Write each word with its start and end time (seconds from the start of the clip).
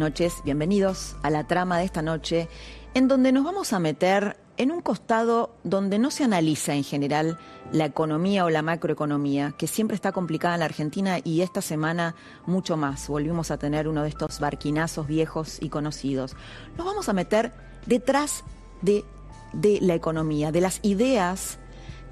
Noches, 0.00 0.40
bienvenidos 0.44 1.14
a 1.22 1.28
la 1.28 1.46
trama 1.46 1.76
de 1.78 1.84
esta 1.84 2.00
noche, 2.00 2.48
en 2.94 3.06
donde 3.06 3.32
nos 3.32 3.44
vamos 3.44 3.74
a 3.74 3.78
meter 3.78 4.38
en 4.56 4.72
un 4.72 4.80
costado 4.80 5.54
donde 5.62 5.98
no 5.98 6.10
se 6.10 6.24
analiza 6.24 6.74
en 6.74 6.84
general 6.84 7.38
la 7.70 7.84
economía 7.84 8.46
o 8.46 8.50
la 8.50 8.62
macroeconomía, 8.62 9.52
que 9.58 9.66
siempre 9.66 9.94
está 9.94 10.10
complicada 10.12 10.54
en 10.54 10.60
la 10.60 10.64
Argentina 10.64 11.18
y 11.22 11.42
esta 11.42 11.60
semana 11.60 12.14
mucho 12.46 12.78
más. 12.78 13.08
Volvimos 13.08 13.50
a 13.50 13.58
tener 13.58 13.88
uno 13.88 14.02
de 14.02 14.08
estos 14.08 14.40
barquinazos 14.40 15.06
viejos 15.06 15.58
y 15.60 15.68
conocidos. 15.68 16.34
Nos 16.78 16.86
vamos 16.86 17.10
a 17.10 17.12
meter 17.12 17.52
detrás 17.84 18.42
de, 18.80 19.04
de 19.52 19.80
la 19.82 19.94
economía, 19.94 20.50
de 20.50 20.62
las 20.62 20.80
ideas 20.82 21.58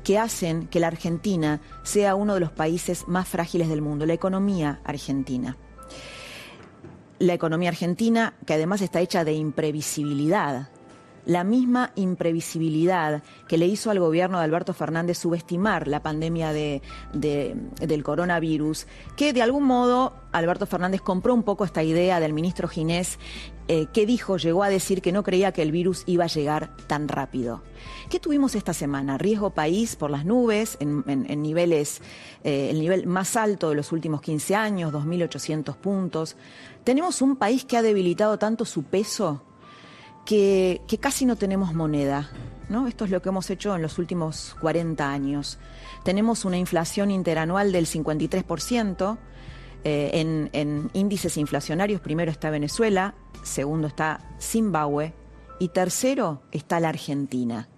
que 0.05 0.19
hacen 0.19 0.69
que 0.69 0.79
la 0.79 0.89
Argentina 0.89 1.63
sea 1.85 2.15
uno 2.15 2.35
de 2.35 2.41
los 2.41 2.53
países 2.53 3.09
más 3.09 3.29
frágiles 3.29 3.71
del 3.71 3.81
mundo, 3.81 4.05
la 4.05 4.13
economía 4.13 4.83
argentina 4.85 5.57
la 7.19 7.35
economía 7.35 7.71
argentina, 7.71 8.35
que 8.47 8.55
además 8.55 8.81
está 8.81 9.01
hecha 9.01 9.25
de 9.25 9.33
imprevisibilidad, 9.33 10.69
la 11.29 11.45
misma 11.45 11.93
imprevisibilidad 11.95 13.23
que 13.49 13.59
le 13.59 13.67
hizo 13.67 13.91
al 13.91 14.01
gobierno 14.01 14.39
de 14.39 14.45
Alberto 14.45 14.73
Fernández 14.73 15.19
subestimar 15.19 15.87
la 15.87 16.03
pandemia 16.03 16.55
de, 16.55 16.81
del 17.13 18.03
coronavirus, 18.03 18.87
que 19.15 19.35
de 19.35 19.43
algún 19.43 19.65
modo 19.65 20.15
Alberto 20.33 20.65
Fernández 20.65 21.03
compró 21.03 21.35
un 21.35 21.43
poco 21.43 21.67
esta 21.67 21.83
idea 21.83 22.19
del 22.19 22.33
ministro 22.33 22.67
Ginés, 22.67 23.19
eh, 23.71 23.87
que 23.93 24.07
dijo, 24.07 24.39
llegó 24.39 24.63
a 24.63 24.71
decir 24.71 25.03
que 25.03 25.13
no 25.13 25.23
creía 25.23 25.53
que 25.53 25.61
el 25.61 25.71
virus 25.71 26.03
iba 26.07 26.25
a 26.25 26.29
llegar 26.29 26.75
tan 26.87 27.09
rápido. 27.09 27.63
¿Qué 28.09 28.19
tuvimos 28.19 28.55
esta 28.55 28.73
semana? 28.73 29.19
Riesgo 29.19 29.51
país 29.51 29.97
por 29.97 30.11
las 30.11 30.25
nubes, 30.25 30.79
en, 30.81 31.43
niveles, 31.43 32.01
eh, 32.43 32.69
el 32.71 32.81
nivel 32.81 33.07
más 33.07 33.37
alto 33.37 33.69
de 33.69 33.75
los 33.75 33.93
últimos 33.93 34.23
15 34.23 34.55
años, 34.55 34.95
2.800 34.95 35.77
puntos. 35.77 36.37
Tenemos 36.85 37.23
un 37.23 37.37
país 37.37 37.65
que 37.65 37.77
ha 37.77 37.83
debilitado 37.83 38.39
tanto 38.39 38.65
su 38.65 38.85
peso 38.85 39.43
que, 40.25 40.99
casi 41.01 41.25
no 41.25 41.37
tenemos 41.37 41.75
moneda. 41.75 42.31
¿no? 42.69 42.87
Esto 42.87 43.07
es 43.07 43.11
lo 43.11 43.23
que 43.23 43.31
hemos 43.31 43.49
hecho 43.49 43.75
en 43.75 43.83
los 43.83 43.99
últimos 43.99 44.57
40 44.61 45.11
años. 45.11 45.59
Tenemos 46.05 46.45
una 46.45 46.59
inflación 46.59 47.11
interanual 47.11 47.73
del 47.73 47.87
53%. 47.87 49.19
Eh, 49.85 50.11
en, 50.15 50.51
en 50.55 50.91
índices 50.93 51.37
inflacionarios, 51.37 52.01
primero 52.01 52.33
está 52.33 52.51
Venezuela, 52.51 53.15
segundo 53.45 53.87
está 53.87 54.35
Zimbabue 54.41 55.15
y 55.61 55.69
tercero 55.69 56.43
está 56.51 56.81
la 56.81 56.89
Argentina. 56.89 57.69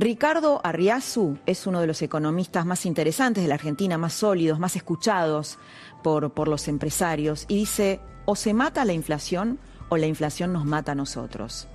Ricardo 0.00 0.62
Arriazu 0.64 1.36
es 1.44 1.66
uno 1.66 1.78
de 1.78 1.86
los 1.86 2.00
economistas 2.00 2.64
más 2.64 2.86
interesantes 2.86 3.44
de 3.44 3.48
la 3.48 3.56
Argentina, 3.56 3.98
más 3.98 4.14
sólidos, 4.14 4.58
más 4.58 4.74
escuchados 4.74 5.58
por, 6.02 6.32
por 6.32 6.48
los 6.48 6.68
empresarios, 6.68 7.44
y 7.48 7.56
dice, 7.56 8.00
o 8.24 8.34
se 8.34 8.54
mata 8.54 8.86
la 8.86 8.94
inflación 8.94 9.58
o 9.90 9.98
la 9.98 10.06
inflación 10.06 10.54
nos 10.54 10.64
mata 10.64 10.92
a 10.92 10.94
nosotros. 10.94 11.68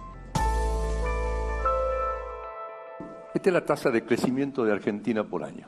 Esta 3.36 3.50
es 3.50 3.54
la 3.54 3.64
tasa 3.64 3.92
de 3.92 4.04
crecimiento 4.04 4.66
de 4.66 4.72
Argentina 4.72 5.24
por 5.24 5.44
año, 5.44 5.68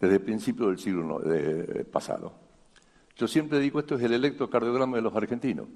desde 0.00 0.16
el 0.16 0.22
principio 0.22 0.66
del 0.66 0.80
siglo 0.80 1.20
pasado. 1.92 2.34
Yo 3.14 3.28
siempre 3.28 3.60
digo, 3.60 3.78
esto 3.78 3.94
es 3.94 4.02
el 4.02 4.14
electrocardiograma 4.14 4.96
de 4.96 5.02
los 5.02 5.14
argentinos. 5.14 5.68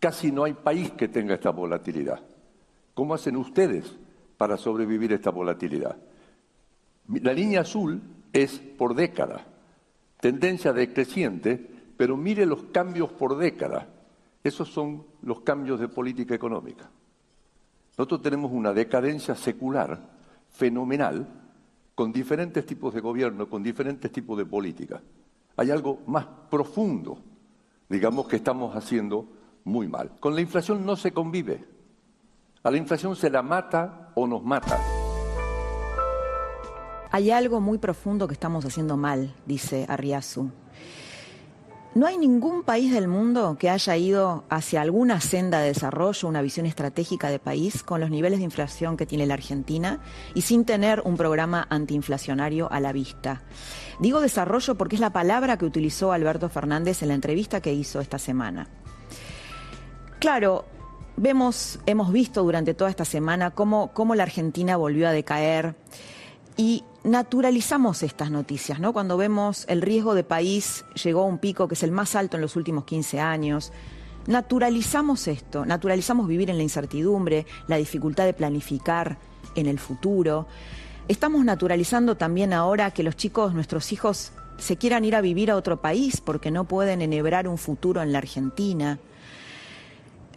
Casi 0.00 0.32
no 0.32 0.42
hay 0.42 0.54
país 0.54 0.90
que 0.90 1.06
tenga 1.06 1.34
esta 1.34 1.50
volatilidad. 1.50 2.18
¿Cómo 2.92 3.14
hacen 3.14 3.36
ustedes 3.36 3.96
para 4.36 4.56
sobrevivir 4.56 5.12
esta 5.12 5.30
volatilidad? 5.30 5.96
La 7.08 7.32
línea 7.32 7.60
azul 7.60 8.00
es 8.32 8.58
por 8.58 8.94
década, 8.94 9.46
tendencia 10.20 10.72
decreciente, 10.72 11.70
pero 11.96 12.16
mire 12.16 12.46
los 12.46 12.64
cambios 12.64 13.10
por 13.12 13.36
década. 13.36 13.88
Esos 14.42 14.68
son 14.68 15.04
los 15.22 15.40
cambios 15.40 15.80
de 15.80 15.88
política 15.88 16.34
económica. 16.34 16.88
Nosotros 17.96 18.22
tenemos 18.22 18.52
una 18.52 18.72
decadencia 18.72 19.34
secular 19.34 19.98
fenomenal 20.50 21.26
con 21.94 22.12
diferentes 22.12 22.66
tipos 22.66 22.92
de 22.92 23.00
gobierno, 23.00 23.48
con 23.48 23.62
diferentes 23.62 24.12
tipos 24.12 24.36
de 24.36 24.44
política. 24.44 25.00
Hay 25.56 25.70
algo 25.70 26.02
más 26.06 26.26
profundo, 26.50 27.18
digamos, 27.88 28.28
que 28.28 28.36
estamos 28.36 28.76
haciendo 28.76 29.26
muy 29.64 29.88
mal. 29.88 30.12
Con 30.20 30.34
la 30.34 30.42
inflación 30.42 30.84
no 30.84 30.96
se 30.96 31.12
convive. 31.12 31.64
A 32.66 32.70
la 32.72 32.78
inflación 32.78 33.14
se 33.14 33.30
la 33.30 33.42
mata 33.42 34.10
o 34.16 34.26
nos 34.26 34.42
mata. 34.42 34.80
Hay 37.12 37.30
algo 37.30 37.60
muy 37.60 37.78
profundo 37.78 38.26
que 38.26 38.34
estamos 38.34 38.64
haciendo 38.64 38.96
mal, 38.96 39.32
dice 39.46 39.86
Arriazu. 39.88 40.50
No 41.94 42.08
hay 42.08 42.18
ningún 42.18 42.64
país 42.64 42.92
del 42.92 43.06
mundo 43.06 43.56
que 43.56 43.70
haya 43.70 43.96
ido 43.96 44.46
hacia 44.50 44.80
alguna 44.80 45.20
senda 45.20 45.60
de 45.60 45.68
desarrollo, 45.68 46.28
una 46.28 46.42
visión 46.42 46.66
estratégica 46.66 47.30
de 47.30 47.38
país 47.38 47.84
con 47.84 48.00
los 48.00 48.10
niveles 48.10 48.40
de 48.40 48.46
inflación 48.46 48.96
que 48.96 49.06
tiene 49.06 49.26
la 49.26 49.34
Argentina 49.34 50.00
y 50.34 50.40
sin 50.40 50.64
tener 50.64 51.02
un 51.04 51.16
programa 51.16 51.68
antiinflacionario 51.70 52.68
a 52.72 52.80
la 52.80 52.90
vista. 52.90 53.42
Digo 54.00 54.20
desarrollo 54.20 54.74
porque 54.74 54.96
es 54.96 55.00
la 55.00 55.12
palabra 55.12 55.56
que 55.56 55.66
utilizó 55.66 56.10
Alberto 56.10 56.48
Fernández 56.48 57.00
en 57.02 57.08
la 57.10 57.14
entrevista 57.14 57.60
que 57.60 57.72
hizo 57.72 58.00
esta 58.00 58.18
semana. 58.18 58.66
Claro, 60.18 60.64
vemos, 61.16 61.78
hemos 61.86 62.12
visto 62.12 62.42
durante 62.42 62.74
toda 62.74 62.90
esta 62.90 63.04
semana 63.04 63.50
cómo, 63.50 63.90
cómo 63.92 64.14
la 64.14 64.24
Argentina 64.24 64.76
volvió 64.76 65.08
a 65.08 65.12
decaer 65.12 65.74
y 66.56 66.84
naturalizamos 67.04 68.02
estas 68.02 68.30
noticias, 68.30 68.80
¿no? 68.80 68.92
Cuando 68.92 69.16
vemos 69.16 69.64
el 69.68 69.82
riesgo 69.82 70.14
de 70.14 70.24
país 70.24 70.84
llegó 71.02 71.22
a 71.22 71.26
un 71.26 71.38
pico 71.38 71.68
que 71.68 71.74
es 71.74 71.82
el 71.82 71.92
más 71.92 72.14
alto 72.14 72.36
en 72.36 72.40
los 72.40 72.56
últimos 72.56 72.84
15 72.84 73.20
años, 73.20 73.72
naturalizamos 74.26 75.28
esto, 75.28 75.64
naturalizamos 75.64 76.26
vivir 76.26 76.50
en 76.50 76.56
la 76.56 76.62
incertidumbre, 76.62 77.46
la 77.68 77.76
dificultad 77.76 78.24
de 78.24 78.32
planificar 78.32 79.18
en 79.54 79.66
el 79.66 79.78
futuro. 79.78 80.46
Estamos 81.08 81.44
naturalizando 81.44 82.16
también 82.16 82.52
ahora 82.52 82.90
que 82.90 83.02
los 83.02 83.16
chicos, 83.16 83.54
nuestros 83.54 83.92
hijos, 83.92 84.32
se 84.58 84.76
quieran 84.76 85.04
ir 85.04 85.14
a 85.14 85.20
vivir 85.20 85.50
a 85.50 85.56
otro 85.56 85.80
país 85.80 86.20
porque 86.20 86.50
no 86.50 86.64
pueden 86.64 87.02
enhebrar 87.02 87.46
un 87.46 87.58
futuro 87.58 88.02
en 88.02 88.12
la 88.12 88.18
Argentina. 88.18 88.98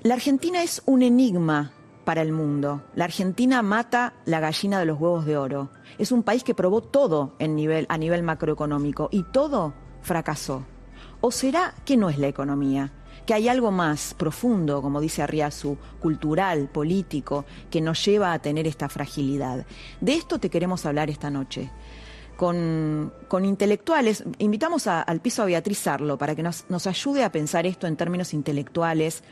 La 0.01 0.13
Argentina 0.13 0.63
es 0.63 0.81
un 0.85 1.01
enigma 1.01 1.73
para 2.05 2.21
el 2.21 2.31
mundo. 2.31 2.83
La 2.95 3.03
Argentina 3.03 3.61
mata 3.61 4.13
la 4.23 4.39
gallina 4.39 4.79
de 4.79 4.85
los 4.85 4.97
huevos 4.97 5.25
de 5.25 5.35
oro. 5.35 5.71
Es 5.97 6.13
un 6.13 6.23
país 6.23 6.45
que 6.45 6.55
probó 6.55 6.81
todo 6.81 7.35
en 7.37 7.53
nivel, 7.53 7.85
a 7.89 7.97
nivel 7.97 8.23
macroeconómico 8.23 9.09
y 9.11 9.23
todo 9.23 9.73
fracasó. 10.01 10.63
¿O 11.19 11.31
será 11.31 11.75
que 11.83 11.97
no 11.97 12.09
es 12.09 12.17
la 12.17 12.29
economía? 12.29 12.93
Que 13.25 13.33
hay 13.33 13.49
algo 13.49 13.71
más 13.71 14.13
profundo, 14.13 14.81
como 14.81 15.01
dice 15.01 15.21
Arriazu, 15.21 15.77
cultural, 15.99 16.69
político, 16.69 17.43
que 17.69 17.81
nos 17.81 18.03
lleva 18.05 18.31
a 18.31 18.39
tener 18.39 18.67
esta 18.67 18.87
fragilidad. 18.87 19.65
De 19.99 20.13
esto 20.13 20.39
te 20.39 20.49
queremos 20.49 20.85
hablar 20.85 21.09
esta 21.09 21.29
noche. 21.29 21.69
Con, 22.37 23.11
intelectuales, 23.43 24.23
invitamos 24.37 24.87
al 24.87 25.19
piso 25.19 25.43
a 25.43 25.45
Beatriz 25.45 25.85
Arlo 25.87 26.17
para 26.17 26.35
que 26.35 26.43
nos, 26.43 26.63
nos 26.69 26.87
ayude 26.87 27.25
a 27.25 27.33
pensar 27.33 27.65
esto 27.65 27.85
en 27.85 27.97
términos 27.97 28.33
intelectuales, 28.33 29.23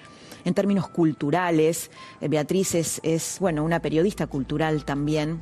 en 0.46 0.54
términos 0.54 0.90
culturales. 0.90 1.92
Eh, 2.22 2.28
Beatriz 2.28 2.76
es, 2.76 3.38
bueno, 3.40 3.64
una 3.64 3.82
periodista 3.82 4.28
cultural 4.28 4.86
también, 4.86 5.42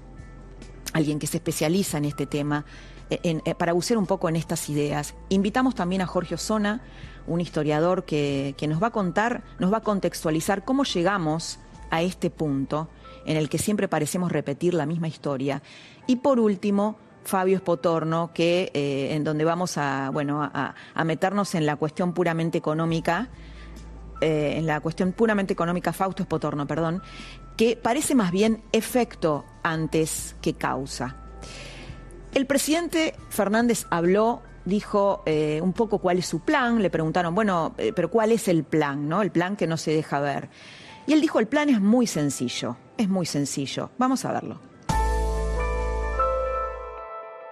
alguien 0.93 1.19
que 1.19 1.27
se 1.27 1.37
especializa 1.37 1.97
en 1.97 2.05
este 2.05 2.25
tema, 2.25 2.65
eh, 3.09 3.39
eh, 3.45 3.55
para 3.55 3.73
bucear 3.73 3.97
un 3.97 4.05
poco 4.05 4.29
en 4.29 4.35
estas 4.35 4.69
ideas. 4.69 5.15
Invitamos 5.29 5.75
también 5.75 6.01
a 6.01 6.07
Jorge 6.07 6.35
Osona, 6.35 6.81
un 7.27 7.41
historiador 7.41 8.05
que, 8.05 8.55
que 8.57 8.67
nos 8.67 8.81
va 8.81 8.87
a 8.87 8.91
contar, 8.91 9.43
nos 9.59 9.71
va 9.71 9.77
a 9.77 9.81
contextualizar 9.81 10.63
cómo 10.63 10.83
llegamos 10.83 11.59
a 11.91 12.01
este 12.01 12.29
punto 12.29 12.89
en 13.25 13.37
el 13.37 13.49
que 13.49 13.57
siempre 13.57 13.87
parecemos 13.87 14.31
repetir 14.31 14.73
la 14.73 14.85
misma 14.85 15.07
historia. 15.07 15.61
Y 16.07 16.17
por 16.17 16.39
último, 16.39 16.97
Fabio 17.23 17.55
Espotorno, 17.55 18.31
que 18.33 18.69
en 18.73 19.23
donde 19.23 19.43
vamos 19.43 19.79
a, 19.79 20.11
bueno, 20.11 20.43
a, 20.43 21.03
meternos 21.03 21.55
en 21.55 21.65
la 21.65 21.75
cuestión 21.75 22.13
puramente 22.13 22.59
económica 22.59 23.29
eh, 24.21 24.55
en 24.57 24.65
la 24.65 24.79
cuestión 24.79 25.11
puramente 25.11 25.53
económica, 25.53 25.93
Fausto 25.93 26.23
Espotorno, 26.23 26.67
perdón, 26.67 27.01
que 27.57 27.75
parece 27.75 28.15
más 28.15 28.31
bien 28.31 28.61
efecto 28.71 29.45
antes 29.63 30.35
que 30.41 30.53
causa. 30.53 31.15
El 32.33 32.45
presidente 32.45 33.15
Fernández 33.29 33.85
habló 33.89 34.41
dijo 34.65 35.23
eh, 35.25 35.59
un 35.61 35.73
poco 35.73 35.99
cuál 35.99 36.17
es 36.17 36.25
su 36.25 36.39
plan, 36.39 36.81
le 36.81 36.89
preguntaron, 36.89 37.33
bueno, 37.33 37.73
eh, 37.77 37.93
pero 37.95 38.09
¿cuál 38.09 38.31
es 38.31 38.47
el 38.47 38.63
plan? 38.63 39.07
¿no? 39.07 39.21
El 39.21 39.31
plan 39.31 39.55
que 39.55 39.67
no 39.67 39.77
se 39.77 39.91
deja 39.91 40.19
ver. 40.19 40.49
Y 41.07 41.13
él 41.13 41.21
dijo, 41.21 41.39
el 41.39 41.47
plan 41.47 41.69
es 41.69 41.79
muy 41.79 42.07
sencillo, 42.07 42.77
es 42.97 43.07
muy 43.07 43.25
sencillo. 43.25 43.91
Vamos 43.97 44.25
a 44.25 44.33
verlo. 44.33 44.59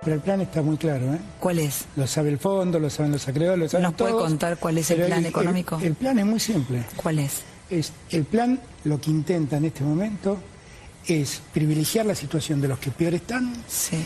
Pero 0.04 0.16
el 0.16 0.22
plan 0.22 0.42
está 0.42 0.62
muy 0.62 0.78
claro, 0.78 1.14
¿eh? 1.14 1.20
¿Cuál 1.40 1.60
es? 1.60 1.86
Lo 1.96 2.08
sabe 2.08 2.30
el 2.30 2.40
fondo, 2.40 2.80
lo 2.80 2.90
saben 2.90 3.12
los 3.12 3.28
acreedores, 3.28 3.60
lo 3.60 3.70
saben 3.70 3.84
¿Nos 3.84 3.94
puede 3.94 4.14
contar 4.14 4.58
cuál 4.58 4.78
es 4.78 4.92
el 4.92 5.06
plan 5.06 5.26
económico? 5.26 5.80
El, 5.82 5.96
plan 5.96 6.20
es 6.20 6.26
muy 6.26 6.40
simple. 6.40 6.84
¿Cuál 6.96 7.20
es? 7.20 7.42
es? 7.70 7.92
El 8.10 8.26
plan 8.26 8.60
lo 8.84 9.00
que 9.00 9.12
intenta 9.12 9.58
en 9.58 9.66
este 9.66 9.84
momento 9.84 10.38
es 11.08 11.42
privilegiar 11.54 12.06
la 12.06 12.16
situación 12.16 12.62
de 12.62 12.68
los 12.68 12.80
que 12.80 12.92
peor 12.92 13.14
están, 13.14 13.54
sí 13.68 13.98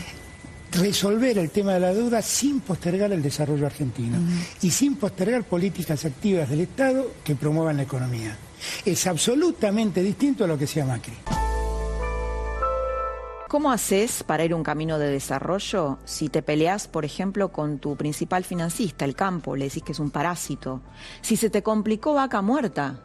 resolver 0.72 1.38
el 1.38 1.50
tema 1.50 1.74
de 1.74 1.80
la 1.80 1.94
deuda 1.94 2.22
sin 2.22 2.60
postergar 2.60 3.12
el 3.12 3.22
desarrollo 3.22 3.66
argentino 3.66 4.18
y 4.62 4.70
sin 4.70 4.96
postergar 4.96 5.44
políticas 5.44 6.04
activas 6.04 6.48
del 6.48 6.60
Estado 6.60 7.10
que 7.24 7.34
promuevan 7.34 7.78
la 7.78 7.84
economía. 7.84 8.36
Es 8.84 9.06
absolutamente 9.06 10.02
distinto 10.02 10.44
a 10.44 10.46
lo 10.46 10.58
que 10.58 10.66
sea 10.66 10.84
Macri. 10.84 11.14
¿Cómo 13.48 13.72
haces 13.72 14.24
para 14.24 14.44
ir 14.44 14.52
un 14.52 14.62
camino 14.62 14.98
de 14.98 15.10
desarrollo 15.10 15.96
si 16.04 16.28
te 16.28 16.42
peleas, 16.42 16.86
por 16.86 17.06
ejemplo, 17.06 17.50
con 17.50 17.78
tu 17.78 17.96
principal 17.96 18.44
financista, 18.44 19.06
el 19.06 19.14
campo, 19.14 19.56
le 19.56 19.64
decís 19.64 19.82
que 19.82 19.92
es 19.92 20.00
un 20.00 20.10
parásito? 20.10 20.82
Si 21.22 21.36
se 21.36 21.48
te 21.48 21.62
complicó 21.62 22.12
vaca 22.12 22.42
muerta, 22.42 23.00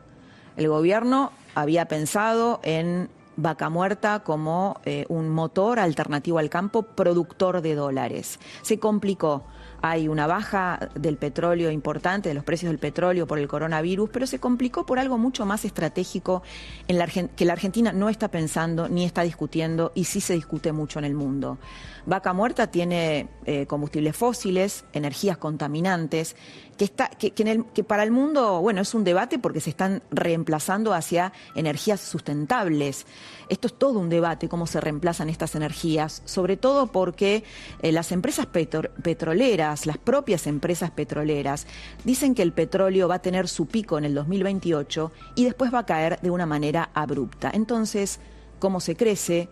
el 0.58 0.68
gobierno 0.68 1.32
había 1.56 1.86
pensado 1.86 2.60
en 2.62 3.10
vaca 3.38 3.70
muerta 3.70 4.20
como 4.24 4.82
eh, 4.84 5.06
un 5.08 5.30
motor 5.30 5.80
alternativo 5.80 6.40
al 6.40 6.50
campo 6.50 6.84
productor 6.84 7.62
de 7.62 7.76
dólares. 7.76 8.38
Se 8.64 8.80
complicó. 8.80 9.46
Hay 9.86 10.08
una 10.08 10.28
baja 10.28 10.90
del 10.96 11.18
petróleo 11.18 11.70
importante, 11.70 12.30
de 12.30 12.36
los 12.36 12.46
precios 12.46 12.70
del 12.72 12.80
petróleo 12.80 13.28
por 13.28 13.38
el 13.38 13.50
coronavirus, 13.50 14.10
pero 14.14 14.26
se 14.26 14.40
complicó 14.40 14.86
por 14.86 14.98
algo 14.98 15.18
mucho 15.18 15.46
más 15.46 15.66
estratégico 15.66 16.42
que 16.88 17.46
la 17.46 17.52
Argentina 17.54 17.92
no 17.92 18.08
está 18.08 18.30
pensando 18.30 18.88
ni 18.88 19.04
está 19.04 19.24
discutiendo 19.24 19.92
y 19.94 20.06
sí 20.06 20.22
se 20.22 20.36
discute 20.36 20.72
mucho 20.72 21.00
en 21.00 21.06
el 21.06 21.16
mundo. 21.16 21.58
Vaca 22.06 22.32
Muerta 22.32 22.68
tiene 22.68 23.28
eh, 23.46 23.66
combustibles 23.66 24.16
fósiles, 24.16 24.86
energías 24.94 25.38
contaminantes, 25.38 26.38
que, 26.78 27.84
para 27.84 28.04
el 28.04 28.12
mundo, 28.12 28.62
bueno, 28.62 28.82
es 28.82 28.94
un 28.94 29.04
debate 29.04 29.40
porque 29.40 29.60
se 29.60 29.70
están 29.70 30.04
reemplazando 30.12 30.94
hacia 30.94 31.34
energías 31.56 32.02
sustentables. 32.02 33.06
Esto 33.50 33.68
es 33.68 33.78
todo 33.78 34.00
un 34.00 34.10
debate, 34.10 34.50
cómo 34.50 34.68
se 34.68 34.82
reemplazan 34.82 35.30
estas 35.30 35.56
energías, 35.56 36.22
sobre 36.26 36.58
todo 36.58 36.88
porque 36.88 37.44
eh, 37.82 37.92
las 37.92 38.12
empresas 38.12 38.48
petroleras, 38.48 39.86
las 39.86 39.98
propias 39.98 40.48
empresas 40.48 40.92
petroleras, 40.92 41.68
dicen 42.04 42.36
que 42.36 42.42
el 42.42 42.54
petróleo 42.54 43.08
va 43.08 43.16
a 43.16 43.22
tener 43.22 43.48
su 43.48 43.68
pico 43.68 43.98
en 43.98 44.06
el 44.06 44.16
2028 44.16 45.12
y 45.36 45.46
después 45.46 45.74
va 45.74 45.80
a 45.80 45.86
caer 45.86 46.20
de 46.22 46.32
una 46.32 46.46
manera 46.46 46.90
abrupta. 46.94 47.52
Entonces, 47.54 48.20
¿cómo 48.60 48.80
se 48.80 48.96
crece? 48.96 49.50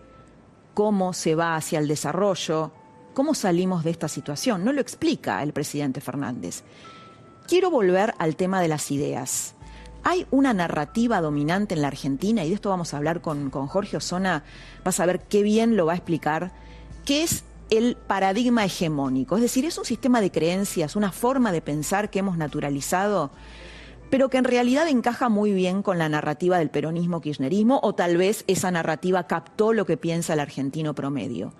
cómo 0.74 1.12
se 1.12 1.34
va 1.34 1.56
hacia 1.56 1.78
el 1.78 1.88
desarrollo, 1.88 2.72
cómo 3.14 3.34
salimos 3.34 3.84
de 3.84 3.90
esta 3.90 4.08
situación. 4.08 4.64
No 4.64 4.72
lo 4.72 4.80
explica 4.80 5.42
el 5.42 5.52
presidente 5.52 6.00
Fernández. 6.00 6.62
Quiero 7.46 7.70
volver 7.70 8.14
al 8.18 8.36
tema 8.36 8.60
de 8.60 8.68
las 8.68 8.90
ideas. 8.90 9.54
Hay 10.04 10.26
una 10.30 10.52
narrativa 10.52 11.20
dominante 11.20 11.74
en 11.74 11.82
la 11.82 11.88
Argentina, 11.88 12.44
y 12.44 12.48
de 12.48 12.54
esto 12.54 12.70
vamos 12.70 12.92
a 12.92 12.96
hablar 12.96 13.20
con, 13.20 13.50
Jorge 13.50 13.96
Osona, 13.96 14.44
vas 14.84 15.00
a 15.00 15.06
ver 15.06 15.20
qué 15.20 15.42
bien 15.42 15.76
lo 15.76 15.86
va 15.86 15.92
a 15.92 15.96
explicar, 15.96 16.52
que 17.04 17.22
es 17.22 17.44
el 17.70 17.96
paradigma 17.96 18.64
hegemónico. 18.64 19.36
Es 19.36 19.42
decir, 19.42 19.64
es 19.64 19.78
un 19.78 19.84
sistema 19.84 20.20
de 20.20 20.30
creencias, 20.30 20.96
una 20.96 21.12
forma 21.12 21.52
de 21.52 21.62
pensar 21.62 22.10
que 22.10 22.18
hemos 22.18 22.36
naturalizado 22.36 23.30
pero 24.12 24.28
que 24.28 24.36
en 24.36 24.44
realidad 24.44 24.88
encaja 24.88 25.30
muy 25.30 25.54
bien 25.54 25.82
con 25.82 25.96
la 25.96 26.10
narrativa 26.10 26.58
del 26.58 26.68
peronismo-kirchnerismo 26.68 27.80
o 27.82 27.94
tal 27.94 28.18
vez 28.18 28.44
esa 28.46 28.70
narrativa 28.70 29.26
captó 29.26 29.72
lo 29.72 29.86
que 29.86 29.96
piensa 29.96 30.34
el 30.34 30.40
argentino 30.40 30.94
promedio. 30.94 31.54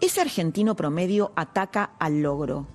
Ese 0.00 0.20
argentino 0.20 0.76
promedio 0.76 1.32
ataca 1.34 1.90
al 1.98 2.22
logro, 2.22 2.68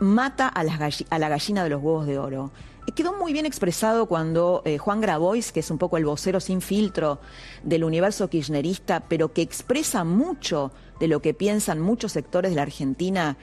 mata 0.00 0.48
a 0.48 0.64
la, 0.64 1.28
gallina 1.28 1.64
de 1.64 1.70
los 1.70 1.82
huevos 1.82 2.06
de 2.06 2.18
oro. 2.18 2.50
Quedó 2.94 3.12
muy 3.12 3.32
bien 3.32 3.46
expresado 3.46 4.06
cuando 4.06 4.62
eh, 4.64 4.78
Juan 4.78 5.00
Grabois, 5.00 5.52
que 5.52 5.60
es 5.60 5.70
un 5.70 5.78
poco 5.78 5.98
el 5.98 6.06
vocero 6.06 6.40
sin 6.40 6.60
filtro 6.60 7.20
del 7.62 7.84
universo 7.84 8.28
kirchnerista, 8.28 9.00
pero 9.00 9.32
que 9.32 9.42
expresa 9.42 10.04
mucho 10.04 10.72
de 10.98 11.06
lo 11.06 11.20
que 11.20 11.34
piensan 11.34 11.80
muchos 11.80 12.12
sectores 12.12 12.50
de 12.50 12.56
la 12.56 12.62
Argentina, 12.62 13.36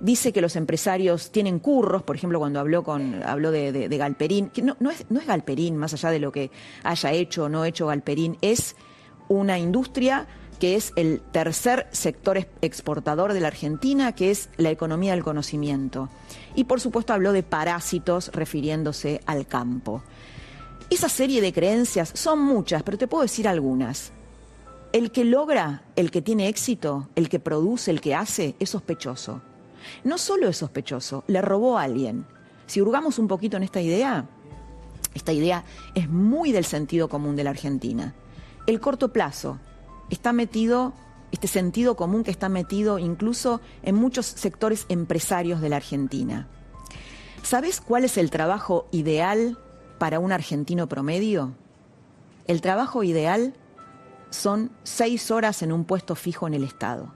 dice 0.00 0.32
que 0.32 0.40
los 0.40 0.56
empresarios 0.56 1.30
tienen 1.32 1.58
curros, 1.58 2.02
por 2.02 2.16
ejemplo, 2.16 2.38
cuando 2.38 2.60
habló, 2.60 2.82
con, 2.82 3.22
habló 3.24 3.50
de, 3.50 3.88
Galperín, 3.88 4.48
que 4.48 4.62
no, 4.62 4.74
es, 4.90 5.06
no 5.10 5.20
es 5.20 5.26
Galperín, 5.26 5.76
más 5.76 5.92
allá 5.92 6.10
de 6.10 6.20
lo 6.20 6.32
que 6.32 6.50
haya 6.82 7.12
hecho 7.12 7.44
o 7.44 7.48
no 7.48 7.64
hecho 7.64 7.86
Galperín, 7.86 8.38
es 8.40 8.76
una 9.28 9.58
industria 9.58 10.26
que 10.58 10.76
es 10.76 10.92
el 10.96 11.20
tercer 11.20 11.86
sector 11.92 12.46
exportador 12.60 13.32
de 13.32 13.40
la 13.40 13.48
Argentina, 13.48 14.14
que 14.14 14.30
es 14.30 14.48
la 14.56 14.70
economía 14.70 15.12
del 15.12 15.24
conocimiento. 15.24 16.08
Y 16.54 16.64
por 16.64 16.80
supuesto 16.80 17.12
habló 17.12 17.32
de 17.32 17.42
parásitos 17.42 18.30
refiriéndose 18.32 19.20
al 19.26 19.46
campo. 19.46 20.02
Esa 20.90 21.08
serie 21.08 21.40
de 21.40 21.52
creencias 21.52 22.10
son 22.14 22.40
muchas, 22.40 22.82
pero 22.82 22.98
te 22.98 23.06
puedo 23.06 23.22
decir 23.22 23.48
algunas. 23.48 24.12
El 24.92 25.10
que 25.10 25.24
logra, 25.24 25.82
el 25.96 26.10
que 26.10 26.22
tiene 26.22 26.48
éxito, 26.48 27.08
el 27.16 27.28
que 27.28 27.40
produce, 27.40 27.90
el 27.90 28.00
que 28.00 28.14
hace, 28.14 28.54
es 28.60 28.70
sospechoso. 28.70 29.42
No 30.04 30.18
solo 30.18 30.48
es 30.48 30.58
sospechoso, 30.58 31.24
le 31.26 31.42
robó 31.42 31.78
a 31.78 31.82
alguien. 31.82 32.26
Si 32.66 32.80
hurgamos 32.80 33.18
un 33.18 33.28
poquito 33.28 33.56
en 33.56 33.64
esta 33.64 33.80
idea, 33.80 34.26
esta 35.14 35.32
idea 35.32 35.64
es 35.94 36.08
muy 36.08 36.52
del 36.52 36.64
sentido 36.64 37.08
común 37.08 37.36
de 37.36 37.44
la 37.44 37.50
Argentina. 37.50 38.14
El 38.66 38.80
corto 38.80 39.12
plazo 39.12 39.58
está 40.10 40.32
metido, 40.32 40.92
este 41.32 41.48
sentido 41.48 41.96
común 41.96 42.24
que 42.24 42.30
está 42.30 42.48
metido 42.48 42.98
incluso 42.98 43.60
en 43.82 43.94
muchos 43.94 44.26
sectores 44.26 44.86
empresarios 44.88 45.60
de 45.60 45.68
la 45.68 45.76
Argentina. 45.76 46.48
¿Sabes 47.42 47.80
cuál 47.80 48.04
es 48.04 48.16
el 48.16 48.30
trabajo 48.30 48.86
ideal 48.90 49.58
para 49.98 50.18
un 50.18 50.32
argentino 50.32 50.88
promedio? 50.88 51.52
El 52.46 52.60
trabajo 52.60 53.02
ideal 53.02 53.54
son 54.30 54.70
seis 54.82 55.30
horas 55.30 55.62
en 55.62 55.72
un 55.72 55.84
puesto 55.84 56.14
fijo 56.14 56.46
en 56.46 56.54
el 56.54 56.64
Estado. 56.64 57.12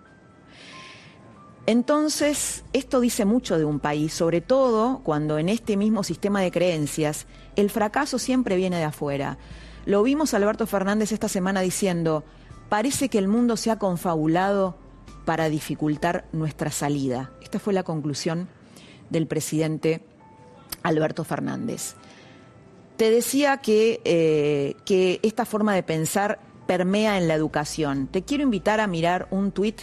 Entonces, 1.67 2.65
esto 2.73 2.99
dice 2.99 3.27
mucho 3.27 3.59
de 3.59 3.67
un 3.67 3.79
país, 3.79 4.15
sobre 4.15 4.41
todo 4.41 5.01
cuando 5.05 5.37
en 5.39 5.51
este 5.51 5.77
mismo 5.77 6.03
sistema 6.03 6.41
de 6.41 6.51
creencias 6.51 7.27
el 7.57 7.69
fracaso 7.69 8.19
siempre 8.19 8.57
viene 8.57 8.79
de 8.79 8.85
afuera. 8.85 9.37
Lo 9.85 10.03
vimos 10.03 10.33
Alberto 10.33 10.67
Fernández 10.67 11.13
esta 11.13 11.29
semana 11.29 11.61
diciendo, 11.61 12.25
parece 12.69 13.09
que 13.09 13.19
el 13.19 13.29
mundo 13.29 13.57
se 13.57 13.71
ha 13.71 13.79
confabulado 13.79 14.77
para 15.25 15.49
dificultar 15.49 16.27
nuestra 16.33 16.71
salida. 16.71 17.33
Esta 17.43 17.59
fue 17.59 17.73
la 17.73 17.83
conclusión 17.83 18.49
del 19.11 19.27
presidente 19.27 20.03
Alberto 20.83 21.25
Fernández. 21.25 21.95
Te 22.97 23.11
decía 23.11 23.59
que, 23.59 24.01
eh, 24.05 24.75
que 24.85 25.21
esta 25.23 25.45
forma 25.45 25.75
de 25.75 25.83
pensar 25.83 26.41
permea 26.67 27.17
en 27.19 27.29
la 27.29 27.35
educación. 27.35 28.09
Te 28.09 28.23
quiero 28.23 28.43
invitar 28.43 28.81
a 28.81 28.87
mirar 28.87 29.29
un 29.31 29.53
tuit 29.53 29.83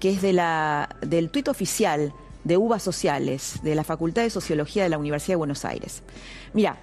que 0.00 0.10
es 0.10 0.22
del 0.22 1.30
tuit 1.30 1.48
oficial 1.48 2.12
de 2.42 2.56
UBA 2.56 2.78
Sociales, 2.78 3.60
de 3.62 3.74
la 3.74 3.84
Facultad 3.84 4.22
de 4.22 4.30
Sociología 4.30 4.82
de 4.82 4.88
la 4.90 4.98
Universidad 4.98 5.32
de 5.32 5.36
Buenos 5.36 5.64
Aires. 5.64 6.02
Mira, 6.52 6.78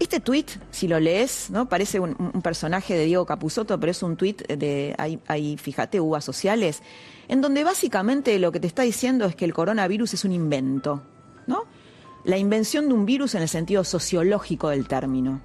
este 0.00 0.18
tuit, 0.18 0.50
si 0.70 0.88
lo 0.88 0.98
lees, 0.98 1.50
¿no? 1.50 1.68
parece 1.68 2.00
un, 2.00 2.16
personaje 2.42 2.94
de 2.94 3.04
Diego 3.04 3.26
Capusotto, 3.26 3.78
pero 3.78 3.92
es 3.92 4.02
un 4.02 4.16
tuit 4.16 4.46
de, 4.48 4.94
ahí, 4.96 5.56
fíjate, 5.58 6.00
UBA 6.00 6.22
Sociales, 6.22 6.82
en 7.28 7.42
donde 7.42 7.62
básicamente 7.64 8.38
lo 8.38 8.50
que 8.50 8.60
te 8.60 8.66
está 8.66 8.82
diciendo 8.82 9.26
es 9.26 9.36
que 9.36 9.44
el 9.44 9.52
coronavirus 9.52 10.14
es 10.14 10.24
un 10.24 10.32
invento, 10.32 11.02
¿no? 11.46 11.64
La 12.24 12.38
invención 12.38 12.88
de 12.88 12.94
un 12.94 13.04
virus 13.04 13.34
en 13.34 13.42
el 13.42 13.48
sentido 13.48 13.84
sociológico 13.84 14.70
del 14.70 14.88
término. 14.88 15.42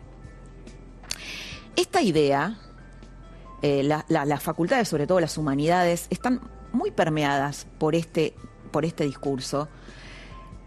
Esta 1.75 2.01
idea, 2.01 2.57
eh, 3.61 3.83
las 3.83 4.43
facultades, 4.43 4.87
sobre 4.87 5.05
todo 5.05 5.19
las 5.19 5.37
humanidades, 5.37 6.07
están 6.09 6.39
muy 6.71 6.91
permeadas 6.91 7.67
por 7.77 7.93
este, 7.93 8.33
por 8.71 8.85
este 8.85 9.03
discurso. 9.03 9.67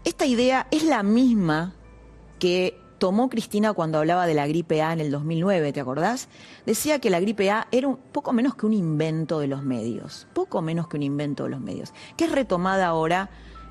Esta 0.03 0.27
idea 0.27 0.67
es 0.69 0.83
la 0.83 1.01
misma 1.01 1.73
que 2.37 2.79
tomó 2.99 3.29
Cristina 3.29 3.73
cuando 3.73 3.97
hablaba 3.97 4.27
de 4.27 4.33
la 4.35 4.45
gripe 4.45 4.81
A 4.81 4.93
en 4.93 4.99
el 4.99 5.09
2009, 5.09 5.73
¿te 5.73 5.79
acordás? 5.79 6.27
Decía 6.65 6.99
que 6.99 7.09
la 7.09 7.19
gripe 7.19 7.49
A 7.49 7.67
era 7.71 7.87
un 7.87 7.97
poco 7.97 8.33
menos 8.33 8.55
que 8.55 8.65
un 8.65 8.73
invento 8.73 9.39
de 9.39 9.47
los 9.47 9.63
medios, 9.63 10.27
poco 10.33 10.61
menos 10.61 10.87
que 10.87 10.97
un 10.97 11.03
invento 11.03 11.45
de 11.45 11.49
los 11.49 11.61
medios, 11.61 11.93
que 12.17 12.25
es 12.25 12.31
retomada 12.31 12.87
ahora 12.87 13.29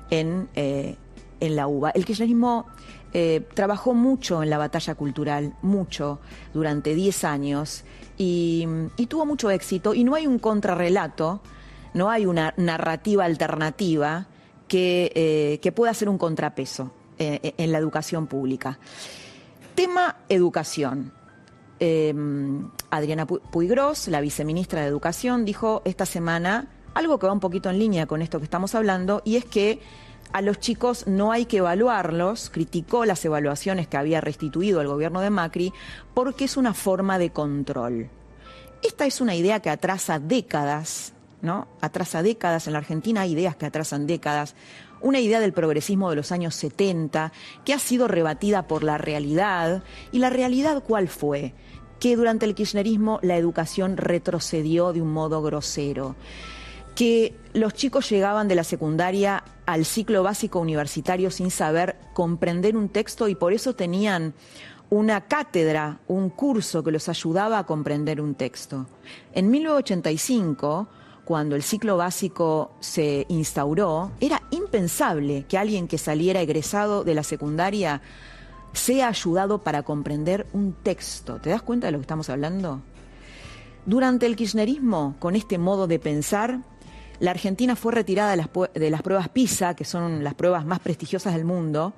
en, 0.09 0.49
eh, 0.55 0.97
en 1.39 1.55
la 1.55 1.67
UBA. 1.67 1.91
El 1.91 2.05
kirchnerismo 2.05 2.65
eh, 3.13 3.47
trabajó 3.53 3.93
mucho 3.93 4.43
en 4.43 4.49
la 4.49 4.57
batalla 4.57 4.95
cultural, 4.95 5.53
mucho, 5.61 6.19
durante 6.53 6.93
10 6.93 7.23
años, 7.23 7.83
y, 8.17 8.67
tuvo 9.07 9.25
mucho 9.25 9.49
éxito, 9.49 9.93
y 9.93 10.03
no 10.03 10.15
hay 10.15 10.27
un 10.27 10.39
contrarrelato 10.39 11.41
no 11.91 12.11
hay 12.11 12.27
una 12.27 12.53
narrativa 12.55 13.25
alternativa 13.25 14.27
que, 14.67 15.11
eh, 15.15 15.59
que 15.59 15.71
pueda 15.71 15.91
ser 15.95 16.07
un 16.07 16.19
contrapeso 16.19 16.91
eh, 17.19 17.53
en 17.57 17.71
la 17.71 17.77
educación 17.77 18.27
pública. 18.27 18.79
Tema 19.75 20.17
educación. 20.29 21.13
Eh, 21.79 22.13
Adriana 22.89 23.25
Puigros, 23.25 24.07
la 24.07 24.19
viceministra 24.19 24.81
de 24.81 24.87
Educación, 24.87 25.45
dijo 25.45 25.81
esta 25.85 26.05
semana 26.05 26.67
algo 26.93 27.19
que 27.19 27.27
va 27.27 27.33
un 27.33 27.39
poquito 27.39 27.69
en 27.69 27.79
línea 27.79 28.05
con 28.05 28.21
esto 28.21 28.39
que 28.39 28.45
estamos 28.45 28.75
hablando, 28.75 29.21
y 29.23 29.35
es 29.35 29.45
que 29.45 29.79
a 30.31 30.41
los 30.41 30.59
chicos 30.59 31.07
no 31.07 31.31
hay 31.31 31.45
que 31.45 31.57
evaluarlos, 31.57 32.49
criticó 32.49 33.05
las 33.05 33.23
evaluaciones 33.25 33.87
que 33.87 33.97
había 33.97 34.21
restituido 34.21 34.81
el 34.81 34.87
gobierno 34.87 35.21
de 35.21 35.29
Macri, 35.29 35.73
porque 36.13 36.45
es 36.45 36.57
una 36.57 36.73
forma 36.73 37.17
de 37.17 37.31
control. 37.31 38.09
Esta 38.83 39.05
es 39.05 39.21
una 39.21 39.35
idea 39.35 39.59
que 39.59 39.69
atrasa 39.69 40.19
décadas, 40.19 41.13
¿no? 41.41 41.67
Atrasa 41.81 42.21
décadas, 42.21 42.67
en 42.67 42.73
la 42.73 42.79
Argentina 42.79 43.21
hay 43.21 43.31
ideas 43.31 43.55
que 43.55 43.65
atrasan 43.65 44.07
décadas, 44.07 44.55
una 45.01 45.19
idea 45.19 45.39
del 45.39 45.53
progresismo 45.53 46.09
de 46.09 46.15
los 46.15 46.31
años 46.31 46.55
70 46.55 47.31
que 47.65 47.73
ha 47.73 47.79
sido 47.79 48.07
rebatida 48.07 48.67
por 48.67 48.83
la 48.83 48.97
realidad. 48.97 49.83
¿Y 50.11 50.19
la 50.19 50.29
realidad 50.29 50.83
cuál 50.85 51.07
fue? 51.07 51.53
Que 51.99 52.15
durante 52.15 52.45
el 52.45 52.55
kirchnerismo 52.55 53.19
la 53.21 53.37
educación 53.37 53.97
retrocedió 53.97 54.93
de 54.93 55.01
un 55.01 55.11
modo 55.11 55.41
grosero 55.41 56.15
que 56.99 57.33
los 57.53 57.75
chicos 57.75 58.09
llegaban 58.09 58.49
de 58.49 58.55
la 58.55 58.65
secundaria 58.65 59.45
al 59.65 59.85
ciclo 59.85 60.21
básico 60.21 60.59
universitario 60.59 61.31
sin 61.31 61.49
saber 61.49 61.95
comprender 62.13 62.75
un 62.75 62.89
texto 62.89 63.29
y 63.29 63.35
por 63.35 63.53
eso 63.53 63.73
tenían 63.73 64.33
una 64.89 65.21
cátedra, 65.21 65.99
un 66.07 66.29
curso 66.29 66.83
que 66.83 66.91
los 66.91 67.07
ayudaba 67.07 67.59
a 67.59 67.65
comprender 67.65 68.19
un 68.19 68.35
texto. 68.35 68.87
En 69.33 69.49
1985, 69.49 70.89
cuando 71.29 71.55
el 71.55 71.61
ciclo 71.61 71.95
básico 71.95 72.71
se 72.79 73.27
instauró, 73.29 74.11
era 74.19 74.41
impensable 74.49 75.45
que 75.47 75.59
alguien 75.59 75.87
que 75.87 75.99
saliera 75.99 76.41
egresado 76.41 77.03
de 77.03 77.13
la 77.13 77.21
secundaria 77.21 78.01
sea 78.73 79.09
ayudado 79.09 79.59
para 79.59 79.83
comprender 79.83 80.47
un 80.53 80.73
texto. 80.73 81.39
¿Te 81.39 81.51
das 81.51 81.61
cuenta 81.61 81.85
de 81.85 81.91
lo 81.91 81.99
que 81.99 82.05
estamos 82.05 82.31
hablando? 82.31 82.81
Durante 83.85 84.25
el 84.25 84.35
kirchnerismo, 84.35 85.17
con 85.19 85.35
este 85.35 85.59
modo 85.59 85.85
de 85.85 85.99
pensar, 85.99 86.61
la 87.19 87.29
Argentina 87.29 87.75
fue 87.75 87.93
retirada 87.93 88.31
de 88.31 88.89
las, 88.89 89.01
pruebas 89.03 89.29
PISA, 89.29 89.75
que 89.75 89.85
son 89.85 90.23
las 90.23 90.33
pruebas 90.33 90.65
más 90.65 90.79
prestigiosas 90.79 91.35
del 91.35 91.45
mundo, 91.45 91.93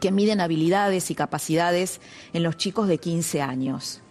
que 0.00 0.10
miden 0.10 0.40
habilidades 0.40 1.12
y 1.12 1.14
capacidades 1.14 2.00
en 2.32 2.42
los 2.42 2.56
chicos 2.56 2.88
de 2.88 2.98
15 2.98 3.40
años. 3.40 4.02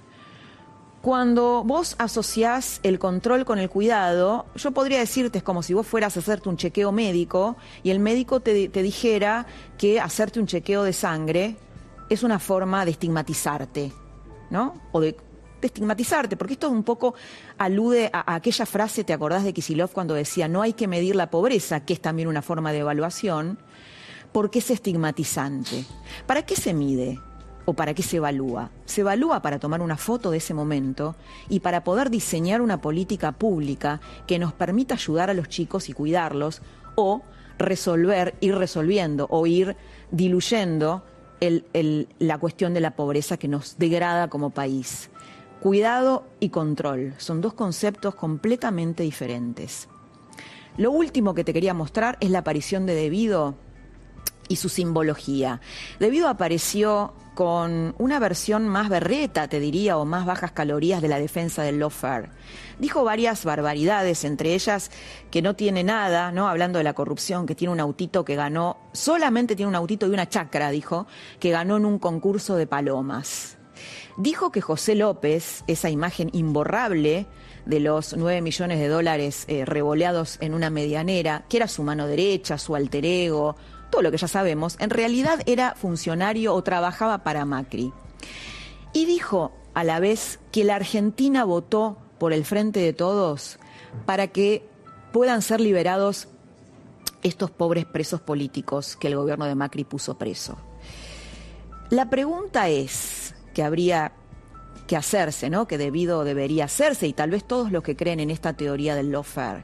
Cuando 1.02 1.64
vos 1.64 1.96
asociás 1.98 2.80
el 2.84 3.00
control 3.00 3.44
con 3.44 3.58
el 3.58 3.72
cuidado, 3.72 4.46
yo 4.56 4.72
podría 4.72 5.00
decirte 5.00 5.40
es 5.40 5.44
como 5.44 5.64
si 5.64 5.74
vos 5.74 5.88
fueras 5.88 6.16
a 6.16 6.20
hacerte 6.20 6.48
un 6.48 6.58
chequeo 6.58 6.92
médico 6.92 7.58
y 7.82 7.90
el 7.90 8.00
médico 8.00 8.40
te, 8.40 8.68
dijera 8.68 9.48
que 9.80 10.00
hacerte 10.00 10.40
un 10.40 10.46
chequeo 10.46 10.84
de 10.84 10.94
sangre 10.94 11.56
es 12.10 12.22
una 12.22 12.38
forma 12.38 12.86
de 12.86 12.92
estigmatizarte, 12.92 13.92
¿no? 14.52 14.76
O 14.92 15.00
de 15.00 15.18
de 15.62 15.68
estigmatizarte, 15.68 16.38
porque 16.38 16.54
esto 16.54 16.70
un 16.70 16.84
poco 16.84 17.14
alude 17.60 18.10
a, 18.12 18.34
aquella 18.34 18.66
frase, 18.66 19.04
¿te 19.04 19.14
acordás 19.14 19.44
de 19.44 19.54
Kisilov 19.54 19.92
cuando 19.92 20.16
decía 20.16 20.48
no 20.48 20.64
hay 20.64 20.74
que 20.74 20.88
medir 20.88 21.16
la 21.16 21.30
pobreza, 21.30 21.86
que 21.86 21.94
es 21.94 22.02
también 22.02 22.28
una 22.28 22.42
forma 22.42 22.72
de 22.72 22.80
evaluación? 22.80 23.60
Porque 24.32 24.58
es 24.58 24.72
estigmatizante. 24.72 25.86
¿Para 26.26 26.44
qué 26.44 26.56
se 26.56 26.74
mide? 26.74 27.20
¿O 27.66 27.74
para 27.74 27.94
qué 27.94 28.04
se 28.04 28.18
evalúa? 28.18 28.72
Se 28.86 29.02
evalúa 29.02 29.42
para 29.42 29.60
tomar 29.60 29.82
una 29.82 29.98
foto 29.98 30.32
de 30.32 30.38
ese 30.38 30.54
momento 30.54 31.16
y 31.50 31.60
para 31.60 31.84
poder 31.84 32.10
diseñar 32.10 32.62
una 32.62 32.82
política 32.82 33.32
pública 33.32 34.02
que 34.28 34.40
nos 34.40 34.54
permita 34.54 34.96
ayudar 34.96 35.30
a 35.30 35.34
los 35.34 35.48
chicos 35.48 35.90
y 35.90 35.94
cuidarlos 35.94 36.62
o 36.96 37.22
resolver, 37.58 38.36
ir 38.42 38.56
resolviendo 38.56 39.28
o 39.30 39.46
ir 39.46 39.76
diluyendo 40.12 41.04
la 42.20 42.38
cuestión 42.38 42.74
de 42.74 42.82
la 42.82 42.96
pobreza 42.96 43.38
que 43.38 43.48
nos 43.48 43.78
degrada 43.78 44.30
como 44.30 44.52
país. 44.52 45.10
Cuidado 45.60 46.26
y 46.40 46.50
control 46.50 47.14
son 47.18 47.42
dos 47.42 47.54
conceptos 47.54 48.16
completamente 48.16 49.04
diferentes. 49.04 49.88
Lo 50.78 50.92
último 50.92 51.34
que 51.34 51.44
te 51.44 51.54
quería 51.54 51.74
mostrar 51.74 52.18
es 52.20 52.32
la 52.32 52.40
aparición 52.40 52.86
de 52.86 52.96
Debido 52.96 53.56
y 54.52 54.58
su 54.58 54.68
simbología. 54.68 55.62
Debido 55.98 56.28
apareció 56.28 57.14
con 57.36 57.96
una 57.98 58.20
versión 58.20 58.68
más 58.68 58.90
berreta, 58.90 59.48
te 59.48 59.62
diría, 59.62 59.98
o 59.98 60.04
más 60.04 60.26
bajas 60.26 60.52
calorías 60.52 61.02
de 61.02 61.08
la 61.08 61.20
defensa 61.20 61.64
del 61.64 61.80
lawfare. 61.80 62.30
Dijo 62.78 63.06
varias 63.06 63.46
barbaridades, 63.46 64.26
entre 64.26 64.54
ellas 64.54 64.92
que 65.32 65.42
no 65.42 65.56
tiene 65.56 65.86
nada, 65.86 66.34
¿no? 66.34 66.50
Hablando 66.50 66.80
de 66.80 66.84
la 66.84 66.94
corrupción, 66.94 67.46
que 67.46 67.56
tiene 67.56 67.72
un 67.72 67.80
autito 67.80 68.26
que 68.26 68.36
ganó, 68.36 68.78
solamente 68.92 69.56
tiene 69.56 69.70
un 69.70 69.76
autito 69.76 70.06
y 70.06 70.10
una 70.10 70.28
chacra, 70.28 70.70
dijo, 70.70 71.08
que 71.40 71.52
ganó 71.52 71.78
en 71.78 71.86
un 71.86 71.98
concurso 71.98 72.58
de 72.58 72.68
palomas. 72.68 73.58
Dijo 74.18 74.52
que 74.52 74.60
José 74.60 74.96
López, 74.96 75.64
esa 75.68 75.90
imagen 75.90 76.30
imborrable 76.34 77.26
de 77.66 77.80
los 77.80 78.18
9 78.18 78.42
millones 78.42 78.80
de 78.80 78.90
dólares 78.90 79.46
eh, 79.48 79.64
revoleados 79.64 80.38
en 80.42 80.54
una 80.54 80.70
medianera, 80.70 81.46
que 81.48 81.58
era 81.58 81.70
su 81.70 81.84
mano 81.84 82.06
derecha, 82.08 82.58
su 82.58 82.76
alter 82.76 83.06
ego, 83.06 83.56
todo 83.92 84.02
lo 84.02 84.12
que 84.12 84.18
ya 84.18 84.28
sabemos, 84.28 84.78
en 84.80 84.90
realidad 84.90 85.42
era 85.46 85.76
funcionario 85.76 86.56
o 86.56 86.64
trabajaba 86.64 87.20
para 87.24 87.46
Macri. 87.46 87.94
Y 88.94 89.06
dijo 89.06 89.52
a 89.74 89.84
la 89.84 90.00
vez 90.00 90.40
que 90.52 90.64
la 90.64 90.76
Argentina 90.76 91.44
votó 91.44 91.98
por 92.18 92.34
el 92.34 92.46
Frente 92.46 92.80
de 92.80 92.94
Todos 92.94 93.60
para 94.06 94.28
que 94.28 94.68
puedan 95.12 95.42
ser 95.42 95.62
liberados 95.62 96.28
estos 97.22 97.52
pobres 97.52 97.86
presos 97.86 98.22
políticos 98.22 98.96
que 98.96 99.08
el 99.08 99.16
gobierno 99.16 99.46
de 99.46 99.56
Macri 99.56 99.84
puso 99.84 100.18
preso. 100.18 100.58
La 101.90 102.10
pregunta 102.10 102.70
es, 102.70 103.36
que 103.54 103.64
habría 103.64 104.14
que 104.88 104.96
hacerse, 104.96 105.50
¿no? 105.50 105.68
que 105.68 105.78
debido 105.78 106.24
debería 106.24 106.66
hacerse, 106.66 107.08
y 107.08 107.14
tal 107.14 107.30
vez 107.30 107.44
todos 107.44 107.72
los 107.72 107.84
que 107.84 107.96
creen 107.96 108.20
en 108.20 108.30
esta 108.30 108.54
teoría 108.54 108.96
del 108.96 109.12
lawfare. 109.12 109.64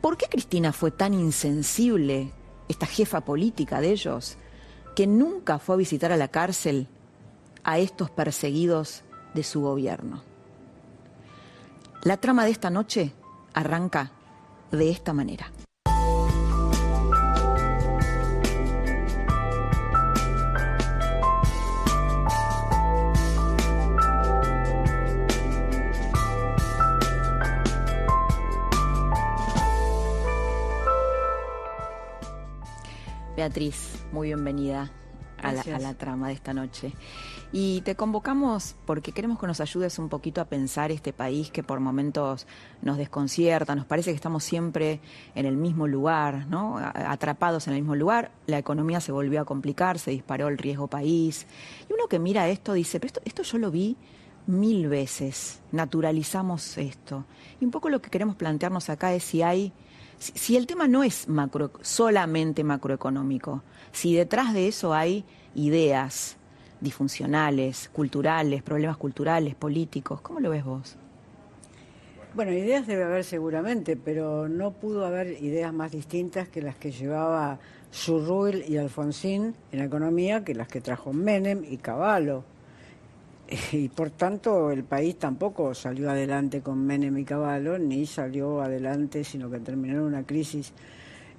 ¿Por 0.00 0.16
qué 0.16 0.26
Cristina 0.26 0.72
fue 0.72 0.90
tan 0.90 1.14
insensible, 1.14 2.32
esta 2.70 2.86
jefa 2.86 3.22
política 3.22 3.80
de 3.80 3.90
ellos, 3.90 4.36
que 4.94 5.06
nunca 5.06 5.58
fue 5.58 5.74
a 5.74 5.78
visitar 5.78 6.12
a 6.12 6.16
la 6.16 6.28
cárcel 6.28 6.86
a 7.64 7.78
estos 7.78 8.10
perseguidos 8.10 9.02
de 9.34 9.42
su 9.42 9.60
gobierno? 9.60 10.22
La 12.04 12.16
trama 12.16 12.44
de 12.44 12.52
esta 12.52 12.70
noche 12.70 13.12
arranca 13.52 14.12
de 14.70 14.90
esta 14.90 15.12
manera. 15.12 15.50
Beatriz, 33.40 34.04
muy 34.12 34.28
bienvenida 34.28 34.92
a 35.42 35.52
la, 35.52 35.94
trama 35.94 36.28
de 36.28 36.34
esta 36.34 36.52
noche. 36.52 36.92
Y 37.52 37.80
te 37.80 37.94
convocamos 37.94 38.76
porque 38.84 39.12
queremos 39.12 39.38
que 39.38 39.46
nos 39.46 39.62
ayudes 39.62 39.98
un 39.98 40.10
poquito 40.10 40.42
a 40.42 40.44
pensar 40.44 40.92
este 40.92 41.14
país 41.14 41.50
que 41.50 41.62
por 41.62 41.80
momentos 41.80 42.46
nos 42.82 42.98
desconcierta, 42.98 43.74
nos 43.74 43.86
parece 43.86 44.10
que 44.10 44.16
estamos 44.16 44.44
siempre 44.44 45.00
en 45.34 45.46
el 45.46 45.56
mismo 45.56 45.86
lugar, 45.86 46.48
¿no? 46.48 46.76
atrapados 46.76 47.66
en 47.66 47.72
el 47.72 47.80
mismo 47.80 47.96
lugar. 47.96 48.30
La 48.46 48.58
economía 48.58 49.00
se 49.00 49.10
volvió 49.10 49.40
a 49.40 49.46
complicar, 49.46 49.98
se 49.98 50.10
disparó 50.10 50.48
el 50.48 50.58
riesgo 50.58 50.88
país. 50.88 51.46
Y 51.88 51.94
uno 51.94 52.08
que 52.08 52.18
mira 52.18 52.46
esto 52.50 52.74
dice, 52.74 53.00
pero 53.00 53.06
esto, 53.06 53.22
esto 53.24 53.42
yo 53.42 53.56
lo 53.56 53.70
vi 53.70 53.96
mil 54.46 54.86
veces, 54.86 55.62
naturalizamos 55.72 56.76
esto. 56.76 57.24
Y 57.58 57.64
un 57.64 57.70
poco 57.70 57.88
lo 57.88 58.02
que 58.02 58.10
queremos 58.10 58.36
plantearnos 58.36 58.90
acá 58.90 59.14
es 59.14 59.24
si 59.24 59.40
hay 59.40 59.72
si, 60.20 60.56
el 60.56 60.66
tema 60.66 60.86
no 60.86 61.02
es 61.02 61.28
macro, 61.28 61.72
solamente 61.80 62.62
macroeconómico, 62.62 63.62
si 63.90 64.14
detrás 64.14 64.52
de 64.52 64.68
eso 64.68 64.92
hay 64.92 65.24
ideas 65.54 66.36
disfuncionales, 66.80 67.88
culturales, 67.92 68.62
problemas 68.62 68.98
culturales, 68.98 69.54
políticos, 69.54 70.20
¿cómo 70.20 70.40
lo 70.40 70.50
ves 70.50 70.64
vos? 70.64 70.96
Bueno, 72.34 72.52
ideas 72.52 72.86
debe 72.86 73.04
haber 73.04 73.24
seguramente, 73.24 73.96
pero 73.96 74.48
no 74.48 74.72
pudo 74.72 75.04
haber 75.04 75.42
ideas 75.42 75.72
más 75.72 75.90
distintas 75.90 76.48
que 76.48 76.62
las 76.62 76.76
que 76.76 76.92
llevaba 76.92 77.58
Surruil 77.90 78.64
y 78.68 78.76
Alfonsín 78.76 79.56
en 79.72 79.80
economía 79.80 80.44
que 80.44 80.54
las 80.54 80.68
que 80.68 80.80
trajo 80.80 81.12
Menem 81.12 81.64
y 81.68 81.78
Cavallo 81.78 82.44
y 83.72 83.88
por 83.88 84.10
tanto 84.10 84.70
el 84.70 84.84
país 84.84 85.18
tampoco 85.18 85.74
salió 85.74 86.10
adelante 86.10 86.60
con 86.60 86.84
Menem 86.84 87.18
y 87.18 87.24
Caballo, 87.24 87.78
ni 87.78 88.06
salió 88.06 88.60
adelante, 88.60 89.24
sino 89.24 89.50
que 89.50 89.58
terminó 89.60 90.04
una 90.04 90.24
crisis 90.24 90.72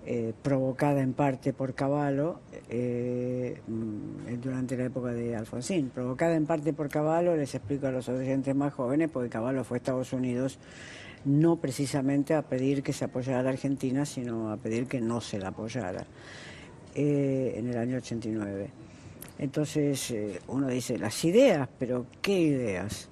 eh, 0.06 0.34
provocada 0.42 1.02
en 1.02 1.14
parte 1.14 1.54
por 1.54 1.76
Caballo 1.76 2.40
eh, 2.70 3.62
mm, 3.68 4.42
durante 4.42 4.76
la 4.76 4.86
época 4.86 5.10
de 5.14 5.36
Alfonsín. 5.36 5.90
Provocada 5.90 6.36
en 6.36 6.46
parte 6.46 6.74
por 6.74 6.90
Caballo, 6.90 7.36
les 7.36 7.54
explico 7.54 7.88
a 7.88 7.92
los 7.92 8.10
oyentes 8.10 8.56
más 8.56 8.74
jóvenes, 8.74 9.10
porque 9.12 9.30
Caballo 9.30 9.64
fue 9.64 9.78
a 9.78 9.80
Estados 9.80 10.12
Unidos 10.12 10.60
no 11.24 11.58
precisamente 11.58 12.34
a 12.34 12.42
pedir 12.42 12.82
que 12.82 12.94
se 12.94 13.06
apoyara 13.06 13.42
a 13.42 13.44
la 13.44 13.52
Argentina, 13.52 14.06
sino 14.06 14.52
a 14.52 14.58
pedir 14.58 14.88
que 14.88 15.00
no 15.00 15.22
se 15.22 15.38
la 15.38 15.50
apoyara 15.50 16.06
eh, 16.96 17.54
en 17.58 17.68
el 17.68 17.78
año 17.78 17.98
89. 17.98 18.91
Entonces 19.42 20.12
eh, 20.12 20.40
uno 20.48 20.68
dice, 20.68 21.00
las 21.00 21.26
ideas, 21.26 21.68
pero 21.80 22.06
¿qué 22.22 22.40
ideas? 22.40 23.10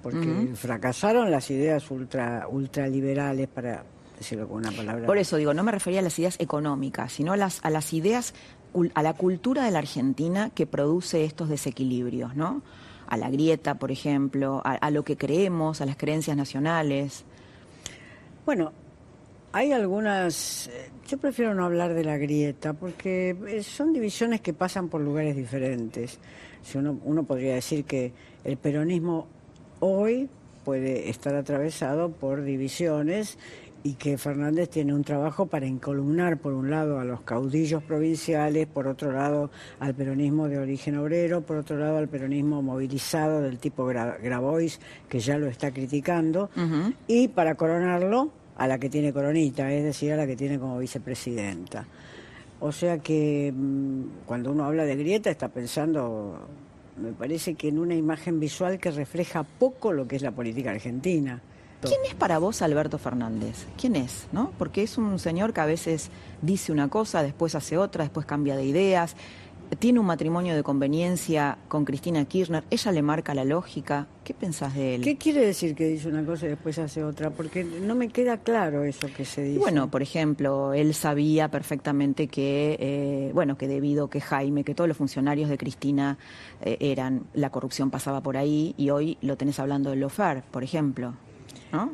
Porque 0.00 0.50
fracasaron 0.54 1.30
las 1.30 1.50
ideas 1.50 1.90
ultra 1.90 2.46
ultraliberales 2.48 3.48
para 3.48 3.84
decirlo 4.16 4.46
con 4.46 4.58
una 4.58 4.70
palabra. 4.70 5.06
Por 5.06 5.18
eso 5.18 5.36
digo, 5.36 5.52
no 5.52 5.64
me 5.64 5.72
refería 5.72 5.98
a 5.98 6.02
las 6.02 6.16
ideas 6.20 6.36
económicas, 6.38 7.12
sino 7.12 7.32
a 7.32 7.36
las, 7.36 7.58
a 7.64 7.70
las 7.70 7.92
ideas, 7.92 8.32
a 8.94 9.02
la 9.02 9.14
cultura 9.14 9.64
de 9.64 9.72
la 9.72 9.80
Argentina 9.80 10.50
que 10.54 10.66
produce 10.66 11.24
estos 11.24 11.48
desequilibrios, 11.48 12.36
¿no? 12.36 12.62
A 13.08 13.16
la 13.16 13.28
grieta, 13.28 13.74
por 13.74 13.90
ejemplo, 13.90 14.62
a, 14.64 14.90
lo 14.90 15.04
que 15.04 15.16
creemos, 15.16 15.80
a 15.80 15.86
las 15.86 15.96
creencias 15.96 16.36
nacionales. 16.36 17.24
Bueno, 18.46 18.72
hay 19.54 19.70
algunas, 19.70 20.66
eh, 20.66 20.90
yo 21.06 21.16
prefiero 21.16 21.54
no 21.54 21.64
hablar 21.64 21.94
de 21.94 22.02
la 22.02 22.18
grieta 22.18 22.72
porque 22.72 23.36
eh, 23.46 23.62
son 23.62 23.92
divisiones 23.92 24.40
que 24.40 24.52
pasan 24.52 24.88
por 24.88 25.00
lugares 25.00 25.36
diferentes. 25.36 26.18
Si 26.64 26.76
uno, 26.76 26.98
uno 27.04 27.22
podría 27.22 27.54
decir 27.54 27.84
que 27.84 28.12
el 28.42 28.56
peronismo 28.56 29.28
hoy 29.78 30.28
puede 30.64 31.08
estar 31.08 31.36
atravesado 31.36 32.10
por 32.10 32.42
divisiones 32.42 33.38
y 33.84 33.94
que 33.94 34.18
Fernández 34.18 34.70
tiene 34.70 34.92
un 34.92 35.04
trabajo 35.04 35.46
para 35.46 35.66
encolumnar, 35.66 36.38
por 36.38 36.52
un 36.52 36.68
lado, 36.68 36.98
a 36.98 37.04
los 37.04 37.20
caudillos 37.20 37.80
provinciales, 37.84 38.66
por 38.66 38.88
otro 38.88 39.12
lado, 39.12 39.52
al 39.78 39.94
peronismo 39.94 40.48
de 40.48 40.58
origen 40.58 40.98
obrero, 40.98 41.42
por 41.42 41.58
otro 41.58 41.78
lado, 41.78 41.98
al 41.98 42.08
peronismo 42.08 42.60
movilizado 42.60 43.40
del 43.40 43.58
tipo 43.58 43.84
Grabois, 43.86 44.80
que 45.08 45.20
ya 45.20 45.38
lo 45.38 45.46
está 45.46 45.70
criticando, 45.70 46.50
y 47.06 47.28
para 47.28 47.54
coronarlo, 47.56 48.32
a 48.56 48.66
la 48.66 48.78
que 48.78 48.88
tiene 48.88 49.12
coronita, 49.12 49.72
es 49.72 49.84
decir, 49.84 50.12
a 50.12 50.16
la 50.16 50.26
que 50.26 50.36
tiene 50.36 50.58
como 50.58 50.78
vicepresidenta. 50.78 51.86
O 52.60 52.72
sea 52.72 52.98
que 52.98 53.52
mm, 53.54 54.24
cuando 54.26 54.52
uno 54.52 54.64
habla 54.64 54.84
de 54.84 54.96
grieta 54.96 55.30
está 55.30 55.48
pensando, 55.48 56.38
me 56.96 57.12
parece 57.12 57.54
que 57.54 57.68
en 57.68 57.78
una 57.78 57.94
imagen 57.94 58.40
visual 58.40 58.78
que 58.78 58.90
refleja 58.90 59.42
poco 59.42 59.92
lo 59.92 60.06
que 60.06 60.16
es 60.16 60.22
la 60.22 60.30
política 60.30 60.70
argentina. 60.70 61.40
¿Quién 61.82 62.00
es 62.06 62.14
para 62.14 62.38
vos 62.38 62.62
Alberto 62.62 62.96
Fernández? 62.96 63.66
¿Quién 63.78 63.96
es? 63.96 64.26
¿No? 64.32 64.52
Porque 64.56 64.82
es 64.82 64.96
un 64.96 65.18
señor 65.18 65.52
que 65.52 65.60
a 65.60 65.66
veces 65.66 66.10
dice 66.40 66.72
una 66.72 66.88
cosa, 66.88 67.22
después 67.22 67.54
hace 67.54 67.76
otra, 67.76 68.04
después 68.04 68.24
cambia 68.24 68.56
de 68.56 68.64
ideas. 68.64 69.16
Tiene 69.78 69.98
un 69.98 70.06
matrimonio 70.06 70.54
de 70.54 70.62
conveniencia 70.62 71.58
con 71.68 71.84
Cristina 71.84 72.24
Kirchner. 72.24 72.64
Ella 72.70 72.92
le 72.92 73.02
marca 73.02 73.34
la 73.34 73.44
lógica. 73.44 74.06
¿Qué 74.22 74.32
pensás 74.34 74.74
de 74.74 74.96
él? 74.96 75.02
¿Qué 75.02 75.16
quiere 75.16 75.44
decir 75.44 75.74
que 75.74 75.86
dice 75.88 76.08
una 76.08 76.24
cosa 76.24 76.46
y 76.46 76.50
después 76.50 76.78
hace 76.78 77.02
otra? 77.02 77.30
Porque 77.30 77.64
no 77.64 77.94
me 77.94 78.08
queda 78.08 78.38
claro 78.38 78.84
eso 78.84 79.08
que 79.14 79.24
se 79.24 79.42
dice. 79.42 79.58
Bueno, 79.58 79.90
por 79.90 80.02
ejemplo, 80.02 80.72
él 80.74 80.94
sabía 80.94 81.48
perfectamente 81.48 82.28
que, 82.28 82.76
eh, 82.78 83.30
bueno, 83.34 83.58
que 83.58 83.66
debido 83.66 84.08
que 84.08 84.20
Jaime, 84.20 84.64
que 84.64 84.74
todos 84.74 84.88
los 84.88 84.96
funcionarios 84.96 85.48
de 85.50 85.58
Cristina 85.58 86.18
eh, 86.62 86.76
eran, 86.80 87.24
la 87.34 87.50
corrupción 87.50 87.90
pasaba 87.90 88.22
por 88.22 88.36
ahí 88.36 88.74
y 88.76 88.90
hoy 88.90 89.18
lo 89.22 89.36
tenés 89.36 89.58
hablando 89.58 89.90
de 89.90 89.96
Lofer, 89.96 90.42
por 90.50 90.62
ejemplo. 90.62 91.14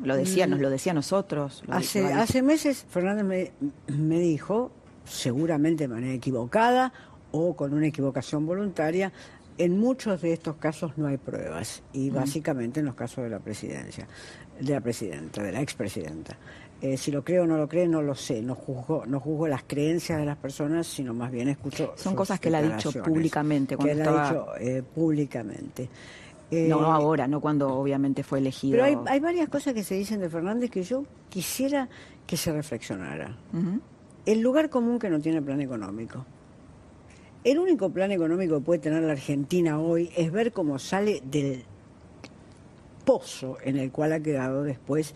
Lo 0.02 0.14
decía, 0.14 0.46
nos 0.46 0.60
lo 0.60 0.68
decía 0.68 0.92
a 0.92 0.94
nosotros. 0.94 1.62
hace, 1.68 2.04
hace 2.12 2.42
meses 2.42 2.84
Fernández 2.90 3.24
me, 3.24 3.96
me 3.96 4.18
dijo, 4.18 4.70
seguramente 5.04 5.84
de 5.84 5.88
manera 5.88 6.12
equivocada 6.12 6.92
o 7.32 7.54
con 7.54 7.72
una 7.72 7.86
equivocación 7.86 8.46
voluntaria, 8.46 9.12
en 9.58 9.78
muchos 9.78 10.22
de 10.22 10.32
estos 10.32 10.56
casos 10.56 10.96
no 10.96 11.06
hay 11.06 11.18
pruebas 11.18 11.82
y 11.92 12.10
básicamente 12.10 12.80
en 12.80 12.86
los 12.86 12.94
casos 12.94 13.24
de 13.24 13.30
la 13.30 13.40
presidencia, 13.40 14.06
de 14.58 14.72
la 14.72 14.80
presidenta, 14.80 15.42
de 15.42 15.52
la 15.52 15.60
expresidenta. 15.60 16.36
Eh, 16.80 16.96
si 16.96 17.10
lo 17.10 17.22
creo 17.22 17.42
o 17.42 17.46
no 17.46 17.58
lo 17.58 17.68
creo, 17.68 17.86
no 17.86 18.00
lo 18.00 18.14
sé. 18.14 18.40
No 18.40 18.54
juzgo, 18.54 19.04
no 19.04 19.20
juzgo 19.20 19.46
las 19.48 19.64
creencias 19.64 20.18
de 20.18 20.24
las 20.24 20.38
personas, 20.38 20.86
sino 20.86 21.12
más 21.12 21.30
bien 21.30 21.48
escucho. 21.48 21.92
Son 21.96 22.14
cosas 22.14 22.40
que 22.40 22.48
él 22.48 22.54
ha 22.54 22.62
dicho 22.62 22.90
públicamente. 23.02 23.76
Cuando 23.76 23.94
que 23.94 24.00
él 24.00 24.08
ha 24.08 24.22
dicho 24.22 24.46
eh, 24.58 24.82
públicamente 24.82 25.90
no, 26.50 26.80
no 26.80 26.92
ahora, 26.92 27.28
no 27.28 27.40
cuando 27.40 27.68
obviamente 27.74 28.22
fue 28.22 28.38
elegido. 28.38 28.72
Pero 28.72 28.84
hay, 28.84 28.96
hay, 29.06 29.20
varias 29.20 29.48
cosas 29.48 29.74
que 29.74 29.84
se 29.84 29.94
dicen 29.94 30.20
de 30.20 30.28
Fernández 30.28 30.70
que 30.70 30.82
yo 30.82 31.04
quisiera 31.28 31.88
que 32.26 32.36
se 32.36 32.52
reflexionara. 32.52 33.36
El 34.26 34.40
lugar 34.40 34.68
común 34.68 34.98
que 34.98 35.08
no 35.10 35.20
tiene 35.20 35.40
plan 35.42 35.60
económico. 35.60 36.24
El 37.42 37.58
único 37.58 37.90
plan 37.90 38.10
económico 38.12 38.56
que 38.56 38.64
puede 38.64 38.80
tener 38.80 39.02
la 39.02 39.12
Argentina 39.12 39.80
hoy 39.80 40.10
es 40.16 40.30
ver 40.30 40.52
cómo 40.52 40.78
sale 40.78 41.22
del 41.24 41.64
pozo 43.04 43.56
en 43.64 43.78
el 43.78 43.90
cual 43.90 44.12
ha 44.12 44.20
quedado 44.20 44.62
después, 44.62 45.14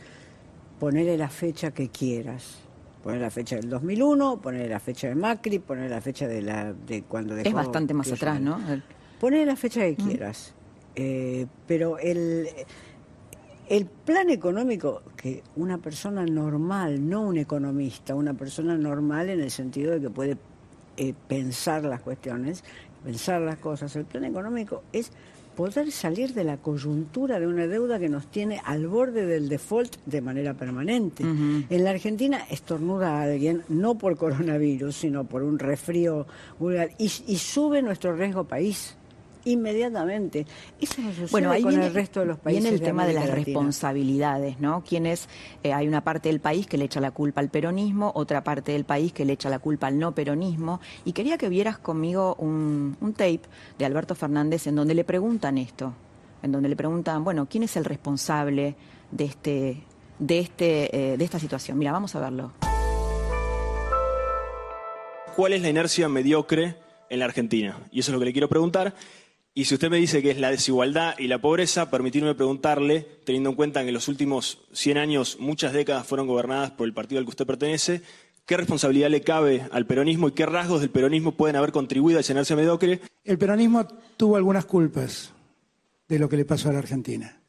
ponerle 0.81 1.19
la 1.19 1.29
fecha 1.29 1.73
que 1.73 1.91
quieras. 1.91 2.61
Poner 3.03 3.21
la 3.21 3.31
fecha 3.31 3.57
del 3.57 3.69
2001, 3.69 4.41
poner 4.41 4.71
la 4.71 4.81
fecha 4.81 5.09
de 5.09 5.15
Macri, 5.15 5.59
poner 5.59 5.91
la 5.91 6.01
fecha 6.01 6.27
de, 6.27 6.41
la, 6.41 6.73
de 6.73 7.03
cuando 7.03 7.35
dejó... 7.35 7.49
Es 7.51 7.55
bastante 7.55 7.93
más 7.93 8.11
atrás, 8.11 8.41
¿no? 8.41 8.59
Poner 9.21 9.47
la 9.47 9.57
fecha 9.57 9.83
que 9.83 9.95
quieras. 9.95 10.55
Eh, 10.97 11.47
pero 11.67 11.99
el, 11.99 12.49
el 13.69 13.87
plan 13.87 14.31
económico 14.31 15.03
que 15.15 15.43
una 15.57 15.77
persona 15.77 16.25
normal, 16.25 17.07
no 17.07 17.21
un 17.23 17.37
economista, 17.37 18.15
una 18.15 18.33
persona 18.33 18.79
normal 18.79 19.29
en 19.29 19.43
el 19.43 19.51
sentido 19.51 19.93
de 19.93 20.01
que 20.01 20.09
puede 20.09 20.39
eh, 20.96 21.14
pensar 21.28 21.85
las 21.85 22.00
cuestiones, 22.00 22.64
pensar 23.04 23.40
las 23.40 23.59
cosas, 23.59 23.94
el 23.96 24.04
plan 24.04 24.24
económico 24.24 24.83
es 24.92 25.11
poder 25.54 25.92
salir 25.92 26.35
de 26.35 26.44
la 26.44 26.57
coyuntura 26.57 27.38
de 27.38 27.46
una 27.46 27.66
deuda 27.66 27.98
que 27.98 28.09
nos 28.09 28.26
tiene 28.26 28.61
al 28.64 28.88
borde 28.88 29.24
del 29.24 29.48
default 29.48 29.96
de 30.04 30.20
manera 30.20 30.54
permanente. 30.54 31.22
En 31.22 31.85
la 31.85 31.90
Argentina 31.90 32.44
estornuda 32.50 33.18
a 33.18 33.22
alguien, 33.22 33.62
no 33.68 33.96
por 33.96 34.16
coronavirus, 34.16 34.96
sino 34.96 35.24
por 35.24 35.42
un 35.42 35.59
resfrío 35.59 36.26
y, 36.98 37.04
y 37.04 37.37
sube 37.38 37.83
nuestro 37.83 38.16
riesgo 38.16 38.44
país 38.44 38.96
inmediatamente. 39.44 40.46
Eso 40.80 41.02
no 41.02 41.11
bueno, 41.30 41.50
ahí 41.50 41.62
con 41.62 41.80
el 41.80 41.92
resto 41.92 42.20
de 42.20 42.26
los 42.26 42.38
países. 42.38 42.62
Viene 42.62 42.76
el 42.76 42.83
tema 42.83 43.07
de 43.07 43.12
las 43.12 43.30
responsabilidades, 43.30 44.61
¿no? 44.61 44.83
Quienes, 44.83 45.28
eh, 45.62 45.72
hay 45.72 45.88
una 45.88 46.02
parte 46.02 46.28
del 46.28 46.40
país 46.40 46.66
que 46.66 46.78
le 46.78 46.85
echa 46.85 47.00
la 47.00 47.11
culpa 47.11 47.40
al 47.40 47.48
peronismo, 47.48 48.12
otra 48.14 48.44
parte 48.44 48.72
del 48.72 48.85
país 48.85 49.12
que 49.12 49.24
le 49.24 49.35
echa 49.35 49.50
la 49.50 49.59
culpa 49.59 49.87
al 49.87 49.98
no 49.98 50.14
peronismo. 50.14 50.80
Y 51.04 51.12
quería 51.12 51.38
que 51.38 51.48
vieras 51.48 51.78
conmigo 51.78 52.35
un, 52.38 52.96
tape 53.16 53.42
de 53.78 53.85
Alberto 53.85 54.14
Fernández 54.14 54.66
en 54.66 54.76
donde 54.76 54.94
le 54.94 55.04
preguntan 55.04 55.59
esto, 55.59 55.94
en 56.42 56.52
donde 56.52 56.68
le 56.68 56.76
preguntan, 56.76 57.22
bueno, 57.22 57.46
¿quién 57.48 57.62
es 57.62 57.76
el 57.76 57.85
responsable 57.85 58.74
de 59.11 59.24
este, 59.24 59.83
de 60.18 60.38
este, 60.40 61.12
eh, 61.12 61.16
de 61.16 61.24
esta 61.24 61.38
situación? 61.38 61.78
Mira, 61.78 61.92
vamos 61.92 62.14
a 62.14 62.20
verlo. 62.20 62.52
¿Cuál 65.37 65.52
es 65.52 65.62
la 65.62 65.68
inercia 65.68 66.09
mediocre 66.09 66.76
en 67.11 67.18
la 67.18 67.24
Argentina? 67.24 67.76
Y 67.90 68.00
eso 68.00 68.11
es 68.11 68.12
lo 68.12 68.20
que 68.20 68.26
le 68.26 68.33
quiero 68.33 68.48
preguntar. 68.48 68.94
Y 69.57 69.67
si 69.67 69.75
usted 69.75 69.88
me 69.88 69.99
dice 69.99 70.21
que 70.21 70.33
es 70.33 70.40
la 70.40 70.51
desigualdad 70.51 71.14
y 71.17 71.29
la 71.29 71.40
pobreza, 71.40 71.88
permitirme 71.88 72.35
preguntarle, 72.35 73.07
teniendo 73.25 73.51
en 73.51 73.57
cuenta 73.57 73.83
que 73.83 73.88
en 73.88 73.95
los 73.95 74.09
últimos 74.09 74.67
100 74.73 74.99
años 74.99 75.37
muchas 75.38 75.73
décadas 75.73 76.05
fueron 76.09 76.27
gobernadas 76.27 76.73
por 76.73 76.88
el 76.88 76.93
partido 76.93 77.21
al 77.21 77.25
que 77.25 77.31
usted 77.31 77.47
pertenece, 77.47 78.03
¿qué 78.47 78.57
responsabilidad 78.57 79.11
le 79.11 79.21
cabe 79.21 79.69
al 79.71 79.87
peronismo 79.87 80.27
y 80.27 80.33
qué 80.33 80.45
rasgos 80.45 80.81
del 80.81 80.90
peronismo 80.90 81.37
pueden 81.37 81.55
haber 81.55 81.71
contribuido 81.71 82.19
a 82.19 82.23
llenarse 82.23 82.57
mediocre? 82.57 83.01
El 83.23 83.38
peronismo 83.38 83.87
tuvo 84.17 84.35
algunas 84.35 84.64
culpas 84.64 85.33
de 86.09 86.19
lo 86.19 86.29
que 86.29 86.37
le 86.37 86.45
pasó 86.45 86.71
a 86.71 86.73
la 86.73 86.81
Argentina, 86.81 87.40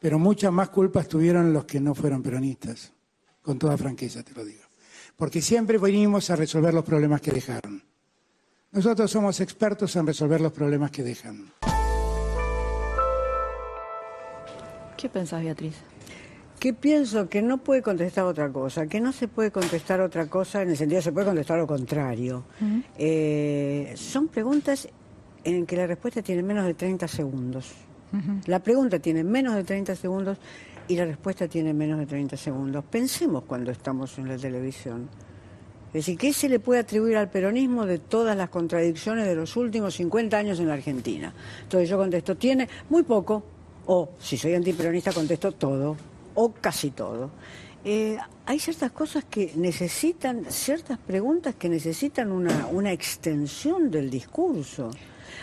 pero 0.00 0.18
muchas 0.18 0.52
más 0.52 0.68
culpas 0.68 1.08
tuvieron 1.08 1.54
los 1.54 1.64
que 1.64 1.80
no 1.80 1.94
fueron 1.94 2.22
peronistas, 2.22 2.92
con 3.40 3.58
toda 3.58 3.78
franqueza 3.78 4.22
te 4.22 4.34
lo 4.34 4.44
digo, 4.44 4.64
porque 5.16 5.40
siempre 5.40 5.78
venimos 5.78 6.28
a 6.28 6.36
resolver 6.36 6.74
los 6.74 6.84
problemas 6.84 7.22
que 7.22 7.30
dejaron. 7.30 7.87
Nosotros 8.70 9.10
somos 9.10 9.40
expertos 9.40 9.96
en 9.96 10.06
resolver 10.06 10.40
los 10.42 10.52
problemas 10.52 10.90
que 10.90 11.02
dejan. 11.02 11.50
¿Qué 14.96 15.08
pensás, 15.08 15.42
Beatriz? 15.42 15.76
Que 16.60 16.74
pienso 16.74 17.28
que 17.28 17.40
no 17.40 17.58
puede 17.58 17.82
contestar 17.82 18.24
otra 18.24 18.50
cosa, 18.50 18.86
que 18.86 19.00
no 19.00 19.12
se 19.12 19.26
puede 19.26 19.50
contestar 19.50 20.00
otra 20.00 20.26
cosa 20.26 20.62
en 20.62 20.70
el 20.70 20.76
sentido 20.76 20.98
de 20.98 21.02
se 21.02 21.12
puede 21.12 21.26
contestar 21.26 21.58
lo 21.58 21.66
contrario. 21.66 22.44
Eh, 22.98 23.94
son 23.96 24.28
preguntas 24.28 24.88
en 25.44 25.64
que 25.64 25.76
la 25.76 25.86
respuesta 25.86 26.20
tiene 26.20 26.42
menos 26.42 26.66
de 26.66 26.74
30 26.74 27.08
segundos. 27.08 27.72
La 28.46 28.58
pregunta 28.58 28.98
tiene 28.98 29.22
menos 29.24 29.54
de 29.54 29.64
30 29.64 29.94
segundos 29.94 30.38
y 30.88 30.96
la 30.96 31.04
respuesta 31.04 31.46
tiene 31.48 31.72
menos 31.72 31.98
de 32.00 32.06
30 32.06 32.36
segundos. 32.36 32.84
Pensemos 32.84 33.44
cuando 33.44 33.70
estamos 33.70 34.18
en 34.18 34.28
la 34.28 34.36
televisión. 34.36 35.08
Es 35.88 35.92
decir, 35.94 36.18
¿qué 36.18 36.32
se 36.34 36.48
le 36.48 36.60
puede 36.60 36.80
atribuir 36.80 37.16
al 37.16 37.30
peronismo 37.30 37.86
de 37.86 37.98
todas 37.98 38.36
las 38.36 38.50
contradicciones 38.50 39.26
de 39.26 39.34
los 39.34 39.56
últimos 39.56 39.94
50 39.94 40.36
años 40.36 40.60
en 40.60 40.68
la 40.68 40.74
Argentina? 40.74 41.32
Entonces 41.62 41.88
yo 41.88 41.96
contesto, 41.96 42.36
tiene 42.36 42.68
muy 42.90 43.04
poco, 43.04 43.42
o 43.86 44.10
si 44.20 44.36
soy 44.36 44.54
antiperonista 44.54 45.12
contesto 45.12 45.52
todo, 45.52 45.96
o 46.34 46.52
casi 46.52 46.90
todo. 46.90 47.30
Eh, 47.84 48.18
hay 48.44 48.58
ciertas 48.58 48.90
cosas 48.92 49.24
que 49.24 49.52
necesitan, 49.56 50.44
ciertas 50.50 50.98
preguntas 50.98 51.54
que 51.54 51.70
necesitan 51.70 52.32
una, 52.32 52.66
una 52.66 52.92
extensión 52.92 53.90
del 53.90 54.10
discurso. 54.10 54.90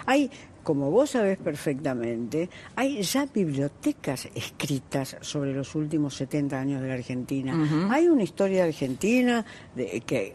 Hay 0.06 0.30
como 0.66 0.90
vos 0.90 1.12
sabés 1.12 1.38
perfectamente, 1.38 2.50
hay 2.76 3.04
ya 3.04 3.28
bibliotecas 3.28 4.28
escritas 4.34 5.16
sobre 5.22 5.54
los 5.54 5.76
últimos 5.76 6.16
70 6.16 6.60
años 6.60 6.82
de 6.82 6.88
la 6.88 6.96
Argentina. 6.96 7.88
Hay 7.92 8.08
una 8.08 8.24
historia 8.24 8.64
argentina 8.64 9.46
de, 9.76 10.02
que 10.02 10.34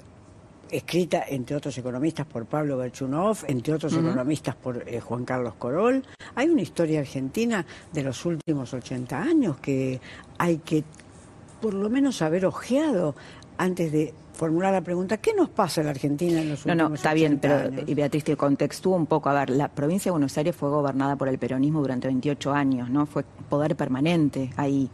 escrita, 0.71 1.25
entre 1.29 1.57
otros 1.57 1.77
economistas, 1.77 2.27
por 2.27 2.47
Pablo 2.47 2.79
Berchunov, 2.79 3.39
entre 3.49 3.75
otros 3.75 3.93
economistas 3.93 4.55
por 4.55 4.89
eh, 4.89 5.01
Juan 5.01 5.25
Carlos 5.25 5.55
Corol. 5.59 6.05
Hay 6.37 6.49
una 6.49 6.63
historia 6.63 7.01
argentina 7.01 7.67
de 7.93 8.03
los 8.05 8.25
últimos 8.25 8.73
80 8.73 9.21
años 9.21 9.57
que 9.59 10.01
hay 10.39 10.59
que 10.59 10.85
por 11.61 11.75
lo 11.75 11.91
menos 11.91 12.23
haber 12.23 12.47
ojeado 12.47 13.17
antes 13.59 13.91
de 13.91 14.15
formular 14.41 14.73
la 14.73 14.81
pregunta, 14.81 15.19
¿qué 15.19 15.35
nos 15.35 15.51
pasa 15.51 15.83
en 15.83 15.89
la 15.89 15.91
Argentina 15.91 16.41
en 16.41 16.49
los 16.49 16.61
últimos 16.61 16.77
No, 16.79 16.89
no, 16.89 16.95
está 16.95 17.13
bien, 17.13 17.39
pero 17.39 17.71
y 17.87 17.93
Beatriz 17.93 18.25
te 18.25 18.37
contextúa 18.39 18.97
un 18.97 19.05
poco. 19.05 19.29
A 19.29 19.35
ver, 19.35 19.51
la 19.51 19.69
provincia 19.69 20.09
de 20.09 20.13
Buenos 20.13 20.39
Aires 20.39 20.57
fue 20.57 20.71
gobernada 20.71 21.15
por 21.17 21.29
el 21.29 21.37
peronismo 21.37 21.83
durante 21.83 22.09
28 22.09 22.51
años, 22.51 22.89
¿no? 22.89 23.05
Fue 23.05 23.23
poder 23.51 23.77
permanente 23.77 24.51
ahí. 24.57 24.89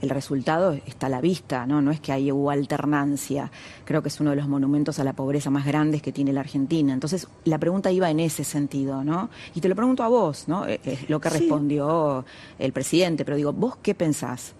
El 0.00 0.08
resultado 0.08 0.72
está 0.86 1.08
a 1.08 1.10
la 1.10 1.20
vista, 1.20 1.66
¿no? 1.66 1.82
No 1.82 1.90
es 1.90 2.00
que 2.00 2.12
hay 2.12 2.32
hubo 2.32 2.50
alternancia. 2.50 3.50
Creo 3.84 4.00
que 4.00 4.08
es 4.08 4.20
uno 4.20 4.30
de 4.30 4.36
los 4.36 4.48
monumentos 4.48 4.98
a 4.98 5.04
la 5.04 5.12
pobreza 5.12 5.50
más 5.50 5.66
grandes 5.66 6.00
que 6.00 6.10
tiene 6.10 6.32
la 6.32 6.40
Argentina. 6.40 6.94
Entonces, 6.94 7.28
la 7.44 7.58
pregunta 7.58 7.92
iba 7.92 8.08
en 8.08 8.20
ese 8.20 8.42
sentido, 8.42 9.04
¿no? 9.04 9.28
Y 9.54 9.60
te 9.60 9.68
lo 9.68 9.76
pregunto 9.76 10.02
a 10.02 10.08
vos, 10.08 10.48
¿no? 10.48 10.64
Es 10.64 10.80
eh, 10.86 10.98
lo 11.08 11.20
que 11.20 11.28
respondió 11.28 12.24
el 12.58 12.72
presidente, 12.72 13.26
pero 13.26 13.36
digo, 13.36 13.52
¿vos 13.52 13.76
qué 13.82 13.94
pensás? 13.94 14.54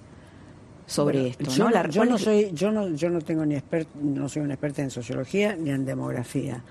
Sobre 0.88 1.29
esto. 1.29 1.51
Yo, 1.51 1.68
¿no? 1.68 1.88
yo 1.88 2.05
no 2.07 2.18
soy, 2.18 2.51
yo 2.55 2.72
no, 2.72 2.88
yo 2.88 3.11
no 3.11 3.20
tengo 3.20 3.44
ni 3.44 3.55
expert, 3.55 3.87
no 3.94 4.29
soy 4.29 4.42
una 4.42 4.55
experta 4.55 4.83
en 4.83 4.90
sociología 4.90 5.55
ni 5.55 5.70
en 5.70 5.85
demografía, 5.85 6.64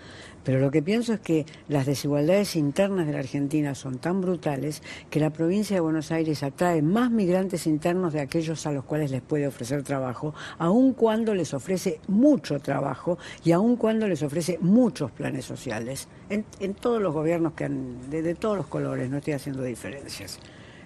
pero 0.43 0.59
lo 0.59 0.71
que 0.71 0.81
pienso 0.81 1.13
es 1.13 1.19
que 1.19 1.45
las 1.67 1.85
desigualdades 1.85 2.55
internas 2.55 3.05
de 3.05 3.13
la 3.13 3.19
Argentina 3.19 3.75
son 3.75 3.99
tan 3.99 4.19
brutales 4.21 4.81
que 5.11 5.19
la 5.19 5.29
provincia 5.29 5.75
de 5.75 5.81
Buenos 5.81 6.11
Aires 6.11 6.41
atrae 6.41 6.81
más 6.81 7.11
migrantes 7.11 7.67
internos 7.67 8.11
de 8.11 8.21
aquellos 8.21 8.65
a 8.65 8.71
los 8.71 8.85
cuales 8.85 9.11
les 9.11 9.21
puede 9.21 9.45
ofrecer 9.45 9.83
trabajo, 9.83 10.33
aun 10.57 10.93
cuando 10.93 11.35
les 11.35 11.53
ofrece 11.53 11.99
mucho 12.07 12.59
trabajo 12.59 13.19
y 13.45 13.51
aun 13.51 13.75
cuando 13.75 14.07
les 14.07 14.23
ofrece 14.23 14.57
muchos 14.61 15.11
planes 15.11 15.45
sociales. 15.45 16.07
En, 16.29 16.43
en 16.59 16.73
todos 16.73 17.01
los 17.01 17.13
gobiernos 17.13 17.53
que 17.53 17.65
han, 17.65 18.09
de, 18.09 18.23
de 18.23 18.33
todos 18.33 18.57
los 18.57 18.65
colores, 18.65 19.11
no 19.11 19.17
estoy 19.17 19.33
haciendo 19.33 19.61
diferencias. 19.61 20.39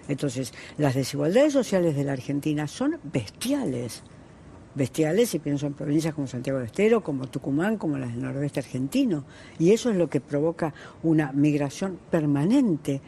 Entonces, 0.07 0.53
las 0.77 0.95
desigualdades 0.95 1.53
sociales 1.53 1.95
de 1.95 2.03
la 2.03 2.13
Argentina 2.13 2.67
son 2.67 2.97
bestiales. 3.03 4.03
Bestiales, 4.73 5.33
y 5.35 5.39
pienso 5.39 5.67
en 5.67 5.73
provincias 5.73 6.13
como 6.13 6.27
Santiago 6.27 6.59
del 6.59 6.67
Estero, 6.67 7.03
como 7.03 7.27
Tucumán, 7.27 7.77
como 7.77 7.97
las 7.97 8.13
del 8.13 8.21
noroeste 8.21 8.61
argentino. 8.61 9.25
Y 9.59 9.71
eso 9.71 9.89
es 9.89 9.97
lo 9.97 10.09
que 10.09 10.21
provoca 10.21 10.73
una 11.03 11.31
migración 11.33 11.99
permanente, 12.09 13.01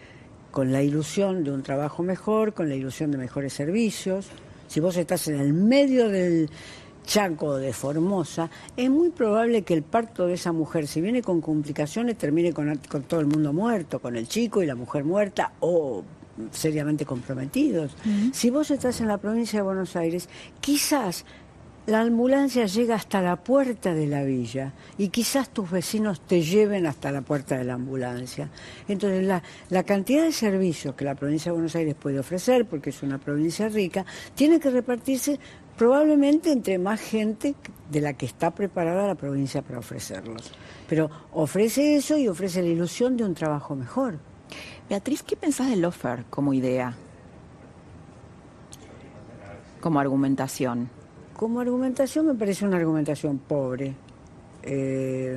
con 0.54 0.72
la 0.72 0.84
ilusión 0.84 1.44
de 1.44 1.52
un 1.52 1.64
trabajo 1.64 2.04
mejor, 2.04 2.54
con 2.54 2.70
la 2.70 2.76
ilusión 2.76 3.10
de 3.10 3.18
mejores 3.18 3.54
servicios. 3.54 4.28
Si 4.68 4.80
vos 4.80 4.96
estás 4.98 5.28
en 5.28 5.40
el 5.40 5.52
medio 5.52 6.10
del 6.10 6.48
Chaco 7.06 7.58
de 7.58 7.74
Formosa, 7.74 8.52
es 8.78 8.88
muy 8.88 9.10
probable 9.10 9.64
que 9.64 9.74
el 9.74 9.82
parto 9.82 10.28
de 10.28 10.36
esa 10.36 10.52
mujer, 10.52 10.86
si 10.86 11.02
viene 11.02 11.24
con 11.24 11.42
complicaciones, 11.42 12.20
termine 12.20 12.54
con, 12.54 12.80
con 12.88 13.02
todo 13.02 13.20
el 13.20 13.26
mundo 13.26 13.52
muerto, 13.52 14.00
con 14.00 14.16
el 14.16 14.28
chico 14.28 14.62
y 14.62 14.68
la 14.68 14.76
mujer 14.76 15.04
muerta, 15.04 15.54
o 15.60 16.04
seriamente 16.52 17.06
comprometidos. 17.06 17.96
Si 18.32 18.50
vos 18.50 18.72
estás 18.72 19.02
en 19.02 19.08
la 19.08 19.18
provincia 19.18 19.60
de 19.60 19.64
Buenos 19.64 19.96
Aires, 19.96 20.30
quizás 20.62 21.26
la 21.86 22.00
ambulancia 22.00 22.66
llega 22.66 22.96
hasta 22.96 23.22
la 23.22 23.36
puerta 23.36 23.94
de 23.94 24.08
la 24.08 24.24
villa 24.24 24.72
y 24.98 25.10
quizás 25.10 25.50
tus 25.50 25.70
vecinos 25.70 26.22
te 26.22 26.42
lleven 26.42 26.86
hasta 26.86 27.12
la 27.12 27.22
puerta 27.22 27.58
de 27.58 27.66
la 27.66 27.74
ambulancia. 27.74 28.50
Entonces, 28.88 29.26
la, 29.26 29.44
la, 29.70 29.84
cantidad 29.84 30.24
de 30.24 30.32
servicios 30.32 30.96
que 30.96 31.04
la 31.04 31.16
provincia 31.16 31.52
de 31.52 31.54
Buenos 31.54 31.76
Aires 31.76 31.96
puede 31.96 32.20
ofrecer, 32.20 32.66
porque 32.66 32.92
es 32.92 33.04
una 33.04 33.18
provincia 33.18 33.68
rica, 33.68 34.06
tiene 34.34 34.62
que 34.62 34.70
repartirse 34.70 35.40
probablemente 35.78 36.52
entre 36.52 36.78
más 36.78 37.02
gente 37.02 37.56
de 37.92 38.02
la 38.02 38.14
que 38.14 38.28
está 38.28 38.52
preparada 38.52 39.08
la 39.08 39.16
provincia 39.16 39.62
para 39.62 39.80
ofrecerlos. 39.80 40.52
Pero 40.88 41.10
ofrece 41.34 41.96
eso 41.96 42.18
y 42.18 42.30
ofrece 42.30 42.62
la 42.62 42.70
ilusión 42.70 43.18
de 43.18 43.26
un 43.26 43.34
trabajo 43.34 43.76
mejor. 43.76 44.20
Beatriz, 44.94 45.24
¿qué 45.24 45.36
pensás 45.36 45.72
del 45.72 45.84
offer 45.86 46.24
como 46.30 46.54
idea? 46.54 46.94
Como 49.82 50.00
argumentación. 50.00 50.88
Como 51.36 51.60
argumentación 51.60 52.28
me 52.28 52.36
parece 52.36 52.64
una 52.64 52.78
argumentación 52.78 53.40
pobre. 53.40 53.96
Eh, 54.62 55.36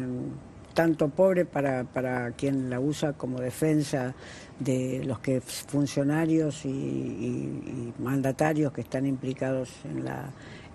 tanto 0.75 1.09
pobre 1.09 1.47
para, 1.47 1.85
para 1.85 2.33
quien 2.33 2.69
la 2.69 2.81
usa 2.81 3.15
como 3.15 3.41
defensa 3.41 4.15
de 4.61 5.03
los 5.07 5.21
que 5.21 5.41
funcionarios 5.41 6.67
y 6.67 7.95
mandatarios 7.99 8.75
que 8.75 8.83
están 8.83 9.07
implicados 9.07 9.71
en 9.85 10.05
la 10.05 10.33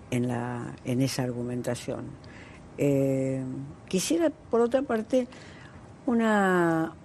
en 0.10 0.28
la 0.28 0.74
en 0.86 1.04
esa 1.04 1.22
argumentación. 1.22 2.06
Eh, 2.80 3.44
quisiera 3.88 4.32
por 4.50 4.62
otra 4.62 4.82
parte 4.82 5.28
una 6.08 6.96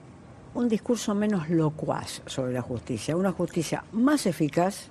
un 0.57 0.69
discurso 0.69 1.15
menos 1.15 1.51
locuaz 1.51 2.23
sobre 2.25 2.55
la 2.55 2.63
justicia, 2.63 3.15
una 3.15 3.33
justicia 3.33 3.85
más 3.93 4.25
eficaz, 4.25 4.89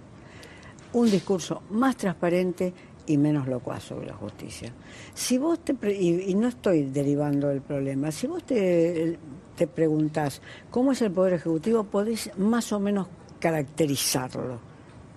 un 0.94 1.10
discurso 1.10 1.64
más 1.72 1.98
transparente 1.98 2.72
y 3.08 3.18
menos 3.18 3.48
locuaz 3.48 3.84
sobre 3.84 4.06
la 4.06 4.14
justicia. 4.14 4.72
Si 5.14 5.40
vos 5.40 5.60
te 5.60 5.76
y, 5.92 6.30
y, 6.30 6.36
no 6.36 6.48
estoy 6.48 6.84
derivando 6.84 7.48
del 7.48 7.62
problema, 7.62 8.12
si 8.12 8.28
vos 8.28 8.44
te, 8.44 9.18
te 9.56 9.66
preguntás 9.66 10.40
cómo 10.70 10.92
es 10.92 11.02
el 11.02 11.12
Poder 11.12 11.34
Ejecutivo, 11.34 11.84
podés 11.84 12.32
más 12.38 12.72
o 12.72 12.80
menos 12.80 13.08
caracterizarlo 13.40 14.75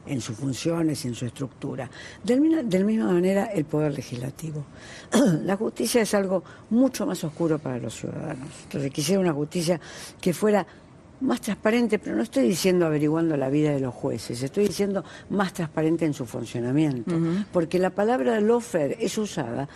en 0.08 0.20
sus 0.20 0.36
funciones, 0.36 1.04
en 1.04 1.14
su 1.14 1.26
estructura. 1.26 1.88
De 2.22 2.36
la 2.36 2.84
misma 2.84 3.12
manera, 3.12 3.46
el 3.46 3.64
Poder 3.64 3.92
Legislativo. 3.92 4.64
la 5.44 5.56
justicia 5.56 6.02
es 6.02 6.14
algo 6.14 6.42
mucho 6.70 7.06
más 7.06 7.22
oscuro 7.24 7.58
para 7.58 7.78
los 7.78 7.94
ciudadanos. 7.94 8.48
Entonces, 8.64 8.90
quisiera 8.92 9.20
una 9.20 9.32
justicia 9.32 9.80
que 10.20 10.32
fuera 10.32 10.66
más 11.20 11.40
transparente, 11.40 11.98
pero 11.98 12.16
no 12.16 12.22
estoy 12.22 12.46
diciendo 12.48 12.86
averiguando 12.86 13.36
la 13.36 13.48
vida 13.48 13.72
de 13.72 13.80
los 13.80 13.94
jueces, 13.94 14.42
estoy 14.42 14.68
diciendo 14.68 15.04
más 15.30 15.52
transparente 15.52 16.04
en 16.04 16.14
su 16.14 16.26
funcionamiento, 16.26 17.14
uh 17.14 17.18
-huh. 17.18 17.46
porque 17.52 17.78
la 17.78 17.90
palabra 17.90 18.40
lofer 18.40 18.96
es 19.00 19.18
usada 19.18 19.68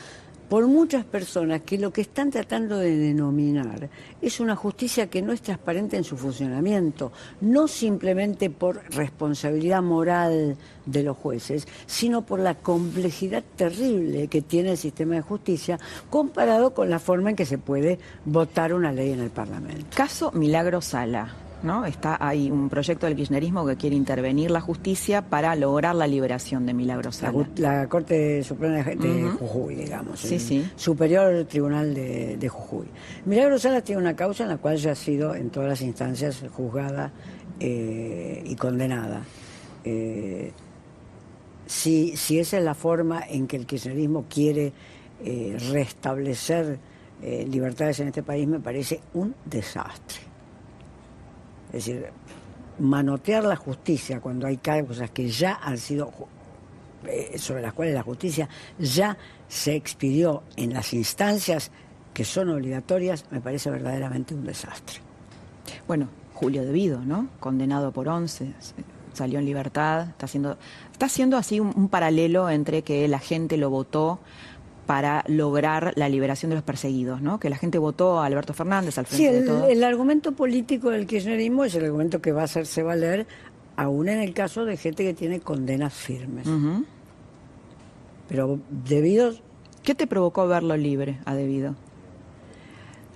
por 0.53 0.67
muchas 0.67 1.07
personas 1.07 1.63
que 1.63 1.79
lo 1.79 1.95
que 1.95 2.03
están 2.03 2.31
tratando 2.31 2.77
de 2.77 2.95
denominar 2.95 3.89
es 4.21 4.39
una 4.39 4.55
justicia 4.55 5.07
que 5.07 5.23
no 5.23 5.33
es 5.33 5.41
transparente 5.41 5.97
en 5.97 6.05
su 6.05 6.19
funcionamiento, 6.19 7.11
no 7.41 7.67
simplemente 7.67 8.51
por 8.51 8.83
responsabilidad 8.91 9.81
moral 9.81 10.59
de 10.85 11.03
los 11.03 11.17
jueces, 11.17 11.67
sino 11.87 12.27
por 12.27 12.39
la 12.39 12.55
complejidad 12.57 13.43
terrible 13.57 14.29
que 14.29 14.43
tiene 14.43 14.73
el 14.73 14.77
sistema 14.77 15.15
de 15.15 15.23
justicia 15.23 15.81
comparado 16.11 16.75
con 16.75 16.91
la 16.91 16.99
forma 16.99 17.31
en 17.31 17.37
que 17.37 17.47
se 17.47 17.57
puede 17.57 17.99
votar 18.27 18.75
una 18.75 18.93
ley 18.93 19.13
en 19.13 19.21
el 19.21 19.31
Parlamento. 19.31 19.87
Caso 19.97 20.33
Milagro 20.33 20.83
Sala. 20.83 21.35
¿No? 21.63 21.85
Está 21.85 22.17
ahí 22.21 22.51
un 22.51 22.69
proyecto 22.69 23.07
del 23.07 23.17
kirchnerismo 23.17 23.67
que 23.67 23.77
quiere 23.77 23.97
intervenir 23.97 24.51
la 24.51 24.61
justicia 24.61 25.23
para 25.23 25.55
lograr 25.55 25.95
la 25.95 26.07
liberación 26.07 26.67
de 26.67 26.75
Milagro 26.75 27.13
Sala. 27.13 27.47
La, 27.57 27.81
la 27.83 27.89
Corte 27.89 28.43
Suprema 28.43 28.83
de, 28.83 28.97
de 28.97 29.25
uh 29.25 29.29
-huh. 29.29 29.39
Jujuy, 29.39 29.75
digamos. 29.77 30.21
Sí, 30.21 30.39
sí. 30.39 30.69
Superior 30.77 31.45
Tribunal 31.45 31.95
de, 31.95 32.37
de, 32.37 32.49
Jujuy. 32.49 32.87
Milagro 33.25 33.59
Sala 33.59 33.81
tiene 33.81 34.01
una 34.01 34.15
causa 34.17 34.43
en 34.45 34.51
la 34.51 34.59
cual 34.59 34.77
ya 34.77 34.93
ha 34.93 34.95
sido 34.95 35.35
en 35.35 35.51
todas 35.51 35.69
las 35.69 35.81
instancias 35.83 36.43
juzgada 36.53 37.13
eh, 37.61 38.43
y 38.45 38.55
condenada. 38.57 39.23
Eh, 39.85 40.53
si, 41.67 42.17
si 42.17 42.39
esa 42.39 42.59
es 42.59 42.65
la 42.65 42.75
forma 42.75 43.23
en 43.29 43.47
que 43.47 43.57
el 43.57 43.67
kirchnerismo 43.67 44.25
quiere 44.29 44.73
eh, 45.25 45.57
restablecer 45.71 46.79
libertades 47.23 48.01
en 48.01 48.09
este 48.09 48.25
país, 48.25 48.49
me 48.49 48.59
parece 48.59 49.01
un 49.15 49.33
desastre. 49.45 50.32
Es 51.73 51.87
decir, 51.87 52.07
manotear 52.79 53.45
la 53.45 53.57
justicia 53.57 54.21
cuando 54.21 54.47
hay 54.47 54.59
causas 54.59 55.11
que 55.11 55.29
ya 55.29 55.59
han 55.63 55.79
sido 55.79 56.13
eh, 57.07 57.39
sobre 57.39 57.63
las 57.63 57.73
cuales 57.73 57.95
la 57.95 58.03
justicia 58.03 58.49
ya 58.79 59.17
se 59.49 59.75
expidió 59.75 60.43
en 60.57 60.73
las 60.73 60.93
instancias 60.93 61.71
que 62.15 62.25
son 62.25 62.51
obligatorias, 62.51 63.25
me 63.31 63.41
parece 63.41 63.71
verdaderamente 63.71 64.35
un 64.35 64.45
desastre. 64.45 65.01
Bueno, 65.89 66.09
Julio 66.35 66.65
Devido, 66.65 67.01
¿no? 67.01 67.29
Condenado 67.41 67.93
por 67.93 68.09
11, 68.09 68.53
salió 69.15 69.39
en 69.39 69.47
libertad, 69.47 70.09
está 70.11 70.27
haciendo, 70.27 70.59
está 70.93 71.07
haciendo 71.07 71.37
así 71.37 71.59
un, 71.59 71.73
un 71.75 71.89
paralelo 71.89 72.51
entre 72.51 72.83
que 72.83 73.09
la 73.09 73.19
gente 73.19 73.57
lo 73.57 73.71
votó 73.71 74.21
para 74.93 75.25
lograr 75.27 75.95
la 75.97 76.07
liberación 76.07 76.51
de 76.51 76.57
los 76.57 76.65
perseguidos, 76.65 77.23
¿no? 77.23 77.41
Que 77.41 77.49
la 77.49 77.57
gente 77.57 77.79
votó 77.79 78.21
a 78.21 78.27
Alberto 78.27 78.53
Fernández 78.53 78.99
al 78.99 79.07
frente 79.07 79.25
sí, 79.27 79.27
el, 79.27 79.41
de 79.41 79.47
todo. 79.47 79.67
el 79.67 79.85
argumento 79.85 80.33
político 80.33 80.91
del 80.91 81.07
kirchnerismo 81.07 81.65
es 81.65 81.75
el 81.77 81.87
argumento 81.87 82.21
que 82.21 82.31
va 82.31 82.43
a 82.43 82.45
hacerse 82.45 82.83
valer 82.83 83.27
aún 83.77 84.11
en 84.11 84.21
el 84.21 84.35
caso 84.35 84.67
de 84.67 84.77
gente 84.77 85.03
que 85.03 85.15
tiene 85.15 85.41
condenas 85.41 85.95
firmes. 85.95 86.47
Uh 86.47 86.51
-huh. 86.51 86.85
Pero 88.29 88.61
debido... 88.69 89.33
¿Qué 89.83 89.95
te 89.95 90.07
provocó 90.07 90.47
verlo 90.47 90.77
libre 90.77 91.21
a 91.25 91.35
debido? 91.35 91.75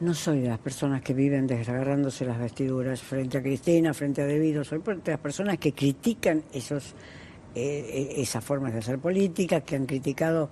No 0.01 0.15
soy 0.15 0.41
de 0.41 0.49
las 0.49 0.59
personas 0.59 1.03
que 1.03 1.12
viven 1.12 1.47
desgarrándose 1.47 2.25
las 2.25 2.39
vestiduras 2.39 3.03
frente 3.03 3.37
a 3.37 3.43
Cristina, 3.43 3.93
frente 3.93 4.23
a 4.23 4.25
Debido. 4.25 4.65
Soy 4.65 4.79
de 4.79 5.11
las 5.11 5.21
personas 5.21 5.59
que 5.59 5.73
critican 5.73 6.43
esos, 6.55 6.95
eh, 7.55 7.85
eh, 7.93 8.15
esas 8.17 8.43
formas 8.43 8.73
de 8.73 8.79
hacer 8.79 8.99
política, 8.99 9.61
que 9.61 9.77
han 9.77 9.85
criticado 9.85 10.49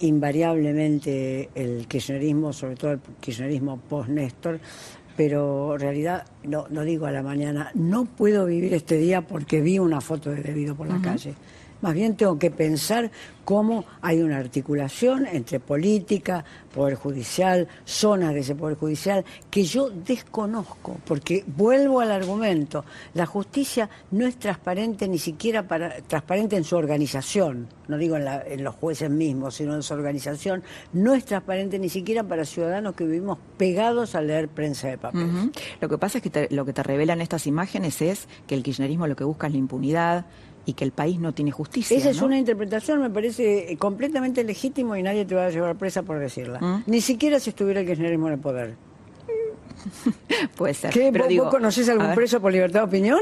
invariablemente 0.00 1.50
el 1.54 1.86
kirchnerismo, 1.86 2.52
sobre 2.52 2.76
todo 2.76 2.92
el 2.92 3.00
kirchnerismo 3.20 3.78
post-Néstor, 3.88 4.60
pero 5.16 5.74
en 5.74 5.80
realidad, 5.80 6.26
no, 6.44 6.66
no 6.70 6.82
digo 6.82 7.06
a 7.06 7.10
la 7.10 7.22
mañana, 7.22 7.72
no 7.74 8.04
puedo 8.04 8.46
vivir 8.46 8.72
este 8.74 8.98
día 8.98 9.22
porque 9.22 9.60
vi 9.60 9.78
una 9.78 10.00
foto 10.00 10.30
de 10.30 10.42
Debido 10.42 10.76
por 10.76 10.86
la 10.86 11.00
calle. 11.00 11.34
Más 11.80 11.94
bien 11.94 12.16
tengo 12.16 12.38
que 12.38 12.50
pensar 12.50 13.10
cómo 13.48 13.86
hay 14.02 14.20
una 14.20 14.36
articulación 14.36 15.26
entre 15.26 15.58
política, 15.58 16.44
poder 16.74 16.96
judicial, 16.96 17.66
zonas 17.86 18.34
de 18.34 18.40
ese 18.40 18.54
poder 18.54 18.76
judicial, 18.76 19.24
que 19.50 19.64
yo 19.64 19.88
desconozco, 19.88 20.98
porque 21.06 21.44
vuelvo 21.46 22.00
al 22.00 22.10
argumento, 22.10 22.84
la 23.14 23.24
justicia 23.24 23.88
no 24.10 24.26
es 24.26 24.36
transparente 24.38 25.08
ni 25.08 25.18
siquiera 25.18 25.66
para, 25.66 25.96
transparente 26.02 26.56
en 26.56 26.64
su 26.64 26.76
organización, 26.76 27.68
no 27.88 27.96
digo 27.96 28.18
en, 28.18 28.62
los 28.62 28.74
jueces 28.74 29.08
mismos, 29.08 29.54
sino 29.54 29.74
en 29.74 29.82
su 29.82 29.94
organización, 29.94 30.62
no 30.92 31.14
es 31.14 31.24
transparente 31.24 31.78
ni 31.78 31.88
siquiera 31.88 32.22
para 32.22 32.44
ciudadanos 32.44 32.94
que 32.94 33.04
vivimos 33.04 33.38
pegados 33.56 34.14
a 34.14 34.20
leer 34.20 34.48
prensa 34.48 34.88
de 34.88 34.98
papel. 34.98 35.50
Lo 35.80 35.88
que 35.88 35.96
pasa 35.96 36.18
es 36.18 36.24
que 36.24 36.48
lo 36.50 36.66
que 36.66 36.74
te 36.74 36.82
revelan 36.82 37.22
estas 37.22 37.46
imágenes 37.46 38.02
es 38.02 38.28
que 38.46 38.54
el 38.54 38.62
kirchnerismo 38.62 39.06
lo 39.06 39.16
que 39.16 39.24
busca 39.24 39.46
es 39.46 39.54
la 39.54 39.58
impunidad, 39.58 40.26
y 40.68 40.74
que 40.74 40.84
el 40.84 40.92
país 40.92 41.18
no 41.18 41.32
tiene 41.32 41.50
justicia. 41.50 41.96
Esa 41.96 42.10
es 42.10 42.20
una 42.20 42.36
interpretación, 42.36 43.00
me 43.00 43.08
parece 43.08 43.72
eh, 43.72 43.78
completamente 43.78 44.44
legítimo 44.44 44.96
y 44.96 45.02
nadie 45.02 45.24
te 45.24 45.34
va 45.34 45.46
a 45.46 45.50
llevar 45.50 45.76
presa 45.76 46.02
por 46.02 46.18
decirla. 46.18 46.60
¿Mm? 46.60 46.82
Ni 46.84 47.00
siquiera 47.00 47.40
si 47.40 47.48
estuviera 47.48 47.80
el 47.80 47.86
kirchnerismo 47.86 48.26
en 48.26 48.34
el 48.34 48.38
poder. 48.38 48.74
Puede 50.58 50.74
ser. 50.74 50.90
¿Qué, 50.90 51.08
pero 51.10 51.24
¿Vos, 51.44 51.50
conoces 51.50 51.88
algún 51.88 52.14
preso 52.14 52.38
por 52.42 52.52
libertad 52.52 52.80
de 52.80 52.84
opinión? 52.84 53.18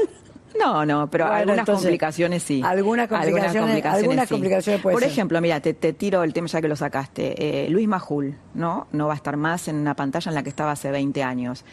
No, 0.59 0.85
no, 0.85 1.09
pero 1.09 1.27
algunas 1.27 1.65
complicaciones 1.65 2.43
sí. 2.43 2.61
Algunas 2.65 3.07
complicaciones, 3.07 3.85
algunas 3.85 4.27
complicaciones, 4.27 4.81
Por 4.81 5.03
ejemplo, 5.05 5.39
mira, 5.39 5.61
te, 5.61 5.73
tiro 5.73 6.23
el 6.23 6.33
tema 6.33 6.47
ya 6.47 6.59
que 6.59 6.67
lo 6.67 6.75
sacaste. 6.75 7.65
Eh, 7.65 7.69
Luis 7.69 7.87
Majul, 7.87 8.35
¿no? 8.55 8.87
No 8.91 9.07
va 9.07 9.13
a 9.13 9.15
estar 9.15 9.37
más 9.37 9.69
en 9.69 9.77
una 9.77 9.95
pantalla 9.95 10.29
en 10.29 10.35
la 10.35 10.43
que 10.43 10.49
estaba 10.49 10.71
hace 10.71 10.91
20 10.91 11.23
años. 11.23 11.63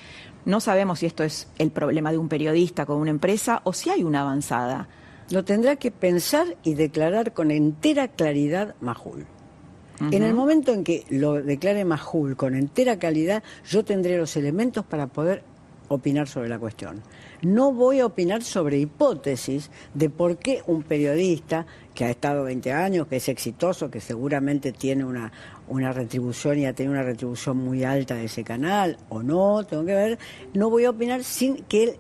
No 0.45 0.61
sabemos 0.61 1.01
si 1.01 1.07
esto 1.07 1.25
es 1.25 1.49
el 1.59 1.73
problema 1.73 2.13
de 2.13 2.19
un 2.19 2.29
periodista 2.29 2.87
con 2.87 2.99
una 2.99 3.11
empresa 3.11 3.61
o 3.65 3.73
si 3.73 3.91
hay 3.91 4.05
una 4.05 4.21
avanzada. 4.21 4.87
Lo 5.31 5.45
tendrá 5.45 5.77
que 5.77 5.91
pensar 5.91 6.57
y 6.63 6.75
declarar 6.75 7.33
con 7.33 7.51
entera 7.51 8.09
claridad 8.09 8.75
Majul. 8.81 9.27
En 10.11 10.25
el 10.25 10.35
momento 10.35 10.73
en 10.73 10.83
que 10.83 11.05
lo 11.09 11.35
declare 11.35 11.85
Majul 11.85 12.37
con 12.37 12.57
entera 12.57 12.99
claridad, 12.99 13.43
yo 13.69 13.85
tendré 13.85 14.19
los 14.19 14.37
elementos 14.37 14.85
para 14.85 15.07
poder 15.07 15.45
opinar 15.89 16.29
sobre 16.29 16.49
la 16.49 16.59
cuestión. 16.59 17.03
No 17.43 17.73
voy 17.73 18.01
a 18.01 18.07
opinar 18.07 18.43
sobre 18.43 18.79
hipótesis 18.79 19.71
de 19.93 20.11
por 20.11 20.39
qué 20.39 20.63
un 20.67 20.83
periodista 20.83 21.67
que 21.95 22.05
ha 22.05 22.11
estado 22.11 22.45
20 22.45 22.73
años, 22.73 23.07
que 23.07 23.17
es 23.17 23.29
exitoso, 23.29 23.91
que 23.91 24.01
seguramente 24.01 24.73
tiene 24.73 25.05
una, 25.05 25.33
una 25.69 25.93
retribución 25.93 26.59
y 26.59 26.67
ha 26.67 26.75
tenido 26.75 26.93
una 26.95 27.03
retribución 27.03 27.59
muy 27.59 27.85
alta 27.85 28.15
de 28.15 28.25
ese 28.25 28.43
canal, 28.45 28.99
o 29.09 29.23
no, 29.23 29.65
tengo 29.65 29.85
que 29.85 29.95
ver, 29.95 30.19
no 30.55 30.71
voy 30.71 30.87
a 30.87 30.91
opinar 30.91 31.23
sin 31.23 31.63
que 31.65 31.85
él 31.85 31.97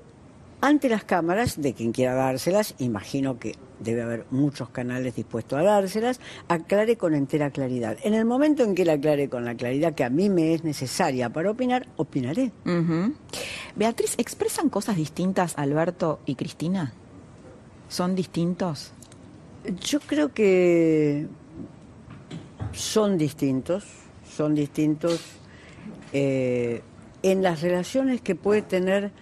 ante 0.64 0.88
las 0.88 1.04
cámaras 1.04 1.60
de 1.60 1.74
quien 1.74 1.92
quiera 1.92 2.14
dárselas, 2.14 2.74
imagino 2.78 3.38
que 3.38 3.54
debe 3.80 4.00
haber 4.00 4.24
muchos 4.30 4.70
canales 4.70 5.14
dispuestos 5.14 5.58
a 5.58 5.62
dárselas, 5.62 6.20
aclare 6.48 6.96
con 6.96 7.14
entera 7.14 7.50
claridad. 7.50 7.98
En 8.02 8.14
el 8.14 8.24
momento 8.24 8.62
en 8.62 8.74
que 8.74 8.86
la 8.86 8.94
aclare 8.94 9.28
con 9.28 9.44
la 9.44 9.56
claridad 9.56 9.94
que 9.94 10.04
a 10.04 10.08
mí 10.08 10.30
me 10.30 10.54
es 10.54 10.64
necesaria 10.64 11.28
para 11.28 11.50
opinar, 11.50 11.86
opinaré. 11.96 12.50
Beatriz, 13.76 14.14
¿expresan 14.16 14.70
cosas 14.70 14.96
distintas 14.96 15.52
Alberto 15.58 16.20
y 16.24 16.34
Cristina? 16.34 16.94
¿Son 17.90 18.14
distintos? 18.14 18.92
Yo 19.82 20.00
creo 20.00 20.32
que 20.32 21.26
son 22.72 23.18
distintos, 23.18 23.84
son 24.34 24.54
distintos 24.54 25.20
eh, 26.14 26.80
en 27.22 27.42
las 27.42 27.60
relaciones 27.60 28.22
que 28.22 28.34
puede 28.34 28.62
tener 28.62 29.12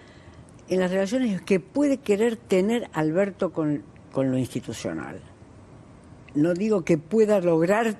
en 0.69 0.79
las 0.79 0.91
relaciones 0.91 1.41
que 1.41 1.59
puede 1.59 1.97
querer 1.97 2.37
tener 2.37 2.89
Alberto 2.93 3.51
con, 3.51 3.83
lo 4.15 4.37
institucional. 4.37 5.19
No 6.35 6.53
digo 6.53 6.83
que 6.83 6.97
pueda 6.97 7.39
lograr 7.41 7.97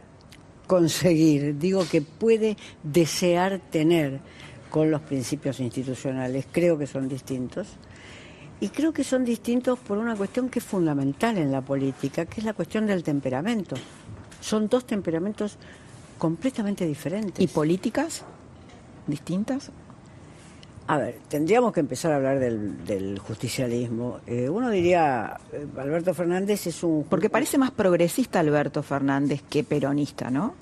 conseguir, 0.67 1.57
digo 1.57 1.85
que 1.89 2.01
puede 2.01 2.57
desear 2.83 3.59
tener 3.59 4.19
con 4.69 4.89
los 4.89 5.01
principios 5.01 5.59
institucionales. 5.59 6.45
Creo 6.51 6.77
que 6.77 6.87
son 6.87 7.07
distintos. 7.07 7.67
Y 8.59 8.69
creo 8.69 8.93
que 8.93 9.03
son 9.03 9.25
distintos 9.25 9.77
por 9.79 9.97
una 9.97 10.15
cuestión 10.15 10.49
que 10.49 10.59
es 10.59 10.65
fundamental 10.65 11.37
en 11.37 11.51
la 11.51 11.61
política, 11.61 12.25
que 12.25 12.39
es 12.39 12.45
la 12.45 12.53
cuestión 12.53 12.85
del 12.85 13.03
temperamento. 13.03 13.75
Son 14.39 14.69
dos 14.69 14.85
temperamentos 14.85 15.57
completamente 16.17 16.87
diferentes. 16.87 17.43
¿Y 17.43 17.47
políticas 17.47 18.23
distintas? 19.05 19.71
A 20.85 20.97
ver, 20.97 21.15
tendríamos 21.29 21.71
que 21.71 21.79
empezar 21.79 22.11
a 22.11 22.17
hablar 22.17 22.39
del, 22.39 23.17
justicialismo. 23.19 24.19
Eh, 24.27 24.49
uno 24.49 24.69
diría, 24.69 25.39
eh, 25.53 25.65
Alberto 25.77 26.13
Fernández 26.13 26.67
es 26.67 26.83
un... 26.83 27.05
Porque 27.09 27.29
parece 27.29 27.57
más 27.57 27.71
progresista 27.71 28.41
Alberto 28.41 28.83
Fernández 28.83 29.41
que 29.49 29.63
peronista, 29.63 30.29
¿no? 30.29 30.55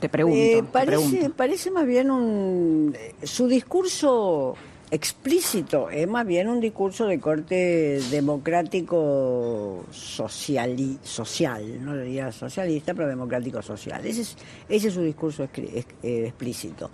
Te 0.00 0.10
pregunto. 0.10 0.38
Eh, 0.38 0.62
parece, 0.70 1.30
parece 1.30 1.70
más 1.70 1.86
bien 1.86 2.10
un... 2.10 2.94
Su 3.22 3.48
discurso 3.48 4.54
explícito 4.90 5.88
es 5.88 6.06
más 6.06 6.26
bien 6.26 6.48
un 6.48 6.60
discurso 6.60 7.06
de 7.06 7.20
corte 7.20 8.00
democrático 8.10 9.84
social, 9.92 10.98
social 11.02 11.84
no 11.84 11.96
diría 11.96 12.32
socialista, 12.32 12.92
pero 12.92 13.08
democrático 13.08 13.62
social. 13.62 14.04
Ese 14.04 14.22
es, 14.22 14.36
ese 14.68 14.88
es 14.88 14.94
su 14.94 15.02
discurso 15.02 15.44
explícito. 15.44 16.90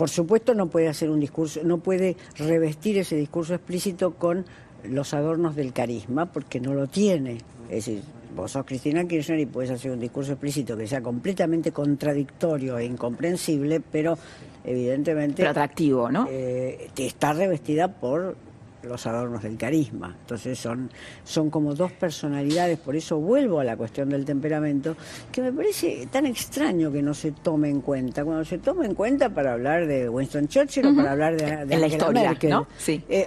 Por 0.00 0.08
supuesto 0.08 0.54
no 0.54 0.68
puede 0.68 0.88
hacer 0.88 1.10
un 1.10 1.20
discurso, 1.20 1.60
no 1.62 1.76
puede 1.76 2.16
revestir 2.38 2.96
ese 2.96 3.16
discurso 3.16 3.52
explícito 3.52 4.14
con 4.14 4.46
los 4.82 5.12
adornos 5.12 5.54
del 5.54 5.74
carisma, 5.74 6.24
porque 6.32 6.58
no 6.58 6.72
lo 6.72 6.86
tiene. 6.86 7.36
Es 7.64 7.84
decir, 7.84 8.02
vos 8.34 8.52
sos 8.52 8.64
Cristina 8.64 9.06
Kirchner 9.06 9.38
y 9.40 9.44
puedes 9.44 9.70
hacer 9.70 9.90
un 9.90 10.00
discurso 10.00 10.32
explícito 10.32 10.74
que 10.74 10.86
sea 10.86 11.02
completamente 11.02 11.70
contradictorio 11.70 12.78
e 12.78 12.86
incomprensible, 12.86 13.82
pero 13.92 14.16
evidentemente... 14.64 15.42
Pero 15.42 15.50
atractivo, 15.50 16.10
¿no? 16.10 16.26
Eh, 16.30 16.88
está 16.96 17.34
revestida 17.34 17.88
por 17.88 18.38
los 18.82 19.06
adornos 19.06 19.42
del 19.42 19.56
carisma. 19.56 20.16
Entonces 20.20 20.58
son, 20.58 20.90
son 21.24 21.50
como 21.50 21.74
dos 21.74 21.92
personalidades, 21.92 22.78
por 22.78 22.96
eso 22.96 23.18
vuelvo 23.18 23.60
a 23.60 23.64
la 23.64 23.76
cuestión 23.76 24.08
del 24.10 24.24
temperamento, 24.24 24.96
que 25.30 25.42
me 25.42 25.52
parece 25.52 26.08
tan 26.10 26.26
extraño 26.26 26.90
que 26.90 27.02
no 27.02 27.14
se 27.14 27.32
tome 27.32 27.68
en 27.68 27.80
cuenta. 27.80 28.24
Cuando 28.24 28.44
se 28.44 28.58
tome 28.58 28.86
en 28.86 28.94
cuenta 28.94 29.30
para 29.30 29.52
hablar 29.52 29.86
de 29.86 30.08
Winston 30.08 30.48
Churchill 30.48 30.86
o 30.86 30.94
para 30.94 31.12
hablar 31.12 31.36
de, 31.36 31.66
de 31.66 31.76
la 31.76 31.86
historia, 31.86 32.30
Merkel. 32.30 32.50
¿no? 32.50 32.66
Sí. 32.78 33.02
Eh, 33.08 33.26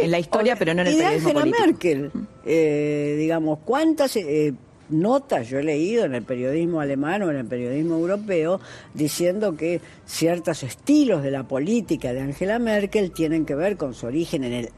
en 0.00 0.10
la 0.10 0.18
historia, 0.18 0.56
pero 0.56 0.74
no 0.74 0.82
en 0.82 0.88
el 0.88 0.94
y 0.94 0.98
de 0.98 1.06
Angela 1.06 1.44
Merkel, 1.44 2.10
eh, 2.44 3.16
digamos, 3.18 3.60
¿cuántas 3.64 4.14
eh, 4.16 4.54
notas 4.90 5.48
yo 5.48 5.58
he 5.58 5.62
leído 5.62 6.04
en 6.04 6.14
el 6.14 6.22
periodismo 6.22 6.80
alemán 6.80 7.22
o 7.22 7.30
en 7.30 7.36
el 7.36 7.46
periodismo 7.46 7.96
europeo 7.96 8.60
diciendo 8.94 9.56
que 9.56 9.80
ciertos 10.04 10.62
estilos 10.62 11.22
de 11.22 11.30
la 11.30 11.44
política 11.44 12.12
de 12.12 12.20
Angela 12.20 12.58
Merkel 12.58 13.12
tienen 13.12 13.44
que 13.46 13.54
ver 13.54 13.76
con 13.76 13.94
su 13.94 14.06
origen 14.06 14.44
en 14.44 14.52
el 14.52 14.68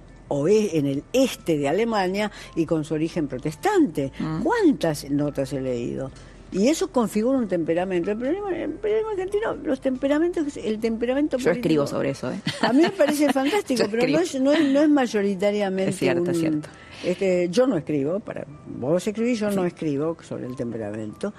en 0.49 0.87
el 0.87 1.03
este 1.13 1.59
de 1.59 1.69
Alemania 1.69 2.31
y 2.57 2.67
con 2.67 2.85
su 2.85 2.95
origen 2.95 3.29
protestante. 3.29 4.13
Mm. 4.19 4.43
¿Cuántas 4.43 5.11
notas 5.11 5.53
he 5.53 5.61
leído? 5.61 6.11
Y 6.53 6.69
eso 6.69 6.89
configura 6.89 7.39
un 7.39 7.49
temperamento. 7.49 8.11
El 8.11 8.19
problema, 8.19 8.51
el 8.51 8.71
problema 8.73 9.11
argentino, 9.13 9.55
los 9.55 9.81
temperamentos, 9.81 10.57
el 10.59 10.79
temperamento 10.79 11.39
Yo 11.39 11.51
escribo 11.51 11.87
sobre 11.87 12.11
eso. 12.11 12.31
¿eh? 12.31 12.41
A 12.61 12.73
mí 12.75 12.83
me 12.83 12.91
parece 12.91 13.33
fantástico, 13.33 13.85
pero 13.91 14.07
no 14.07 14.21
es, 14.21 14.39
no, 14.39 14.53
es, 14.53 14.89
mayoritariamente. 14.89 15.91
Es 15.91 15.99
cierto, 15.99 16.31
es 16.31 16.39
cierto. 16.39 16.69
Este, 17.05 17.49
yo 17.49 17.67
no 17.67 17.77
escribo, 17.79 18.21
para 18.21 18.47
vos 18.67 19.07
escribís, 19.07 19.41
yo 19.41 19.51
no 19.51 19.65
escribo 19.65 20.17
sobre 20.23 20.47
el 20.47 20.55
temperamento. 20.55 21.33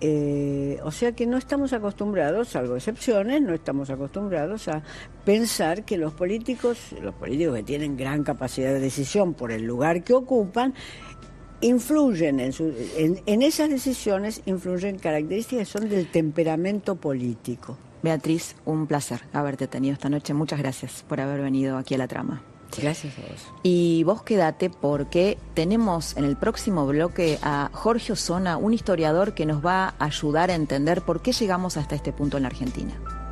Eh, 0.00 0.78
o 0.82 0.90
sea 0.90 1.12
que 1.12 1.26
no 1.26 1.38
estamos 1.38 1.72
acostumbrados, 1.72 2.48
salvo 2.48 2.76
excepciones, 2.76 3.40
no 3.40 3.54
estamos 3.54 3.90
acostumbrados 3.90 4.68
a 4.68 4.82
pensar 5.24 5.84
que 5.84 5.96
los 5.96 6.12
políticos, 6.12 6.78
los 7.00 7.14
políticos 7.14 7.56
que 7.56 7.62
tienen 7.62 7.96
gran 7.96 8.24
capacidad 8.24 8.72
de 8.72 8.80
decisión 8.80 9.34
por 9.34 9.52
el 9.52 9.64
lugar 9.64 10.02
que 10.02 10.12
ocupan, 10.12 10.74
influyen 11.60 12.40
en, 12.40 12.52
en, 13.26 13.42
esas 13.42 13.70
decisiones, 13.70 14.42
influyen 14.44 14.98
características 14.98 15.68
que 15.68 15.78
son 15.78 15.88
del 15.88 16.10
temperamento 16.10 16.96
político. 16.96 17.78
Beatriz, 18.02 18.56
un 18.66 18.86
placer 18.86 19.22
haberte 19.32 19.66
tenido 19.66 19.94
esta 19.94 20.10
noche. 20.10 20.34
Muchas 20.34 20.58
gracias 20.58 21.04
por 21.08 21.20
haber 21.20 21.40
venido 21.40 21.78
aquí 21.78 21.94
a 21.94 21.98
la 21.98 22.08
trama. 22.08 22.42
Gracias 22.80 23.14
a 23.18 23.22
vos. 23.22 23.52
Y 23.62 24.04
vos 24.04 24.22
quédate 24.22 24.70
porque 24.70 25.38
tenemos 25.54 26.16
en 26.16 26.24
el 26.24 26.36
próximo 26.36 26.86
bloque 26.86 27.38
a 27.42 27.70
Jorge 27.72 28.12
Osona, 28.12 28.56
un 28.56 28.72
historiador 28.72 29.34
que 29.34 29.46
nos 29.46 29.64
va 29.64 29.94
a 29.98 30.04
ayudar 30.04 30.50
a 30.50 30.54
entender 30.54 31.02
por 31.02 31.22
qué 31.22 31.32
llegamos 31.32 31.76
hasta 31.76 31.94
este 31.94 32.12
punto 32.12 32.36
en 32.36 32.44
la 32.44 32.48
Argentina. 32.48 33.23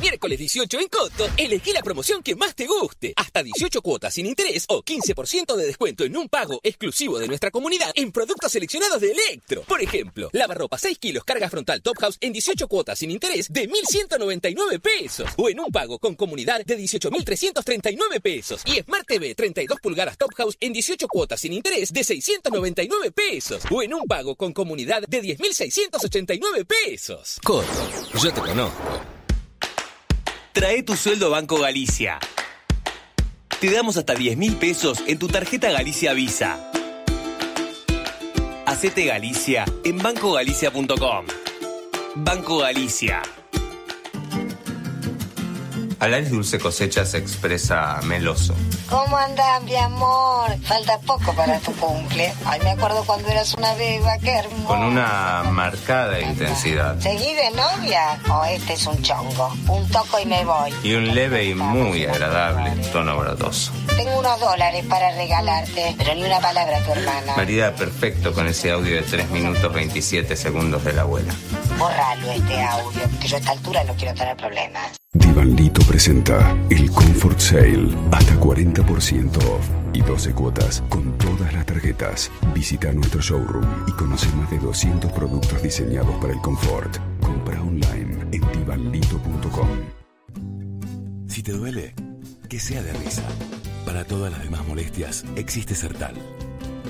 Miércoles 0.00 0.38
18 0.38 0.80
en 0.80 0.88
Coto, 0.88 1.28
elegí 1.36 1.72
la 1.72 1.82
promoción 1.82 2.22
que 2.22 2.34
más 2.34 2.54
te 2.54 2.66
guste. 2.66 3.12
Hasta 3.16 3.42
18 3.42 3.80
cuotas 3.82 4.14
sin 4.14 4.26
interés 4.26 4.64
o 4.68 4.82
15% 4.82 5.54
de 5.56 5.66
descuento 5.66 6.04
en 6.04 6.16
un 6.16 6.28
pago 6.28 6.60
exclusivo 6.62 7.18
de 7.18 7.28
nuestra 7.28 7.50
comunidad 7.50 7.90
en 7.94 8.12
productos 8.12 8.52
seleccionados 8.52 9.00
de 9.00 9.12
Electro. 9.12 9.62
Por 9.62 9.80
ejemplo, 9.80 10.30
lavarropa 10.32 10.78
6 10.78 10.98
kilos 10.98 11.24
carga 11.24 11.48
frontal 11.48 11.82
Top 11.82 11.98
House 11.98 12.18
en 12.20 12.32
18 12.32 12.68
cuotas 12.68 12.98
sin 12.98 13.10
interés 13.10 13.52
de 13.52 13.68
1.199 13.68 14.80
pesos. 14.80 15.30
O 15.36 15.48
en 15.48 15.60
un 15.60 15.70
pago 15.70 15.98
con 15.98 16.14
comunidad 16.14 16.64
de 16.64 16.78
18.339 16.78 18.20
pesos. 18.20 18.62
Y 18.64 18.80
Smart 18.80 19.06
TV 19.06 19.34
32 19.34 19.80
pulgadas 19.80 20.18
Top 20.18 20.34
House 20.34 20.56
en 20.60 20.72
18 20.72 21.06
cuotas 21.08 21.40
sin 21.40 21.52
interés 21.52 21.92
de 21.92 22.04
699 22.04 23.12
pesos. 23.12 23.62
O 23.70 23.82
en 23.82 23.94
un 23.94 24.06
pago 24.06 24.34
con 24.34 24.52
comunidad 24.52 25.02
de 25.06 25.22
10.689 25.22 26.66
pesos. 26.66 27.38
Coto, 27.42 27.66
yo 28.22 28.32
te 28.32 28.40
conozco. 28.40 29.17
Trae 30.58 30.82
tu 30.82 30.96
sueldo 30.96 31.26
a 31.26 31.28
Banco 31.28 31.60
Galicia. 31.60 32.18
Te 33.60 33.70
damos 33.70 33.96
hasta 33.96 34.16
10 34.16 34.36
mil 34.36 34.56
pesos 34.56 35.04
en 35.06 35.16
tu 35.16 35.28
tarjeta 35.28 35.70
Galicia 35.70 36.12
Visa. 36.14 36.58
Hacete 38.66 39.04
Galicia 39.04 39.64
en 39.84 39.98
bancogalicia.com. 39.98 41.26
Banco 42.16 42.58
Galicia. 42.58 43.22
Alain 46.00 46.30
Dulce 46.30 46.58
Cosecha 46.60 47.04
se 47.04 47.18
expresa 47.18 48.00
meloso. 48.04 48.54
¿Cómo 48.88 49.16
andás, 49.16 49.62
mi 49.64 49.74
amor? 49.74 50.56
Falta 50.62 50.98
poco 51.00 51.32
para 51.34 51.58
tu 51.58 51.72
cumple. 51.72 52.32
Ay, 52.46 52.60
me 52.60 52.70
acuerdo 52.70 53.02
cuando 53.04 53.28
eras 53.28 53.52
una 53.54 53.74
beba, 53.74 54.16
qué 54.18 54.30
hermoso. 54.30 54.66
Con 54.66 54.84
una 54.84 55.42
marcada 55.50 56.20
intensidad. 56.20 56.98
¿Seguí 57.00 57.34
de 57.34 57.50
novia? 57.50 58.20
¿O 58.30 58.44
este 58.44 58.74
es 58.74 58.86
un 58.86 59.02
chongo? 59.02 59.52
Un 59.66 59.88
toco 59.88 60.20
y 60.20 60.26
me 60.26 60.44
voy. 60.44 60.72
Y 60.84 60.94
un 60.94 61.14
leve 61.14 61.44
y 61.44 61.54
muy 61.54 62.06
agradable 62.06 62.70
tono 62.92 63.18
verdoso. 63.18 63.72
Tengo 63.96 64.20
unos 64.20 64.38
dólares 64.38 64.84
para 64.88 65.10
regalarte, 65.16 65.96
pero 65.98 66.14
ni 66.14 66.22
una 66.22 66.38
palabra 66.38 66.76
a 66.78 66.80
tu 66.80 66.92
hermana. 66.92 67.36
Marida 67.36 67.74
perfecto 67.74 68.32
con 68.32 68.46
ese 68.46 68.70
audio 68.70 68.94
de 68.94 69.02
3 69.02 69.30
minutos 69.30 69.72
27 69.74 70.36
segundos 70.36 70.84
de 70.84 70.92
la 70.92 71.02
abuela. 71.02 71.34
Borralo 71.76 72.30
este 72.30 72.62
audio, 72.62 73.02
que 73.20 73.26
yo 73.26 73.36
a 73.36 73.38
esta 73.40 73.52
altura 73.52 73.82
no 73.82 73.94
quiero 73.94 74.14
tener 74.14 74.36
problemas. 74.36 74.97
Divanlito 75.38 75.80
presenta 75.84 76.58
el 76.68 76.90
Comfort 76.90 77.38
Sale 77.38 77.94
hasta 78.10 78.40
40% 78.40 79.36
off 79.36 79.68
y 79.92 80.00
12 80.00 80.32
cuotas 80.32 80.82
con 80.88 81.16
todas 81.16 81.54
las 81.54 81.64
tarjetas. 81.64 82.28
Visita 82.52 82.90
nuestro 82.90 83.20
showroom 83.20 83.64
y 83.86 83.92
conoce 83.92 84.28
más 84.34 84.50
de 84.50 84.58
200 84.58 85.12
productos 85.12 85.62
diseñados 85.62 86.16
para 86.16 86.32
el 86.32 86.40
confort. 86.40 86.96
Compra 87.20 87.62
online 87.62 88.26
en 88.32 88.52
divanlito.com. 88.52 89.68
Si 91.28 91.44
te 91.44 91.52
duele, 91.52 91.94
que 92.48 92.58
sea 92.58 92.82
de 92.82 92.92
risa. 92.94 93.22
Para 93.86 94.04
todas 94.04 94.32
las 94.32 94.42
demás 94.42 94.66
molestias, 94.66 95.24
existe 95.36 95.76
Sertal. 95.76 96.16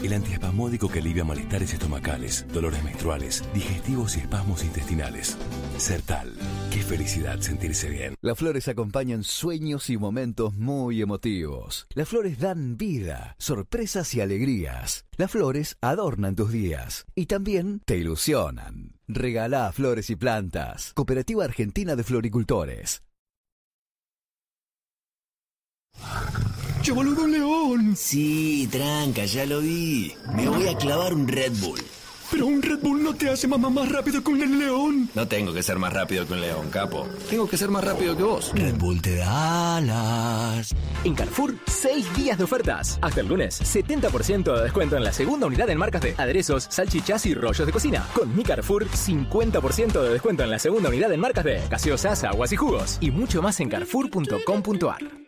El 0.02 0.12
antiespasmódico 0.12 0.88
que 0.88 1.00
alivia 1.00 1.24
malestares 1.24 1.72
estomacales, 1.72 2.46
dolores 2.52 2.84
menstruales, 2.84 3.42
digestivos 3.52 4.16
y 4.16 4.20
espasmos 4.20 4.62
intestinales. 4.62 5.36
Sertal. 5.76 6.32
Qué 6.70 6.82
felicidad 6.82 7.40
sentirse 7.40 7.88
bien. 7.88 8.14
Las 8.20 8.38
flores 8.38 8.68
acompañan 8.68 9.24
sueños 9.24 9.90
y 9.90 9.96
momentos 9.96 10.54
muy 10.54 11.02
emotivos. 11.02 11.86
Las 11.94 12.08
flores 12.08 12.38
dan 12.38 12.76
vida, 12.76 13.34
sorpresas 13.38 14.14
y 14.14 14.20
alegrías. 14.20 15.04
Las 15.16 15.32
flores 15.32 15.76
adornan 15.80 16.36
tus 16.36 16.52
días 16.52 17.04
y 17.16 17.26
también 17.26 17.80
te 17.84 17.96
ilusionan. 17.96 18.92
Regala 19.08 19.72
flores 19.72 20.10
y 20.10 20.16
plantas. 20.16 20.92
Cooperativa 20.94 21.44
Argentina 21.44 21.96
de 21.96 22.04
Floricultores. 22.04 23.02
¡Che, 26.88 26.94
boludo, 26.94 27.24
un 27.24 27.32
león! 27.32 27.94
Sí, 27.94 28.66
tranca, 28.72 29.26
ya 29.26 29.44
lo 29.44 29.60
vi. 29.60 30.14
Me 30.34 30.48
voy 30.48 30.68
a 30.68 30.74
clavar 30.74 31.12
un 31.12 31.28
Red 31.28 31.52
Bull. 31.60 31.78
Pero 32.30 32.46
un 32.46 32.62
Red 32.62 32.78
Bull 32.78 33.02
no 33.02 33.14
te 33.14 33.28
hace 33.28 33.46
mamá 33.46 33.68
más 33.68 33.92
rápido 33.92 34.24
que 34.24 34.30
un 34.30 34.58
león. 34.58 35.10
No 35.14 35.28
tengo 35.28 35.52
que 35.52 35.62
ser 35.62 35.78
más 35.78 35.92
rápido 35.92 36.26
que 36.26 36.32
un 36.32 36.40
león, 36.40 36.70
capo. 36.70 37.06
Tengo 37.28 37.46
que 37.46 37.58
ser 37.58 37.68
más 37.68 37.84
rápido 37.84 38.16
que 38.16 38.22
vos. 38.22 38.52
Red 38.54 38.76
Bull 38.76 39.02
te 39.02 39.16
da 39.16 39.76
alas. 39.76 40.74
En 41.04 41.14
Carrefour, 41.14 41.56
6 41.66 42.16
días 42.16 42.38
de 42.38 42.44
ofertas. 42.44 42.98
Hasta 43.02 43.20
el 43.20 43.28
lunes, 43.28 43.60
70% 43.60 44.56
de 44.56 44.62
descuento 44.62 44.96
en 44.96 45.04
la 45.04 45.12
segunda 45.12 45.46
unidad 45.46 45.68
en 45.68 45.76
marcas 45.76 46.00
de 46.00 46.14
aderezos, 46.16 46.68
salchichas 46.70 47.26
y 47.26 47.34
rollos 47.34 47.66
de 47.66 47.72
cocina. 47.72 48.06
Con 48.14 48.34
mi 48.34 48.44
Carrefour, 48.44 48.86
50% 48.88 50.00
de 50.00 50.08
descuento 50.08 50.42
en 50.42 50.50
la 50.50 50.58
segunda 50.58 50.88
unidad 50.88 51.12
en 51.12 51.20
marcas 51.20 51.44
de 51.44 51.60
gaseosas, 51.68 52.24
aguas 52.24 52.50
y 52.50 52.56
jugos. 52.56 52.96
Y 53.02 53.10
mucho 53.10 53.42
más 53.42 53.60
en 53.60 53.68
carrefour.com.ar. 53.68 55.27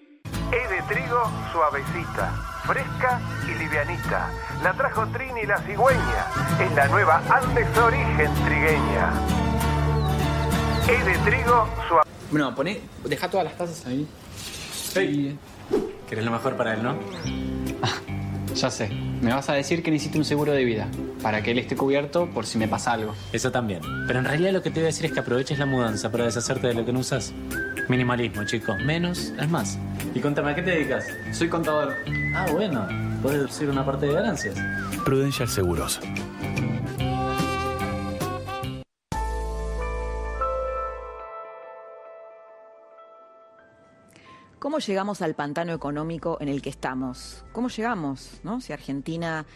Es 0.52 0.68
de 0.68 0.82
trigo 0.88 1.30
suavecita, 1.52 2.32
fresca 2.64 3.20
y 3.46 3.56
livianita. 3.56 4.30
La 4.64 4.72
trajo 4.72 5.06
Trini 5.06 5.46
la 5.46 5.58
cigüeña. 5.58 6.26
Es 6.60 6.74
la 6.74 6.88
nueva 6.88 7.22
Andes 7.28 7.78
Origen 7.78 8.34
Trigueña. 8.44 9.12
Es 10.88 11.06
de 11.06 11.30
trigo 11.30 11.68
suave. 11.86 12.10
Bueno, 12.32 12.52
poné, 12.54 12.80
deja 13.04 13.30
todas 13.30 13.44
las 13.44 13.56
tazas 13.56 13.86
ahí. 13.86 14.08
Sí. 14.34 15.38
Querés 16.08 16.24
lo 16.24 16.32
mejor 16.32 16.56
para 16.56 16.74
él, 16.74 16.82
¿no? 16.82 16.96
Ya 18.54 18.68
sé. 18.68 18.88
Me 18.88 19.32
vas 19.32 19.48
a 19.48 19.52
decir 19.52 19.80
que 19.84 19.92
necesito 19.92 20.18
un 20.18 20.24
seguro 20.24 20.50
de 20.50 20.64
vida 20.64 20.88
para 21.22 21.42
que 21.42 21.50
él 21.50 21.58
esté 21.58 21.76
cubierto 21.76 22.28
por 22.30 22.46
si 22.46 22.58
me 22.58 22.68
pasa 22.68 22.92
algo. 22.92 23.14
Eso 23.32 23.50
también. 23.50 23.80
Pero 24.06 24.18
en 24.18 24.24
realidad 24.24 24.52
lo 24.52 24.62
que 24.62 24.70
te 24.70 24.80
voy 24.80 24.84
a 24.84 24.86
decir 24.86 25.06
es 25.06 25.12
que 25.12 25.20
aproveches 25.20 25.58
la 25.58 25.66
mudanza 25.66 26.10
para 26.10 26.24
deshacerte 26.24 26.68
de 26.68 26.74
lo 26.74 26.84
que 26.84 26.92
no 26.92 27.00
usas. 27.00 27.32
Minimalismo, 27.88 28.44
chicos. 28.44 28.76
Menos 28.84 29.32
es 29.38 29.48
más. 29.48 29.78
Y 30.14 30.20
contame, 30.20 30.52
¿a 30.52 30.54
qué 30.54 30.62
te 30.62 30.70
dedicas? 30.70 31.06
Soy 31.32 31.48
contador. 31.48 31.94
Ah, 32.34 32.46
bueno. 32.52 32.86
Puedes 33.22 33.40
deducir 33.40 33.68
una 33.68 33.84
parte 33.84 34.06
de 34.06 34.14
ganancias. 34.14 34.56
Prudential 35.04 35.48
Seguros. 35.48 36.00
¿Cómo 44.58 44.78
llegamos 44.78 45.22
al 45.22 45.34
pantano 45.34 45.72
económico 45.72 46.36
en 46.40 46.48
el 46.48 46.62
que 46.62 46.68
estamos? 46.70 47.44
¿Cómo 47.52 47.68
llegamos? 47.68 48.40
¿no? 48.44 48.60
Si 48.60 48.72
Argentina 48.72 49.46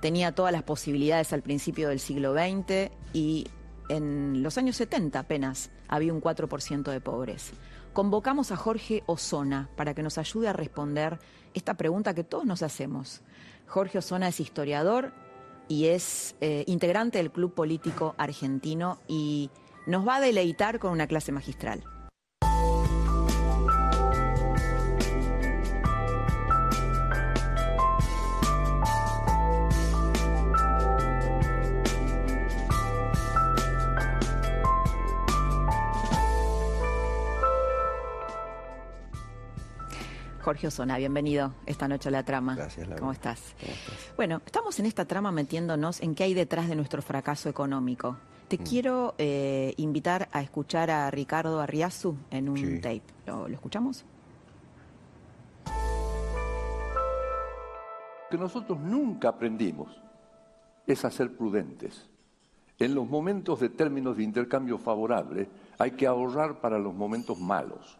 tenía 0.00 0.32
todas 0.32 0.52
las 0.52 0.62
posibilidades 0.62 1.32
al 1.32 1.42
principio 1.42 1.88
del 1.88 2.00
siglo 2.00 2.34
XX 2.34 2.90
y 3.12 3.46
en 3.88 4.42
los 4.42 4.58
años 4.58 4.76
70 4.76 5.18
apenas 5.18 5.70
había 5.88 6.12
un 6.12 6.20
4% 6.20 6.90
de 6.90 7.00
pobres. 7.00 7.52
Convocamos 7.92 8.52
a 8.52 8.56
Jorge 8.56 9.02
Osona 9.06 9.70
para 9.76 9.94
que 9.94 10.02
nos 10.02 10.18
ayude 10.18 10.48
a 10.48 10.52
responder 10.52 11.18
esta 11.54 11.74
pregunta 11.74 12.14
que 12.14 12.24
todos 12.24 12.44
nos 12.44 12.62
hacemos. 12.62 13.22
Jorge 13.66 13.98
Osona 13.98 14.28
es 14.28 14.40
historiador 14.40 15.12
y 15.68 15.86
es 15.86 16.36
eh, 16.40 16.64
integrante 16.66 17.18
del 17.18 17.32
Club 17.32 17.54
Político 17.54 18.14
Argentino 18.18 18.98
y 19.08 19.50
nos 19.86 20.06
va 20.06 20.16
a 20.16 20.20
deleitar 20.20 20.78
con 20.78 20.92
una 20.92 21.06
clase 21.06 21.32
magistral. 21.32 21.82
Jorge 40.48 40.68
Osona, 40.68 40.96
bienvenido 40.96 41.52
esta 41.66 41.86
noche 41.88 42.08
a 42.08 42.12
la 42.12 42.22
trama. 42.22 42.54
Gracias, 42.54 42.86
Laura. 42.88 43.00
¿Cómo 43.00 43.12
estás? 43.12 43.54
Bueno, 44.16 44.40
estamos 44.46 44.80
en 44.80 44.86
esta 44.86 45.04
trama 45.04 45.30
metiéndonos 45.30 46.00
en 46.00 46.14
qué 46.14 46.24
hay 46.24 46.32
detrás 46.32 46.70
de 46.70 46.74
nuestro 46.74 47.02
fracaso 47.02 47.50
económico. 47.50 48.16
Te 48.48 48.56
Mm. 48.56 48.62
quiero 48.64 49.14
eh, 49.18 49.74
invitar 49.76 50.26
a 50.32 50.40
escuchar 50.40 50.90
a 50.90 51.10
Ricardo 51.10 51.60
Arriazu 51.60 52.16
en 52.30 52.48
un 52.48 52.56
Sí. 52.56 52.80
tape. 52.80 53.02
¿Lo, 53.26 53.46
lo 53.46 53.54
escuchamos? 53.54 54.06
que 58.30 58.38
nosotros 58.38 58.80
nunca 58.80 59.28
aprendimos 59.28 60.00
es 60.86 61.04
a 61.04 61.10
ser 61.10 61.36
prudentes. 61.36 62.08
En 62.78 62.94
los 62.94 63.06
momentos 63.06 63.60
de 63.60 63.68
términos 63.68 64.16
de 64.16 64.22
intercambio 64.22 64.78
favorables 64.78 65.46
hay 65.78 65.90
que 65.90 66.06
ahorrar 66.06 66.62
para 66.62 66.78
los 66.78 66.94
momentos 66.94 67.38
malos. 67.38 67.98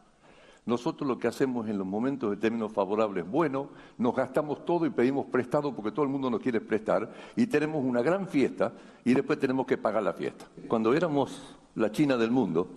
Nosotros 0.69 1.09
lo 1.09 1.19
que 1.19 1.27
hacemos 1.27 1.67
en 1.67 1.79
los 1.79 1.87
momentos 1.87 2.29
de 2.29 2.37
términos 2.37 2.71
favorables, 2.71 3.27
bueno, 3.27 3.71
nos 3.97 4.15
gastamos 4.15 4.67
todo 4.67 4.85
y 4.85 4.91
pedimos 4.91 5.25
prestado 5.25 5.75
porque 5.75 5.93
todo 5.93 6.03
el 6.03 6.11
mundo 6.11 6.29
nos 6.29 6.43
quiere 6.43 6.61
prestar 6.61 7.11
y 7.37 7.47
tenemos 7.47 7.83
una 7.83 8.03
gran 8.03 8.29
fiesta 8.29 8.75
y 9.03 9.15
después 9.15 9.39
tenemos 9.39 9.67
que 9.67 9.79
pagar 9.79 10.03
la 10.03 10.13
fiesta. 10.13 10.45
Cuando 10.69 10.93
éramos 10.93 11.57
la 11.75 11.91
China 11.91 12.19
del 12.19 12.31
mundo, 12.31 12.69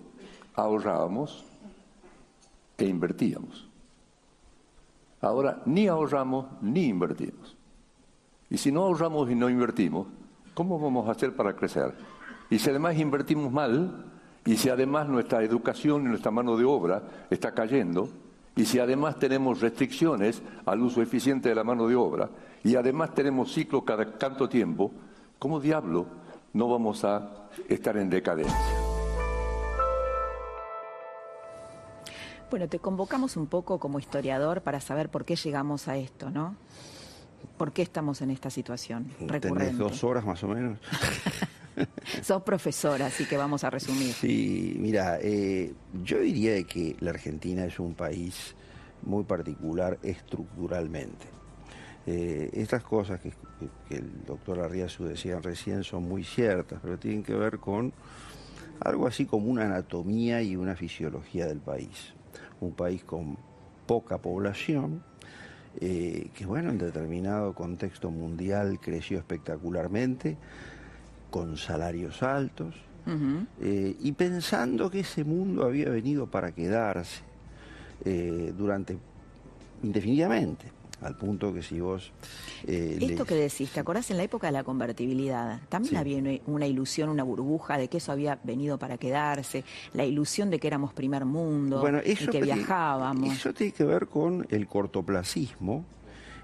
ahorrábamos 0.56 1.44
e 2.78 2.86
invertíamos. 2.86 3.68
Ahora 5.20 5.62
ni 5.66 5.88
ahorramos 5.88 6.46
ni 6.62 6.86
invertimos. 6.86 7.58
Y 8.50 8.58
si 8.58 8.72
no 8.72 8.84
ahorramos 8.84 9.30
y 9.30 9.36
no 9.36 9.50
invertimos, 9.50 10.08
¿cómo 10.54 10.80
vamos 10.80 11.10
a 11.10 11.12
hacer 11.12 11.36
para 11.36 11.58
crecer? 11.58 11.94
Y 12.50 12.58
si 12.58 12.70
además 12.70 12.98
invertimos 12.98 13.52
mal 13.52 14.11
y 14.46 14.58
si 14.58 14.70
además 14.70 15.08
nuestra 15.08 15.44
educación 15.44 16.04
y 16.04 16.10
nuestra 16.10 16.32
mano 16.32 16.58
de 16.58 16.66
obra 16.66 17.04
está 17.30 17.54
cayendo, 17.54 18.10
y 18.56 18.66
si 18.66 18.80
además 18.80 19.18
tenemos 19.20 19.62
restricciones 19.62 20.42
al 20.66 20.82
uso 20.82 21.02
eficiente 21.02 21.50
de 21.50 21.56
la 21.56 21.64
mano 21.64 21.88
de 21.88 21.96
obra, 21.96 22.30
y 22.64 22.76
además 22.76 23.14
tenemos 23.14 23.54
ciclos 23.54 23.84
cada 23.86 24.18
tanto 24.18 24.50
tiempo, 24.50 24.92
¿cómo 25.40 25.60
diablo 25.60 26.06
no 26.54 26.68
vamos 26.68 27.04
a 27.06 27.48
estar 27.70 27.98
en 27.98 28.10
decadencia? 28.10 28.58
Bueno, 32.50 32.68
te 32.68 32.80
convocamos 32.80 33.38
un 33.38 33.48
poco 33.48 33.80
como 33.80 34.00
historiador 34.00 34.62
para 34.62 34.82
saber 34.82 35.10
por 35.10 35.24
qué 35.24 35.38
llegamos 35.38 35.88
a 35.88 35.96
esto, 35.96 36.30
¿no? 36.30 36.58
¿Por 37.58 37.72
qué 37.72 37.82
estamos 37.82 38.22
en 38.22 38.32
esta 38.32 38.50
situación 38.50 39.10
recurrente? 39.22 39.66
Tenés 39.66 39.78
dos 39.78 40.04
horas 40.04 40.26
más 40.26 40.44
o 40.44 40.50
menos. 40.50 40.78
Sos 42.22 42.44
profesora, 42.44 43.08
así 43.08 43.26
que 43.26 43.38
vamos 43.38 43.64
a 43.64 43.70
resumir. 43.70 44.14
Sí, 44.14 44.76
mira, 44.80 45.20
eh, 45.22 45.74
yo 46.04 46.20
diría 46.20 46.62
que 46.64 46.96
la 47.00 47.12
Argentina 47.12 47.66
es 47.66 47.80
un 47.80 47.94
país 47.94 48.56
muy 49.04 49.24
particular 49.24 49.98
estructuralmente. 50.04 51.28
Eh, 52.08 52.50
estas 52.54 52.84
cosas 52.84 53.20
que, 53.20 53.32
el 53.92 54.26
doctor 54.26 54.60
Arriazu 54.60 55.06
decía 55.06 55.40
recién 55.40 55.84
son 55.84 56.04
muy 56.04 56.24
ciertas, 56.24 56.80
pero 56.82 56.98
tienen 56.98 57.24
que 57.24 57.36
ver 57.36 57.60
con 57.60 57.94
algo 58.80 59.06
así 59.06 59.26
como 59.26 59.48
una 59.52 59.66
anatomía 59.66 60.42
y 60.42 60.56
una 60.56 60.76
fisiología 60.76 61.46
del 61.46 61.60
país. 61.60 62.14
Un 62.60 62.74
país 62.74 63.04
con 63.04 63.38
poca 63.86 64.18
población, 64.18 65.04
eh, 65.80 66.30
que 66.34 66.46
bueno, 66.46 66.72
en 66.72 66.80
determinado 66.80 67.54
contexto 67.54 68.10
mundial 68.10 68.80
creció 68.82 69.20
espectacularmente, 69.20 70.38
con 71.32 71.58
salarios 71.58 72.22
altos, 72.22 72.76
eh, 73.60 73.96
y 74.00 74.12
pensando 74.12 74.92
que 74.92 75.00
ese 75.00 75.24
mundo 75.24 75.66
había 75.66 75.90
venido 75.90 76.28
para 76.28 76.52
quedarse 76.52 77.24
eh, 78.06 78.54
durante 78.56 78.96
indefinidamente 79.82 80.68
al 81.02 81.18
punto 81.18 81.52
que 81.52 81.64
si 81.64 81.80
vos... 81.80 82.12
Eh, 82.68 83.00
Esto 83.02 83.26
que 83.26 83.34
decís, 83.34 83.72
¿te 83.72 83.80
acordás 83.80 84.12
en 84.12 84.18
la 84.18 84.24
época 84.24 84.48
de 84.48 84.54
la 84.54 84.64
convertibilidad? 84.64 85.60
También 85.68 85.98
había 85.98 86.40
una 86.46 86.68
ilusión, 86.68 87.10
una 87.10 87.24
burbuja 87.24 87.80
de 87.80 87.88
que 87.88 87.98
eso 87.98 88.12
había 88.12 88.38
venido 88.44 88.78
para 88.78 88.98
quedarse, 88.98 89.64
la 89.94 90.06
ilusión 90.06 90.52
de 90.52 90.60
que 90.60 90.68
éramos 90.68 90.94
primer 90.94 91.26
mundo 91.26 91.84
y 92.06 92.16
que 92.16 92.42
viajábamos. 92.42 93.36
Eso 93.36 93.52
tiene 93.52 93.74
que 93.74 93.84
ver 93.84 94.08
con 94.08 94.46
el 94.50 94.68
cortoplacismo 94.68 95.86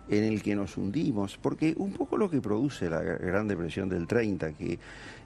en 0.10 0.24
el 0.24 0.42
que 0.42 0.56
nos 0.56 0.78
hundimos, 0.78 1.38
porque 1.38 1.74
un 1.78 1.92
poco 1.94 2.18
lo 2.18 2.30
que 2.30 2.42
produce 2.42 2.90
la 2.90 3.02
Gran 3.02 3.48
Depresión 3.48 3.90
del 3.90 4.08
30, 4.08 4.54
que 4.54 4.80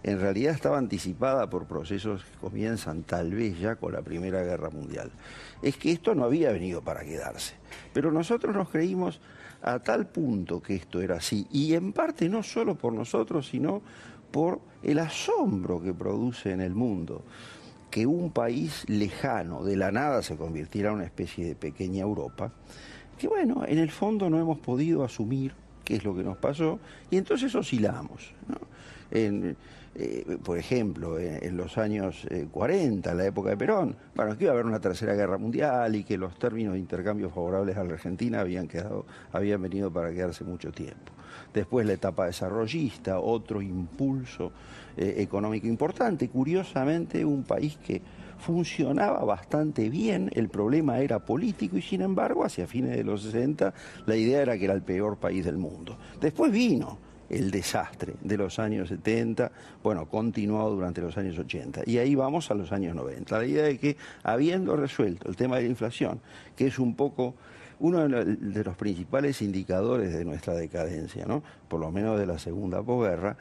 en 0.04 0.20
realidad 0.20 0.54
estaba 0.54 0.78
anticipada 0.78 1.50
por 1.50 1.66
procesos 1.66 2.24
que 2.24 2.38
comienzan 2.40 3.04
tal 3.04 3.32
vez 3.32 3.60
ya 3.60 3.76
con 3.76 3.94
la 3.94 4.02
Primera 4.02 4.44
Guerra 4.44 4.70
Mundial, 4.70 5.12
es 5.62 5.78
que 5.78 5.92
esto 5.92 6.16
no 6.16 6.24
había 6.24 6.52
venido 6.52 6.82
para 6.82 7.02
quedarse. 7.04 7.56
Pero 7.94 8.12
nosotros 8.12 8.56
nos 8.56 8.70
creímos 8.70 9.20
a 9.62 9.80
tal 9.80 10.08
punto 10.08 10.62
que 10.62 10.76
esto 10.76 11.02
era 11.02 11.18
así, 11.18 11.48
y 11.52 11.74
en 11.76 11.94
parte 11.94 12.28
no 12.28 12.42
solo 12.42 12.76
por 12.76 12.94
nosotros, 12.94 13.48
sino 13.48 13.82
por 14.32 14.60
el 14.82 15.00
asombro 15.00 15.82
que 15.82 15.94
produce 15.94 16.52
en 16.52 16.62
el 16.62 16.74
mundo 16.74 17.24
que 17.92 18.08
un 18.08 18.32
país 18.32 18.86
lejano 18.88 19.64
de 19.64 19.76
la 19.76 19.92
nada 19.92 20.24
se 20.24 20.38
convirtiera 20.38 20.90
en 20.90 20.96
una 20.96 21.04
especie 21.04 21.46
de 21.46 21.56
pequeña 21.56 22.02
Europa, 22.02 22.52
que 23.22 23.28
bueno, 23.28 23.64
en 23.68 23.78
el 23.78 23.92
fondo 23.92 24.32
no 24.32 24.40
hemos 24.40 24.58
podido 24.58 25.04
asumir 25.04 25.54
qué 25.86 25.98
es 25.98 26.04
lo 26.04 26.16
que 26.16 26.24
nos 26.24 26.38
pasó 26.38 26.80
y 27.12 27.18
entonces 27.18 27.54
oscilamos. 27.54 28.34
Eh, 29.12 30.38
por 30.42 30.58
ejemplo, 30.58 31.20
en, 31.20 31.56
los 31.56 31.78
años 31.78 32.26
40, 32.50 33.10
eh, 33.10 33.12
en 33.12 33.18
la 33.18 33.26
época 33.26 33.52
de 33.52 33.58
Perón, 33.58 33.96
bueno, 34.16 34.36
que 34.36 34.46
iba 34.46 34.54
a 34.54 34.56
haber 34.56 34.66
una 34.66 34.80
tercera 34.80 35.14
guerra 35.14 35.38
mundial 35.38 35.96
y 35.96 36.04
que 36.04 36.18
los 36.18 36.40
términos 36.40 36.74
de 36.74 36.80
intercambio 36.80 37.30
favorables 37.30 37.78
a 37.78 37.84
la 37.84 37.94
Argentina 37.94 38.40
habían, 38.40 38.68
quedado, 38.68 39.06
habían 39.32 39.62
venido 39.62 39.92
para 39.92 40.12
quedarse 40.12 40.44
mucho 40.44 40.72
tiempo. 40.72 41.12
Después 41.54 41.86
la 41.86 41.94
etapa 41.94 42.26
desarrollista, 42.26 43.20
otro 43.20 43.62
impulso 43.62 44.52
eh, 44.98 45.16
económico 45.18 45.68
importante. 45.68 46.28
Curiosamente, 46.30 47.24
un 47.24 47.44
país 47.44 47.78
que 47.86 48.02
funcionaba 48.42 49.24
bastante 49.24 49.90
bien, 49.90 50.30
el 50.34 50.50
problema 50.50 51.00
era 51.00 51.20
político 51.20 51.78
y 51.78 51.82
sin 51.82 52.02
embargo 52.02 52.44
hacia 52.44 52.68
fines 52.68 52.98
de 52.98 53.04
los 53.04 53.24
60 53.24 53.74
la 54.06 54.16
idea 54.16 54.42
era 54.42 54.58
que 54.58 54.66
era 54.66 54.74
el 54.74 54.82
peor 54.82 55.18
país 55.18 55.46
del 55.46 55.58
mundo. 55.58 55.98
Después 56.20 56.52
vino 56.52 56.98
el 57.30 57.50
desastre 57.50 58.16
de 58.22 58.38
los 58.38 58.60
años 58.60 58.90
70, 58.90 59.52
bueno, 59.82 60.08
continuado 60.08 60.72
durante 60.76 61.00
los 61.00 61.18
años 61.18 61.40
80. 61.40 61.84
Y 61.86 61.98
ahí 61.98 62.14
vamos 62.14 62.52
a 62.52 62.56
los 62.56 62.74
años 62.74 62.94
90. 62.94 63.38
La 63.38 63.46
idea 63.46 63.64
de 63.64 63.78
que, 63.78 63.96
habiendo 64.24 64.76
resuelto 64.76 65.30
el 65.30 65.38
tema 65.38 65.56
de 65.56 65.64
la 65.64 65.70
inflación, 65.70 66.20
que 66.58 66.68
es 66.68 66.78
un 66.78 66.96
poco 66.96 67.36
uno 67.80 68.08
de 68.08 68.64
los 68.64 68.76
principales 68.76 69.42
indicadores 69.42 70.14
de 70.14 70.26
nuestra 70.26 70.54
decadencia, 70.54 71.26
¿no? 71.26 71.42
por 71.68 71.80
lo 71.80 71.92
menos 71.92 72.20
de 72.20 72.28
la 72.28 72.38
segunda 72.38 72.84
posguerra, 72.84 73.38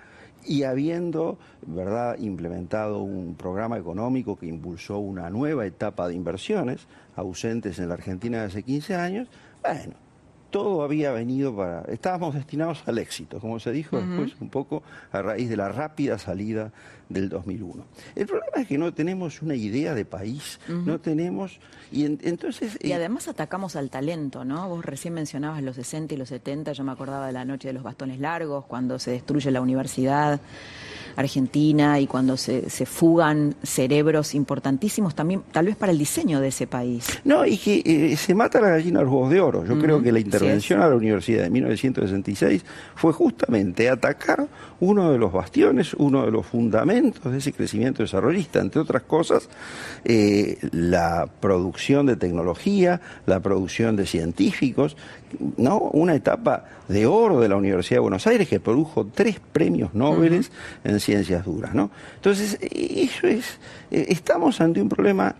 y 0.46 0.62
habiendo 0.62 1.38
¿verdad? 1.66 2.18
implementado 2.18 3.02
un 3.02 3.34
programa 3.34 3.78
económico 3.78 4.36
que 4.38 4.46
impulsó 4.46 4.98
una 4.98 5.30
nueva 5.30 5.66
etapa 5.66 6.08
de 6.08 6.14
inversiones, 6.14 6.86
ausentes 7.16 7.78
en 7.78 7.88
la 7.88 7.94
Argentina 7.94 8.40
de 8.40 8.46
hace 8.46 8.62
15 8.62 8.94
años, 8.94 9.28
bueno, 9.62 9.94
todo 10.50 10.82
había 10.82 11.12
venido 11.12 11.54
para... 11.56 11.82
Estábamos 11.82 12.34
destinados 12.34 12.82
al 12.86 12.98
éxito, 12.98 13.40
como 13.40 13.58
se 13.60 13.72
dijo 13.72 13.98
después 13.98 14.32
un 14.40 14.50
poco 14.50 14.82
a 15.12 15.22
raíz 15.22 15.48
de 15.48 15.56
la 15.56 15.70
rápida 15.70 16.18
salida 16.18 16.72
del 17.08 17.28
2001. 17.28 17.84
El 18.14 18.26
problema 18.26 18.62
es 18.62 18.66
que 18.68 18.78
no 18.78 18.92
tenemos 18.92 19.42
una 19.42 19.54
idea 19.54 19.94
de 19.94 20.04
país, 20.04 20.60
no 20.68 21.00
tenemos... 21.00 21.58
Y 21.92 22.04
entonces... 22.04 22.78
Y 22.80 22.92
eh, 22.92 22.94
además 22.94 23.28
atacamos 23.28 23.76
al 23.76 23.90
talento, 23.90 24.44
¿no? 24.44 24.68
Vos 24.68 24.84
recién 24.84 25.14
mencionabas 25.14 25.62
los 25.62 25.76
60 25.76 26.14
y 26.14 26.16
los 26.16 26.28
70, 26.28 26.72
yo 26.72 26.84
me 26.84 26.92
acordaba 26.92 27.26
de 27.26 27.32
la 27.32 27.44
noche 27.44 27.68
de 27.68 27.74
los 27.74 27.82
bastones 27.82 28.20
largos, 28.20 28.64
cuando 28.66 28.98
se 28.98 29.12
destruye 29.12 29.50
la 29.50 29.60
universidad. 29.60 30.40
Argentina 31.20 32.00
y 32.00 32.06
cuando 32.06 32.36
se, 32.36 32.62
fugan 32.86 33.54
cerebros 33.62 34.34
importantísimos 34.34 35.14
también, 35.14 35.42
tal 35.52 35.66
vez 35.66 35.76
para 35.76 35.92
el 35.92 35.98
diseño 35.98 36.40
de 36.40 36.48
ese 36.48 36.66
país. 36.66 37.06
No, 37.24 37.46
y 37.46 37.56
que 37.56 37.82
eh, 37.84 38.16
se 38.16 38.34
mata 38.34 38.60
la 38.60 38.70
gallina 38.70 39.00
a 39.00 39.02
los 39.02 39.12
huevos 39.12 39.30
de 39.30 39.40
oro. 39.40 39.64
Yo 39.64 39.78
creo 39.78 40.02
que 40.02 40.12
la 40.12 40.20
intervención 40.20 40.80
a 40.80 40.88
la 40.88 40.96
universidad 40.96 41.44
de 41.44 41.50
1966 41.50 42.64
fue 42.94 43.12
justamente 43.12 43.88
atacar 43.88 44.48
uno 44.80 45.12
de 45.12 45.18
los 45.18 45.32
bastiones, 45.32 45.94
uno 45.94 46.24
de 46.24 46.30
los 46.30 46.46
fundamentos 46.46 47.30
de 47.30 47.38
ese 47.38 47.52
crecimiento 47.52 48.02
desarrollista, 48.02 48.60
entre 48.60 48.80
otras 48.80 49.02
cosas, 49.02 49.48
eh, 50.04 50.58
la 50.72 51.28
producción 51.40 52.06
de 52.06 52.16
tecnología, 52.16 53.00
la 53.26 53.40
producción 53.40 53.96
de 53.96 54.06
científicos, 54.06 54.96
¿no? 55.56 55.78
Una 55.78 56.14
etapa 56.14 56.64
de 56.88 57.06
oro 57.06 57.40
de 57.40 57.48
la 57.48 57.56
Universidad 57.56 57.96
de 57.96 58.00
Buenos 58.00 58.26
Aires 58.26 58.48
que 58.48 58.60
produjo 58.60 59.06
tres 59.06 59.40
premios 59.40 59.94
Nobel 59.94 60.44
en 60.84 61.00
ciencias 61.00 61.44
duras, 61.44 61.74
¿no? 61.74 61.90
Entonces, 62.16 62.58
eso 62.60 63.26
es, 63.26 63.58
eh, 63.90 64.06
estamos 64.08 64.60
ante 64.60 64.82
un 64.82 64.88
problema 64.88 65.36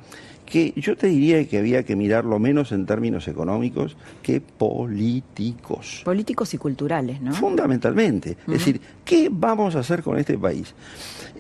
que 0.51 0.75
yo 0.77 0.97
te 0.97 1.07
diría 1.07 1.47
que 1.49 1.59
había 1.59 1.85
que 1.85 1.95
mirarlo 1.95 2.39
menos 2.41 2.73
en 2.73 2.85
términos 2.85 3.29
económicos 3.29 3.97
que 4.21 4.41
políticos. 4.41 6.03
Políticos 6.05 6.53
y 6.55 6.59
culturales, 6.59 7.21
¿no? 7.21 7.33
Fundamentalmente. 7.33 8.37
Es 8.47 8.55
decir, 8.55 8.81
¿qué 9.05 9.29
vamos 9.31 9.77
a 9.77 9.79
hacer 9.79 10.03
con 10.03 10.19
este 10.19 10.37
país? 10.37 10.75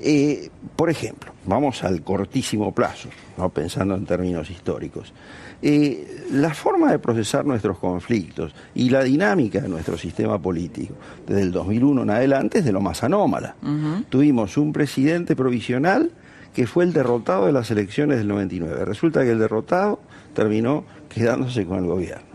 Eh, 0.01 0.49
por 0.77 0.89
ejemplo, 0.89 1.33
vamos 1.45 1.83
al 1.83 2.03
cortísimo 2.03 2.73
plazo, 2.73 3.09
¿no? 3.37 3.51
pensando 3.51 3.97
en 3.97 4.07
términos 4.07 4.49
históricos. 4.49 5.13
Eh, 5.63 6.27
la 6.33 6.55
forma 6.55 6.91
de 6.93 6.99
procesar 6.99 7.45
nuestros 7.45 7.79
conflictos 7.79 8.55
y 8.75 8.89
la 8.91 9.03
dinámica 9.03 9.61
de 9.61 9.69
nuestro 9.69 9.99
sistema 9.99 10.41
político 10.41 10.95
desde 11.27 11.43
el 11.43 11.53
2001 11.53 12.03
en 12.03 12.11
adelante 12.11 12.59
es 12.61 12.65
de 12.65 12.73
lo 12.73 12.81
más 12.81 13.03
anómala. 13.03 13.57
Tuvimos 14.09 14.57
un 14.57 14.73
presidente 14.73 15.35
provisional 15.35 16.13
que 16.55 16.67
fue 16.67 16.85
el 16.85 16.93
derrotado 16.93 17.47
de 17.47 17.53
las 17.53 17.71
elecciones 17.71 18.19
del 18.19 18.29
99. 18.29 18.85
Resulta 18.85 19.23
que 19.23 19.33
el 19.33 19.39
derrotado 19.39 20.01
terminó 20.35 20.85
quedándose 21.09 21.67
con 21.67 21.79
el 21.79 21.87
gobierno. 21.87 22.30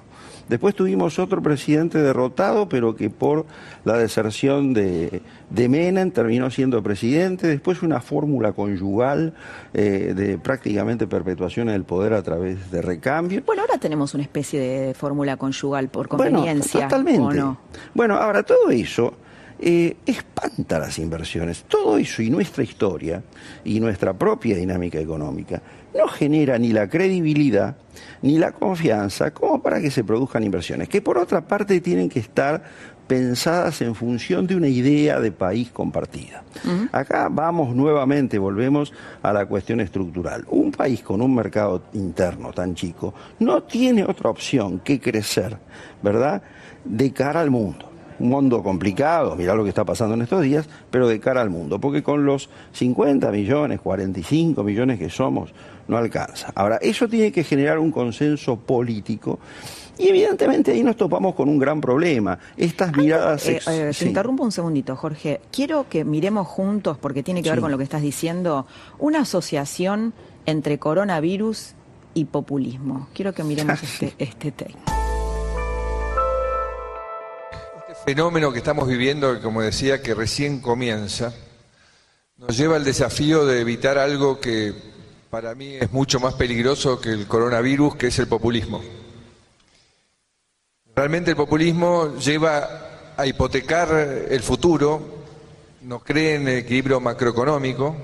Después 0.50 0.76
tuvimos 0.76 1.18
otro 1.20 1.42
presidente 1.42 1.98
derrotado, 2.00 2.70
pero 2.70 2.96
que 2.96 3.10
por 3.10 3.46
la 3.84 3.98
deserción 3.98 4.74
de, 4.74 5.22
de 5.50 5.70
Menem 5.70 6.12
terminó 6.12 6.50
siendo 6.50 6.84
presidente. 6.84 7.48
Después 7.48 7.82
una 7.82 8.02
fórmula 8.02 8.54
conyugal 8.54 9.34
eh, 9.74 10.14
de 10.16 10.38
prácticamente 10.38 11.08
perpetuación 11.08 11.68
del 11.68 11.84
poder 11.84 12.14
a 12.14 12.22
través 12.22 12.72
de 12.72 12.82
recambio. 12.82 13.42
Bueno, 13.46 13.64
ahora 13.64 13.78
tenemos 13.78 14.14
una 14.14 14.24
especie 14.24 14.60
de 14.60 14.94
fórmula 14.94 15.38
conyugal 15.38 15.90
por 15.90 16.08
conveniencia. 16.08 16.88
Bueno, 16.88 16.90
totalmente. 16.90 17.60
Bueno, 17.94 18.16
ahora 18.16 18.44
todo 18.44 18.70
eso 18.70 19.14
eh, 19.60 19.96
espanta 20.06 20.80
las 20.80 21.00
inversiones. 21.00 21.64
Todo 21.64 21.98
eso 21.98 22.22
y 22.22 22.30
nuestra 22.30 22.64
historia 22.64 23.24
y 23.64 23.80
nuestra 23.80 24.14
propia 24.14 24.58
dinámica 24.58 25.00
económica 25.00 25.62
no 25.96 26.08
genera 26.08 26.58
ni 26.58 26.74
la 26.74 26.90
credibilidad 26.90 27.76
ni 28.22 28.38
la 28.38 28.52
confianza 28.52 29.32
como 29.32 29.62
para 29.62 29.80
que 29.80 29.92
se 29.92 30.04
produzcan 30.04 30.44
inversiones, 30.44 30.90
que 30.90 31.02
por 31.02 31.18
otra 31.18 31.48
parte 31.48 31.80
tienen 31.80 32.10
que 32.10 32.20
estar 32.20 32.64
pensadas 33.08 33.82
en 33.82 33.94
función 33.94 34.48
de 34.48 34.56
una 34.56 34.68
idea 34.68 35.20
de 35.20 35.32
país 35.32 35.70
compartida. 35.70 36.44
Acá 36.92 37.28
vamos 37.30 37.76
nuevamente, 37.76 38.40
volvemos 38.40 38.92
a 39.22 39.32
la 39.32 39.46
cuestión 39.46 39.80
estructural. 39.80 40.44
Un 40.50 40.72
país 40.72 41.04
con 41.04 41.22
un 41.22 41.36
mercado 41.36 41.84
interno 41.94 42.52
tan 42.52 42.74
chico 42.74 43.14
no 43.40 43.62
tiene 43.64 44.04
otra 44.04 44.32
opción 44.32 44.80
que 44.80 45.00
crecer, 45.00 45.58
¿verdad?, 46.02 46.42
de 46.84 47.12
cara 47.14 47.42
al 47.42 47.52
mundo 47.52 47.95
un 47.95 47.95
mundo 48.20 48.64
complicado, 48.64 49.36
mirá 49.36 49.56
lo 49.56 49.64
que 49.64 49.70
está 49.70 49.86
pasando 49.86 50.16
en 50.16 50.22
estos 50.22 50.42
días, 50.42 50.68
pero 50.92 51.08
de 51.08 51.20
cara 51.20 51.42
al 51.42 51.50
mundo, 51.50 51.80
porque 51.80 52.04
con 52.04 52.26
los 52.26 52.50
50 52.74 53.32
millones, 53.32 53.82
45 53.82 54.64
millones 54.64 55.00
que 55.00 55.10
somos, 55.10 55.54
no 55.88 55.98
alcanza. 55.98 56.52
Ahora, 56.56 56.78
eso 56.82 57.08
tiene 57.08 57.32
que 57.32 57.44
generar 57.44 57.80
un 57.80 57.92
consenso 57.92 58.58
político 58.58 59.40
y 59.98 60.10
evidentemente 60.10 60.72
ahí 60.72 60.84
nos 60.84 60.98
topamos 60.98 61.36
con 61.36 61.48
un 61.50 61.58
gran 61.58 61.80
problema. 61.80 62.38
Estas 62.58 62.96
miradas... 62.96 63.48
Eh, 63.48 63.62
eh, 63.68 63.92
te 63.98 64.06
interrumpo 64.06 64.44
un 64.44 64.52
segundito, 64.52 64.96
Jorge. 64.96 65.42
Quiero 65.52 65.88
que 65.90 66.04
miremos 66.04 66.48
juntos, 66.48 66.98
porque 66.98 67.24
tiene 67.24 67.42
que 67.42 67.50
ver 67.50 67.62
con 67.62 67.72
lo 67.72 67.78
que 67.78 67.84
estás 67.84 68.02
diciendo, 68.02 68.66
una 69.00 69.22
asociación 69.22 70.14
entre 70.46 70.78
coronavirus 70.80 71.74
y 72.14 72.26
populismo. 72.26 73.08
Quiero 73.14 73.34
que 73.34 73.44
miremos 73.44 73.82
este, 73.84 74.14
este 74.18 74.52
tema. 74.52 75.05
Fenómeno 78.06 78.52
que 78.52 78.60
estamos 78.60 78.88
viviendo, 78.88 79.42
como 79.42 79.64
decía, 79.64 80.04
que 80.04 80.14
recién 80.14 80.62
comienza, 80.62 81.34
nos 82.38 82.56
lleva 82.56 82.76
al 82.76 82.84
desafío 82.84 83.48
de 83.48 83.62
evitar 83.62 83.98
algo 83.98 84.40
que 84.40 84.76
para 85.32 85.56
mí 85.56 85.74
es 85.74 85.92
mucho 85.92 86.20
más 86.20 86.36
peligroso 86.36 87.02
que 87.02 87.10
el 87.10 87.26
coronavirus, 87.26 87.96
que 87.96 88.08
es 88.08 88.20
el 88.20 88.28
populismo. 88.28 88.84
Realmente 90.96 91.32
el 91.32 91.36
populismo 91.36 92.16
lleva 92.18 93.14
a 93.18 93.26
hipotecar 93.26 93.90
el 94.30 94.42
futuro, 94.42 95.02
no 95.82 96.00
cree 96.00 96.36
en 96.36 96.48
el 96.48 96.60
equilibrio 96.60 97.00
macroeconómico 97.00 97.96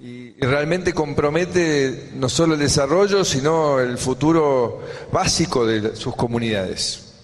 y 0.00 0.32
realmente 0.38 0.92
compromete 0.92 2.10
no 2.14 2.28
solo 2.28 2.54
el 2.54 2.60
desarrollo, 2.60 3.24
sino 3.24 3.80
el 3.80 3.96
futuro 3.96 4.82
básico 5.10 5.64
de 5.64 5.96
sus 5.96 6.14
comunidades. 6.14 7.14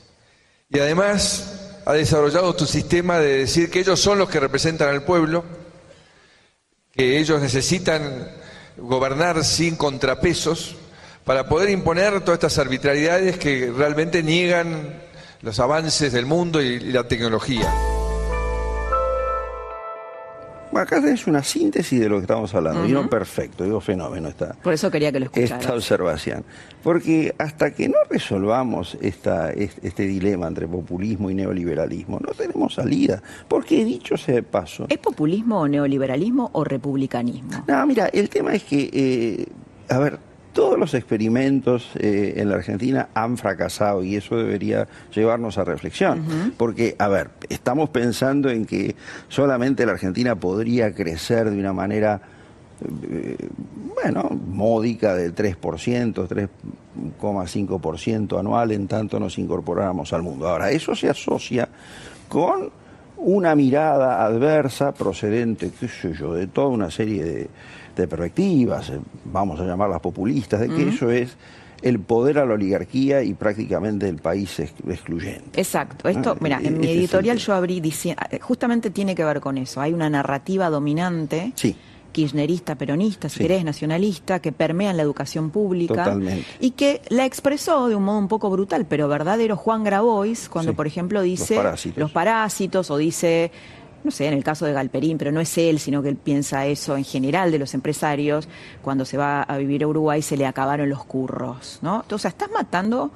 Y 0.70 0.78
además 0.78 1.59
ha 1.90 1.94
desarrollado 1.94 2.54
tu 2.54 2.66
sistema 2.66 3.18
de 3.18 3.38
decir 3.38 3.68
que 3.68 3.80
ellos 3.80 3.98
son 3.98 4.18
los 4.18 4.30
que 4.30 4.38
representan 4.38 4.90
al 4.90 5.02
pueblo, 5.02 5.44
que 6.92 7.18
ellos 7.18 7.40
necesitan 7.40 8.30
gobernar 8.76 9.44
sin 9.44 9.74
contrapesos, 9.74 10.76
para 11.24 11.48
poder 11.48 11.68
imponer 11.70 12.20
todas 12.20 12.36
estas 12.36 12.58
arbitrariedades 12.58 13.38
que 13.38 13.72
realmente 13.76 14.22
niegan 14.22 15.02
los 15.42 15.58
avances 15.58 16.12
del 16.12 16.26
mundo 16.26 16.62
y 16.62 16.78
la 16.78 17.08
tecnología. 17.08 17.68
Acá 20.72 20.98
es 20.98 21.26
una 21.26 21.42
síntesis 21.42 22.00
de 22.00 22.08
lo 22.08 22.16
que 22.16 22.22
estamos 22.22 22.54
hablando, 22.54 22.86
y 22.86 22.92
no 22.92 23.08
perfecto, 23.08 23.64
digo 23.64 23.80
fenómeno 23.80 24.28
esta, 24.28 24.54
Por 24.62 24.72
eso 24.72 24.90
quería 24.90 25.12
que 25.12 25.20
lo 25.20 25.26
escucharas. 25.26 25.60
esta 25.60 25.74
observación. 25.74 26.44
Porque 26.82 27.34
hasta 27.38 27.72
que 27.72 27.88
no 27.88 27.98
resolvamos 28.08 28.96
esta, 29.00 29.50
este 29.52 30.06
dilema 30.06 30.46
entre 30.46 30.66
populismo 30.66 31.30
y 31.30 31.34
neoliberalismo, 31.34 32.18
no 32.20 32.32
tenemos 32.32 32.74
salida. 32.74 33.22
Porque 33.48 33.84
dicho 33.84 34.16
sea 34.16 34.36
de 34.36 34.42
paso... 34.42 34.86
¿Es 34.88 34.98
populismo 34.98 35.60
o 35.60 35.68
neoliberalismo 35.68 36.50
o 36.52 36.64
republicanismo? 36.64 37.64
No, 37.66 37.86
mira, 37.86 38.06
el 38.06 38.28
tema 38.28 38.54
es 38.54 38.64
que, 38.64 38.90
eh, 38.92 39.46
a 39.88 39.98
ver, 39.98 40.18
todos 40.52 40.78
los 40.78 40.94
experimentos 40.94 41.90
eh, 41.96 42.34
en 42.36 42.48
la 42.48 42.54
Argentina 42.56 43.08
han 43.14 43.38
fracasado 43.38 44.02
y 44.02 44.16
eso 44.16 44.36
debería 44.36 44.88
llevarnos 45.14 45.58
a 45.58 45.64
reflexión. 45.64 46.54
Porque, 46.56 46.96
a 46.98 47.06
ver, 47.08 47.30
estamos 47.48 47.90
pensando 47.90 48.50
en 48.50 48.66
que 48.66 48.96
solamente 49.28 49.86
la 49.86 49.92
Argentina 49.92 50.34
podría 50.34 50.92
crecer 50.94 51.50
de 51.50 51.58
una 51.58 51.72
manera, 51.72 52.20
eh, 53.08 53.36
bueno, 54.02 54.28
módica 54.30 55.14
del 55.14 55.34
3%, 55.34 56.28
3,5% 56.28 58.38
anual 58.38 58.72
en 58.72 58.88
tanto 58.88 59.20
nos 59.20 59.38
incorporáramos 59.38 60.12
al 60.12 60.22
mundo. 60.22 60.48
Ahora, 60.48 60.70
eso 60.70 60.94
se 60.94 61.08
asocia 61.08 61.68
con 62.28 62.79
una 63.20 63.54
mirada 63.54 64.24
adversa 64.24 64.92
procedente, 64.92 65.70
qué 65.78 65.88
sé 65.88 66.12
yo, 66.12 66.34
de 66.34 66.46
toda 66.46 66.68
una 66.68 66.90
serie 66.90 67.24
de 67.24 67.48
de 67.96 68.08
perspectivas, 68.08 68.90
eh, 68.90 69.00
vamos 69.24 69.60
a 69.60 69.64
llamarlas 69.64 70.00
populistas, 70.00 70.60
de 70.60 70.68
que 70.68 70.88
eso 70.88 71.10
es 71.10 71.36
el 71.82 71.98
poder 71.98 72.38
a 72.38 72.44
la 72.44 72.54
oligarquía 72.54 73.22
y 73.22 73.32
prácticamente 73.34 74.08
el 74.08 74.16
país 74.16 74.60
excluyente. 74.60 75.58
Exacto. 75.58 76.08
Esto, 76.08 76.36
mira, 76.40 76.60
en 76.62 76.78
mi 76.78 76.88
editorial 76.88 77.38
yo 77.38 77.54
abrí 77.54 77.80
diciendo, 77.80 78.22
justamente 78.40 78.90
tiene 78.90 79.14
que 79.14 79.24
ver 79.24 79.40
con 79.40 79.56
eso. 79.56 79.80
Hay 79.80 79.92
una 79.92 80.10
narrativa 80.10 80.68
dominante. 80.68 81.52
Kirchnerista, 82.12 82.74
peronista, 82.76 83.28
si 83.28 83.40
querés, 83.40 83.64
nacionalista, 83.64 84.40
que 84.40 84.52
permea 84.52 84.90
en 84.90 84.96
la 84.96 85.02
educación 85.02 85.50
pública 85.50 86.16
y 86.60 86.72
que 86.72 87.02
la 87.08 87.24
expresó 87.24 87.88
de 87.88 87.96
un 87.96 88.04
modo 88.04 88.18
un 88.18 88.28
poco 88.28 88.50
brutal, 88.50 88.86
pero 88.88 89.08
verdadero 89.08 89.56
Juan 89.56 89.84
Grabois, 89.84 90.48
cuando 90.48 90.74
por 90.74 90.86
ejemplo 90.86 91.22
dice 91.22 91.60
los 91.96 92.10
parásitos 92.10 92.90
o 92.90 92.96
dice 92.96 93.50
no 94.02 94.10
sé, 94.10 94.26
en 94.26 94.34
el 94.34 94.44
caso 94.44 94.64
de 94.64 94.72
Galperín, 94.72 95.18
pero 95.18 95.30
no 95.30 95.40
es 95.40 95.58
él, 95.58 95.78
sino 95.78 96.02
que 96.02 96.08
él 96.08 96.16
piensa 96.16 96.66
eso 96.66 96.96
en 96.96 97.04
general 97.04 97.52
de 97.52 97.58
los 97.58 97.74
empresarios, 97.74 98.48
cuando 98.82 99.04
se 99.04 99.16
va 99.16 99.42
a 99.42 99.58
vivir 99.58 99.84
a 99.84 99.88
Uruguay 99.88 100.22
se 100.22 100.36
le 100.36 100.46
acabaron 100.46 100.88
los 100.88 101.04
curros, 101.04 101.78
¿no? 101.82 102.00
Entonces, 102.02 102.30
estás 102.30 102.50
matando. 102.50 103.10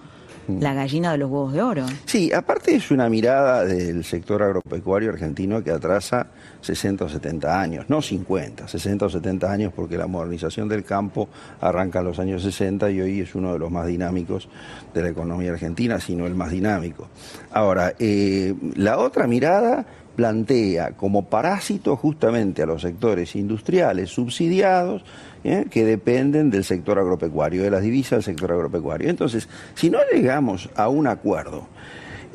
La 0.48 0.74
gallina 0.74 1.12
de 1.12 1.18
los 1.18 1.30
huevos 1.30 1.52
de 1.52 1.62
oro. 1.62 1.86
Sí, 2.06 2.32
aparte 2.32 2.74
es 2.74 2.90
una 2.90 3.08
mirada 3.08 3.64
del 3.64 4.04
sector 4.04 4.42
agropecuario 4.42 5.10
argentino 5.10 5.62
que 5.62 5.70
atrasa 5.70 6.26
60 6.60 7.04
o 7.04 7.08
70 7.08 7.60
años, 7.60 7.86
no 7.88 8.02
50, 8.02 8.68
60 8.68 9.06
o 9.06 9.10
70 9.10 9.50
años 9.50 9.72
porque 9.74 9.96
la 9.96 10.06
modernización 10.06 10.68
del 10.68 10.84
campo 10.84 11.28
arranca 11.60 12.00
en 12.00 12.04
los 12.06 12.18
años 12.18 12.42
60 12.42 12.90
y 12.90 13.00
hoy 13.00 13.20
es 13.20 13.34
uno 13.34 13.52
de 13.52 13.58
los 13.58 13.70
más 13.70 13.86
dinámicos 13.86 14.48
de 14.92 15.02
la 15.02 15.08
economía 15.08 15.52
argentina, 15.52 16.00
sino 16.00 16.26
el 16.26 16.34
más 16.34 16.50
dinámico. 16.50 17.08
Ahora, 17.52 17.94
eh, 17.98 18.54
la 18.76 18.98
otra 18.98 19.26
mirada 19.26 19.86
plantea 20.14 20.92
como 20.92 21.26
parásito 21.26 21.96
justamente 21.96 22.62
a 22.62 22.66
los 22.66 22.82
sectores 22.82 23.34
industriales 23.36 24.10
subsidiados 24.10 25.04
¿eh? 25.42 25.66
que 25.70 25.84
dependen 25.84 26.50
del 26.50 26.64
sector 26.64 26.98
agropecuario, 26.98 27.62
de 27.62 27.70
las 27.70 27.82
divisas 27.82 28.18
del 28.18 28.22
sector 28.22 28.52
agropecuario. 28.52 29.10
Entonces, 29.10 29.48
si 29.74 29.90
no 29.90 29.98
llegamos 30.12 30.70
a 30.74 30.88
un 30.88 31.06
acuerdo 31.06 31.66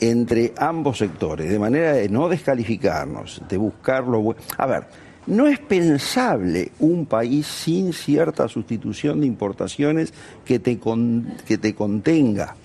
entre 0.01 0.53
ambos 0.57 0.97
sectores, 0.97 1.49
de 1.49 1.59
manera 1.59 1.93
de 1.93 2.09
no 2.09 2.29
descalificarnos, 2.29 3.41
de 3.49 3.57
buscarlo... 3.57 4.35
A 4.57 4.65
ver, 4.65 4.83
no 5.29 5.47
es 5.47 5.59
pensable 5.59 6.71
un 6.79 7.05
país 7.05 7.45
sin 7.45 7.93
cierta 7.93 8.47
sustitución 8.47 9.21
de 9.21 9.27
importaciones 9.27 10.13
que 10.43 10.59
te, 10.59 10.79
que 11.47 11.57
te 11.57 11.75
contenga 11.75 12.55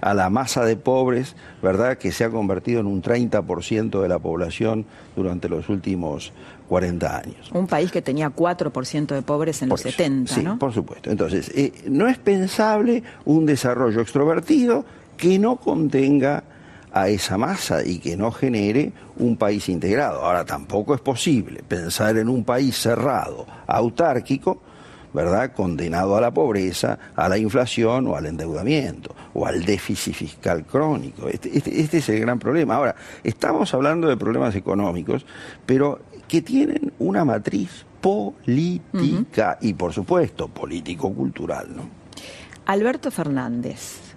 a 0.00 0.14
la 0.14 0.30
masa 0.30 0.64
de 0.64 0.76
pobres, 0.76 1.34
¿verdad?, 1.62 1.98
que 1.98 2.12
se 2.12 2.24
ha 2.24 2.30
convertido 2.30 2.80
en 2.80 2.86
un 2.86 3.02
30% 3.02 4.00
de 4.00 4.08
la 4.08 4.18
población 4.18 4.86
durante 5.16 5.48
los 5.48 5.68
últimos 5.68 6.32
40 6.68 7.18
años. 7.18 7.50
Un 7.52 7.66
país 7.66 7.90
que 7.90 8.02
tenía 8.02 8.30
4% 8.30 9.06
de 9.06 9.22
pobres 9.22 9.60
en 9.62 9.68
los 9.68 9.80
70, 9.80 10.32
sí, 10.32 10.44
por 10.58 10.72
supuesto. 10.72 11.10
Entonces, 11.10 11.50
eh, 11.54 11.72
no 11.88 12.08
es 12.08 12.18
pensable 12.18 13.02
un 13.24 13.46
desarrollo 13.46 14.00
extrovertido 14.00 14.84
que 15.16 15.38
no 15.38 15.56
contenga 15.56 16.44
a 16.92 17.08
esa 17.08 17.38
masa 17.38 17.84
y 17.84 17.98
que 17.98 18.16
no 18.16 18.30
genere 18.30 18.92
un 19.16 19.36
país 19.36 19.68
integrado. 19.68 20.24
Ahora, 20.24 20.44
tampoco 20.44 20.94
es 20.94 21.00
posible 21.00 21.62
pensar 21.66 22.16
en 22.16 22.28
un 22.28 22.44
país 22.44 22.76
cerrado, 22.76 23.46
autárquico, 23.66 24.60
¿verdad? 25.12 25.52
Condenado 25.52 26.16
a 26.16 26.20
la 26.20 26.30
pobreza, 26.30 26.98
a 27.14 27.28
la 27.28 27.38
inflación 27.38 28.06
o 28.06 28.16
al 28.16 28.26
endeudamiento 28.26 29.14
o 29.34 29.46
al 29.46 29.64
déficit 29.64 30.14
fiscal 30.14 30.64
crónico. 30.64 31.28
Este, 31.28 31.56
este, 31.56 31.80
este 31.80 31.98
es 31.98 32.08
el 32.08 32.20
gran 32.20 32.38
problema. 32.38 32.76
Ahora, 32.76 32.94
estamos 33.22 33.72
hablando 33.74 34.08
de 34.08 34.16
problemas 34.16 34.54
económicos, 34.54 35.26
pero 35.66 36.00
que 36.28 36.42
tienen 36.42 36.92
una 36.98 37.24
matriz 37.24 37.84
política 38.00 39.58
y, 39.60 39.74
por 39.74 39.92
supuesto, 39.92 40.48
político-cultural, 40.48 41.76
¿no? 41.76 42.02
Alberto 42.66 43.10
Fernández 43.10 44.11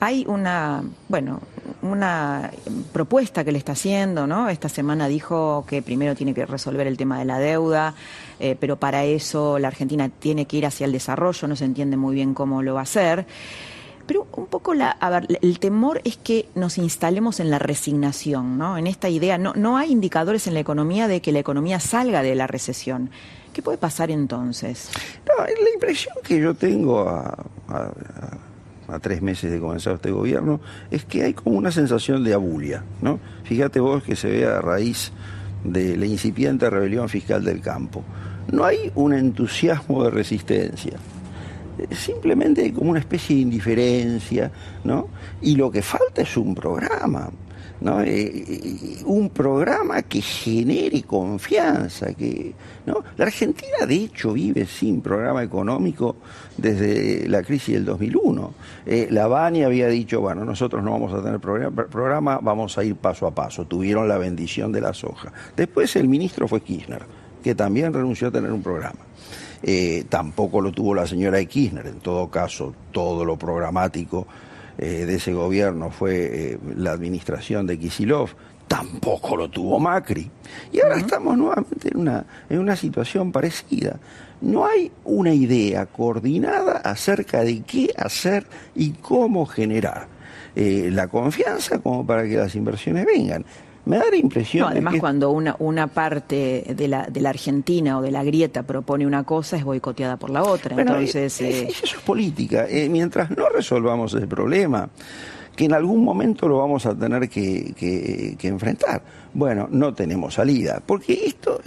hay 0.00 0.24
una, 0.28 0.82
bueno, 1.08 1.40
una 1.82 2.50
propuesta 2.92 3.44
que 3.44 3.52
le 3.52 3.58
está 3.58 3.72
haciendo, 3.72 4.26
¿no? 4.26 4.48
Esta 4.48 4.68
semana 4.68 5.08
dijo 5.08 5.64
que 5.68 5.82
primero 5.82 6.14
tiene 6.14 6.34
que 6.34 6.46
resolver 6.46 6.86
el 6.86 6.96
tema 6.96 7.18
de 7.18 7.24
la 7.24 7.38
deuda, 7.38 7.94
eh, 8.40 8.56
pero 8.58 8.76
para 8.76 9.04
eso 9.04 9.58
la 9.58 9.68
Argentina 9.68 10.08
tiene 10.08 10.46
que 10.46 10.56
ir 10.56 10.66
hacia 10.66 10.86
el 10.86 10.92
desarrollo, 10.92 11.48
no 11.48 11.56
se 11.56 11.64
entiende 11.64 11.96
muy 11.96 12.14
bien 12.14 12.34
cómo 12.34 12.62
lo 12.62 12.74
va 12.74 12.80
a 12.80 12.84
hacer. 12.84 13.26
Pero 14.06 14.26
un 14.36 14.46
poco 14.46 14.74
la, 14.74 14.90
a 14.90 15.08
ver, 15.08 15.38
el 15.40 15.58
temor 15.58 16.02
es 16.04 16.18
que 16.18 16.46
nos 16.54 16.76
instalemos 16.76 17.40
en 17.40 17.50
la 17.50 17.58
resignación, 17.58 18.58
¿no? 18.58 18.76
En 18.76 18.86
esta 18.86 19.08
idea, 19.08 19.38
no, 19.38 19.54
no 19.54 19.78
hay 19.78 19.92
indicadores 19.92 20.46
en 20.46 20.54
la 20.54 20.60
economía 20.60 21.08
de 21.08 21.22
que 21.22 21.32
la 21.32 21.38
economía 21.38 21.80
salga 21.80 22.22
de 22.22 22.34
la 22.34 22.46
recesión. 22.46 23.10
¿Qué 23.54 23.62
puede 23.62 23.78
pasar 23.78 24.10
entonces? 24.10 24.90
No, 25.26 25.44
la 25.44 25.70
impresión 25.72 26.16
que 26.22 26.38
yo 26.38 26.54
tengo 26.54 27.08
a, 27.08 27.46
tres 29.00 29.22
meses 29.22 29.50
de 29.50 29.60
comenzar 29.60 29.94
este 29.94 30.10
gobierno 30.10 30.60
es 30.90 31.04
que 31.04 31.22
hay 31.22 31.34
como 31.34 31.56
una 31.56 31.70
sensación 31.70 32.24
de 32.24 32.34
abulia, 32.34 32.84
¿no? 33.00 33.18
Fíjate 33.44 33.80
vos 33.80 34.02
que 34.02 34.16
se 34.16 34.28
ve 34.28 34.46
a 34.46 34.60
raíz 34.60 35.12
de 35.64 35.96
la 35.96 36.06
incipiente 36.06 36.68
rebelión 36.68 37.08
fiscal 37.08 37.42
del 37.42 37.60
campo. 37.60 38.04
No 38.52 38.64
hay 38.64 38.92
un 38.94 39.14
entusiasmo 39.14 40.04
de 40.04 40.10
resistencia. 40.10 40.92
Simplemente 41.90 42.62
hay 42.62 42.70
como 42.70 42.90
una 42.90 43.00
especie 43.00 43.34
de 43.34 43.42
indiferencia, 43.42 44.50
¿no? 44.84 45.08
Y 45.42 45.56
lo 45.56 45.70
que 45.70 45.82
falta 45.82 46.22
es 46.22 46.36
un 46.36 46.54
programa, 46.54 47.30
¿no? 47.80 48.00
Eh, 48.02 48.44
eh, 48.46 49.02
un 49.06 49.30
programa 49.30 50.02
que 50.02 50.20
genere 50.20 51.02
confianza, 51.02 52.12
que, 52.14 52.54
¿no? 52.86 53.02
La 53.16 53.24
Argentina, 53.24 53.86
de 53.86 53.94
hecho, 53.94 54.34
vive 54.34 54.66
sin 54.66 55.00
programa 55.00 55.42
económico 55.42 56.16
desde 56.56 57.28
la 57.28 57.42
crisis 57.42 57.74
del 57.74 57.84
2001. 57.84 58.54
Eh, 58.86 59.08
la 59.10 59.26
Bani 59.26 59.64
había 59.64 59.88
dicho, 59.88 60.20
bueno, 60.20 60.44
nosotros 60.44 60.82
no 60.82 60.92
vamos 60.92 61.12
a 61.12 61.22
tener 61.22 61.40
programa, 61.40 62.38
vamos 62.42 62.78
a 62.78 62.84
ir 62.84 62.96
paso 62.96 63.26
a 63.26 63.34
paso. 63.34 63.66
Tuvieron 63.66 64.08
la 64.08 64.18
bendición 64.18 64.72
de 64.72 64.80
la 64.80 64.94
soja. 64.94 65.32
Después 65.56 65.96
el 65.96 66.08
ministro 66.08 66.48
fue 66.48 66.60
Kirchner, 66.60 67.02
que 67.42 67.54
también 67.54 67.92
renunció 67.92 68.28
a 68.28 68.30
tener 68.30 68.52
un 68.52 68.62
programa. 68.62 69.00
Eh, 69.66 70.04
tampoco 70.10 70.60
lo 70.60 70.72
tuvo 70.72 70.94
la 70.94 71.06
señora 71.06 71.38
de 71.38 71.46
Kirchner. 71.46 71.86
En 71.86 72.00
todo 72.00 72.28
caso, 72.30 72.74
todo 72.92 73.24
lo 73.24 73.38
programático 73.38 74.26
eh, 74.76 75.06
de 75.06 75.14
ese 75.14 75.32
gobierno 75.32 75.90
fue 75.90 76.52
eh, 76.52 76.58
la 76.76 76.92
administración 76.92 77.66
de 77.66 77.78
Kisilov. 77.78 78.30
Tampoco 78.68 79.36
lo 79.36 79.48
tuvo 79.48 79.80
Macri. 79.80 80.30
Y 80.70 80.80
ahora 80.80 80.96
estamos 80.96 81.36
nuevamente 81.38 81.88
en 81.92 81.98
una, 81.98 82.26
en 82.50 82.58
una 82.58 82.76
situación 82.76 83.32
parecida. 83.32 83.98
No 84.44 84.66
hay 84.66 84.92
una 85.04 85.32
idea 85.32 85.86
coordinada 85.86 86.76
acerca 86.76 87.42
de 87.42 87.62
qué 87.62 87.90
hacer 87.96 88.46
y 88.74 88.90
cómo 88.90 89.46
generar 89.46 90.06
eh, 90.54 90.90
la 90.92 91.08
confianza 91.08 91.78
como 91.78 92.06
para 92.06 92.24
que 92.24 92.36
las 92.36 92.54
inversiones 92.54 93.06
vengan. 93.06 93.44
Me 93.86 93.98
da 93.98 94.04
la 94.10 94.16
impresión 94.16 94.62
No, 94.62 94.66
de 94.68 94.72
además, 94.72 94.94
que 94.94 95.00
cuando 95.00 95.30
una, 95.30 95.56
una 95.58 95.86
parte 95.88 96.64
de 96.74 96.88
la, 96.88 97.06
de 97.06 97.20
la 97.20 97.30
Argentina 97.30 97.98
o 97.98 98.02
de 98.02 98.10
la 98.10 98.24
grieta 98.24 98.62
propone 98.62 99.06
una 99.06 99.24
cosa, 99.24 99.56
es 99.56 99.64
boicoteada 99.64 100.16
por 100.16 100.30
la 100.30 100.42
otra. 100.42 100.74
Bueno, 100.74 100.92
Entonces, 100.92 101.40
eh, 101.40 101.62
eh, 101.64 101.68
eso 101.70 101.96
es 101.96 102.02
política. 102.02 102.66
Eh, 102.68 102.88
mientras 102.88 103.30
no 103.30 103.48
resolvamos 103.50 104.14
el 104.14 104.26
problema, 104.26 104.88
que 105.56 105.64
en 105.66 105.72
algún 105.72 106.02
momento 106.04 106.48
lo 106.48 106.58
vamos 106.58 106.84
a 106.86 106.94
tener 106.94 107.28
que, 107.28 107.72
que- 107.76 108.36
que 108.38 108.48
enfrentar. 108.48 109.02
Bueno, 109.32 109.66
no 109.70 109.94
tenemos 109.94 110.34
salida, 110.34 110.80
porque 110.84 111.26
esto, 111.26 111.60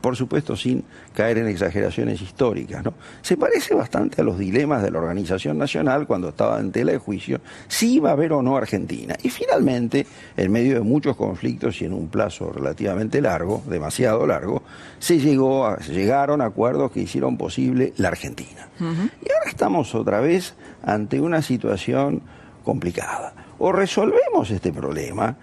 por 0.00 0.16
supuesto, 0.16 0.56
sin 0.56 0.82
caer 1.14 1.38
en 1.38 1.46
exageraciones 1.46 2.20
históricas, 2.20 2.84
¿no? 2.84 2.94
Se 3.22 3.36
parece 3.36 3.74
bastante 3.74 4.20
a 4.20 4.24
los 4.24 4.36
dilemas 4.38 4.82
de 4.82 4.90
la 4.90 4.98
Organización 4.98 5.56
Nacional 5.56 6.06
cuando 6.08 6.30
estaba 6.30 6.58
en 6.58 6.72
tela 6.72 6.90
de 6.92 6.98
juicio 6.98 7.40
si 7.68 7.94
iba 7.94 8.10
a 8.10 8.12
haber 8.12 8.32
o 8.32 8.42
no 8.42 8.56
Argentina. 8.56 9.14
Y 9.22 9.30
finalmente, 9.30 10.04
en 10.36 10.50
medio 10.50 10.74
de 10.74 10.80
muchos 10.80 11.14
conflictos 11.16 11.80
y 11.80 11.84
en 11.84 11.92
un 11.92 12.08
plazo 12.08 12.50
relativamente 12.52 13.20
largo, 13.20 13.62
demasiado 13.68 14.26
largo, 14.26 14.62
se 14.98 15.20
llegó 15.20 15.66
a, 15.66 15.80
se 15.80 15.92
llegaron 15.92 16.40
a 16.40 16.46
acuerdos 16.46 16.90
que 16.90 17.00
hicieron 17.02 17.36
posible 17.36 17.92
la 17.98 18.08
Argentina. 18.08 18.68
Y 18.80 19.32
ahora 19.32 19.48
estamos 19.48 19.94
otra 19.94 20.18
vez 20.20 20.54
ante 20.82 21.20
una 21.20 21.40
situación 21.40 22.22
complicada. 22.66 23.32
O 23.58 23.70
resolvemos 23.70 24.50
este 24.50 24.72
problema, 24.72 25.36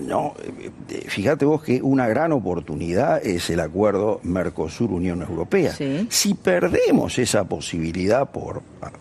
no, 0.00 0.34
eh, 0.90 1.04
fíjate 1.08 1.46
vos 1.46 1.62
que 1.62 1.80
una 1.80 2.06
gran 2.06 2.30
oportunidad 2.32 3.24
es 3.24 3.48
el 3.48 3.60
acuerdo 3.60 4.20
Mercosur-Unión 4.22 5.22
Europea. 5.22 5.72
Si 6.10 6.34
perdemos 6.34 7.18
esa 7.18 7.44
posibilidad 7.44 8.30
por 8.30 8.62
ah, 8.82 8.92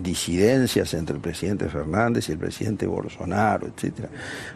disidencias 0.00 0.94
entre 0.94 1.16
el 1.16 1.20
presidente 1.20 1.68
Fernández 1.68 2.28
y 2.28 2.32
el 2.32 2.38
presidente 2.38 2.86
Bolsonaro, 2.86 3.66
etcétera, 3.66 4.08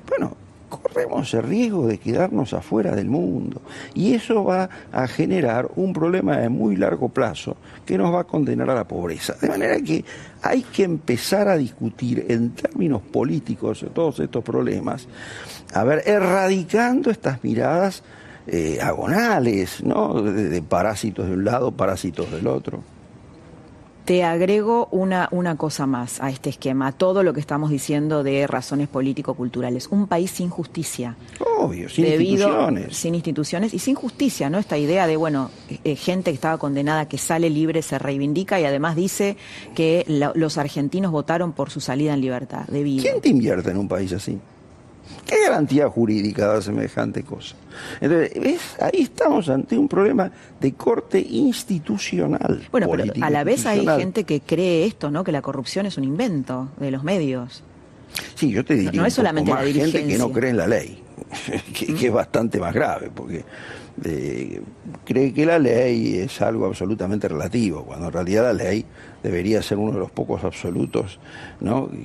bueno, 0.09 0.37
corremos 0.79 1.33
el 1.35 1.43
riesgo 1.43 1.87
de 1.87 1.99
quedarnos 1.99 2.53
afuera 2.55 2.95
del 2.95 3.09
mundo. 3.09 3.61
Y 3.95 4.14
eso 4.14 4.45
va 4.45 4.68
a 4.93 5.07
generar 5.07 5.68
un 5.77 5.93
problema 5.93 6.37
de 6.39 6.49
muy 6.49 6.77
largo 6.77 7.09
plazo 7.09 7.57
que 7.85 7.99
nos 7.99 8.12
va 8.12 8.20
a 8.20 8.25
condenar 8.25 8.70
a 8.70 8.75
la 8.75 8.87
pobreza. 8.87 9.35
De 9.41 9.49
manera 9.49 9.81
que 9.81 10.05
hay 10.43 10.62
que 10.62 10.85
empezar 10.85 11.49
a 11.49 11.57
discutir 11.57 12.27
en 12.29 12.51
términos 12.51 13.03
políticos 13.03 13.85
todos 13.95 14.20
estos 14.20 14.45
problemas, 14.45 15.07
a 15.72 15.85
ver, 15.85 16.03
erradicando 16.07 17.11
estas 17.11 17.43
miradas 17.43 18.03
eh, 18.47 18.79
agonales, 18.83 19.83
¿no? 19.83 20.22
De 20.22 20.62
parásitos 20.62 21.27
de 21.27 21.33
un 21.33 21.45
lado, 21.45 21.72
parásitos 21.72 22.31
del 22.31 22.47
otro. 22.47 22.93
Te 24.05 24.22
agrego 24.22 24.88
una, 24.90 25.28
una 25.30 25.57
cosa 25.57 25.86
más 25.86 26.20
a 26.20 26.28
este 26.28 26.50
esquema, 26.50 26.88
a 26.88 26.92
todo 26.92 27.22
lo 27.22 27.32
que 27.32 27.40
estamos 27.40 27.70
diciendo 27.70 28.22
de 28.22 28.46
razones 28.46 28.86
político-culturales. 28.88 29.88
Un 29.90 30.07
país 30.09 30.30
sin 30.30 30.50
justicia. 30.50 31.16
Obvio, 31.59 31.88
sin 31.88 32.05
debido- 32.05 32.48
instituciones. 32.48 32.96
Sin 32.98 33.14
instituciones 33.14 33.72
y 33.72 33.78
sin 33.78 33.94
justicia, 33.94 34.50
¿no? 34.50 34.59
Esta 34.59 34.76
idea 34.76 35.07
de, 35.07 35.16
bueno, 35.16 35.50
eh, 35.84 35.96
gente 35.96 36.30
que 36.32 36.34
estaba 36.34 36.59
condenada, 36.59 37.09
que 37.09 37.16
sale 37.16 37.48
libre, 37.48 37.80
se 37.80 37.98
reivindica 37.98 38.61
y 38.61 38.66
además 38.66 38.94
dice 38.94 39.38
que 39.74 40.05
la- 40.07 40.32
los 40.34 40.59
argentinos 40.59 41.11
votaron 41.11 41.52
por 41.52 41.70
su 41.70 41.80
salida 41.80 42.12
en 42.12 42.20
libertad. 42.20 42.66
Debido. 42.68 43.02
¿Quién 43.05 43.22
te 43.22 43.30
invierte 43.30 43.70
en 43.70 43.78
un 43.78 43.88
país 43.88 44.12
así? 44.12 44.38
¿Qué 45.26 45.36
garantía 45.42 45.88
jurídica 45.88 46.46
da 46.46 46.62
semejante 46.62 47.22
cosa? 47.22 47.57
Entonces, 48.00 48.32
¿ves? 48.40 48.61
Ahí 48.80 49.02
estamos 49.02 49.48
ante 49.48 49.76
un 49.76 49.88
problema 49.88 50.30
de 50.61 50.72
corte 50.74 51.18
institucional. 51.18 52.62
Bueno, 52.70 52.88
pero 52.90 53.05
a 53.20 53.30
la 53.30 53.44
vez 53.44 53.66
hay 53.66 53.86
gente 53.86 54.24
que 54.24 54.40
cree 54.40 54.86
esto, 54.86 55.11
¿no? 55.11 55.24
Que 55.24 55.32
la 55.32 55.42
corrupción 55.42 55.86
es 55.86 55.96
un 55.96 56.05
invento 56.05 56.68
de 56.78 56.90
los 56.90 57.02
medios. 57.02 57.62
Sí, 58.34 58.50
yo 58.50 58.64
te 58.64 58.74
diría 58.74 58.92
no 58.92 59.02
un 59.02 59.07
es 59.09 59.14
solamente 59.14 59.50
la 59.50 59.62
gente 59.62 60.07
que 60.07 60.18
no 60.18 60.30
cree 60.30 60.50
en 60.50 60.57
la 60.57 60.66
ley, 60.66 61.02
que, 61.74 61.94
que 61.94 62.07
es 62.07 62.12
bastante 62.12 62.61
más 62.61 62.72
grave, 62.72 63.11
porque 63.12 63.44
eh, 64.03 64.61
cree 65.05 65.32
que 65.32 65.47
la 65.47 65.59
ley 65.59 66.18
es 66.18 66.40
algo 66.42 66.66
absolutamente 66.66 67.28
relativo, 67.28 67.84
cuando 67.84 68.07
en 68.07 68.12
realidad 68.12 68.45
la 68.45 68.53
ley 68.53 68.84
debería 69.22 69.62
ser 69.62 69.78
uno 69.78 69.92
de 69.92 69.99
los 69.99 70.11
pocos 70.11 70.42
absolutos 70.45 71.18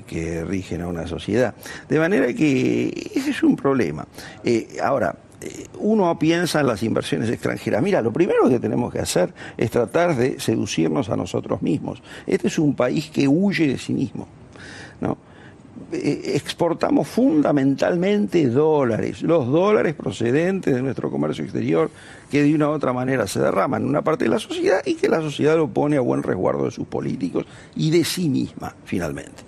que 0.07 0.45
rigen 0.45 0.81
a 0.81 0.87
una 0.87 1.07
sociedad. 1.07 1.53
De 1.87 1.99
manera 1.99 2.31
que 2.33 3.11
ese 3.15 3.31
es 3.31 3.43
un 3.43 3.55
problema. 3.55 4.07
Eh, 4.43 4.77
ahora, 4.81 5.15
eh, 5.41 5.65
uno 5.79 6.17
piensa 6.19 6.59
en 6.59 6.67
las 6.67 6.83
inversiones 6.83 7.29
extranjeras. 7.29 7.81
Mira, 7.81 8.01
lo 8.01 8.13
primero 8.13 8.49
que 8.49 8.59
tenemos 8.59 8.93
que 8.93 8.99
hacer 8.99 9.33
es 9.57 9.71
tratar 9.71 10.15
de 10.15 10.39
seducirnos 10.39 11.09
a 11.09 11.15
nosotros 11.15 11.61
mismos. 11.61 12.03
Este 12.27 12.47
es 12.47 12.59
un 12.59 12.75
país 12.75 13.09
que 13.09 13.27
huye 13.27 13.67
de 13.67 13.77
sí 13.77 13.93
mismo. 13.93 14.27
¿no? 15.01 15.17
Eh, 15.91 16.33
exportamos 16.35 17.07
fundamentalmente 17.07 18.47
dólares, 18.47 19.23
los 19.23 19.47
dólares 19.47 19.95
procedentes 19.95 20.75
de 20.75 20.83
nuestro 20.83 21.09
comercio 21.09 21.43
exterior 21.43 21.89
que 22.29 22.43
de 22.43 22.53
una 22.53 22.69
u 22.69 22.73
otra 22.73 22.93
manera 22.93 23.25
se 23.25 23.39
derraman 23.39 23.81
en 23.81 23.89
una 23.89 24.03
parte 24.03 24.25
de 24.25 24.29
la 24.29 24.39
sociedad 24.39 24.81
y 24.85 24.95
que 24.95 25.09
la 25.09 25.21
sociedad 25.21 25.57
lo 25.57 25.67
pone 25.67 25.97
a 25.97 26.01
buen 26.01 26.21
resguardo 26.21 26.65
de 26.65 26.71
sus 26.71 26.85
políticos 26.85 27.45
y 27.75 27.89
de 27.89 28.03
sí 28.03 28.29
misma, 28.29 28.75
finalmente. 28.85 29.43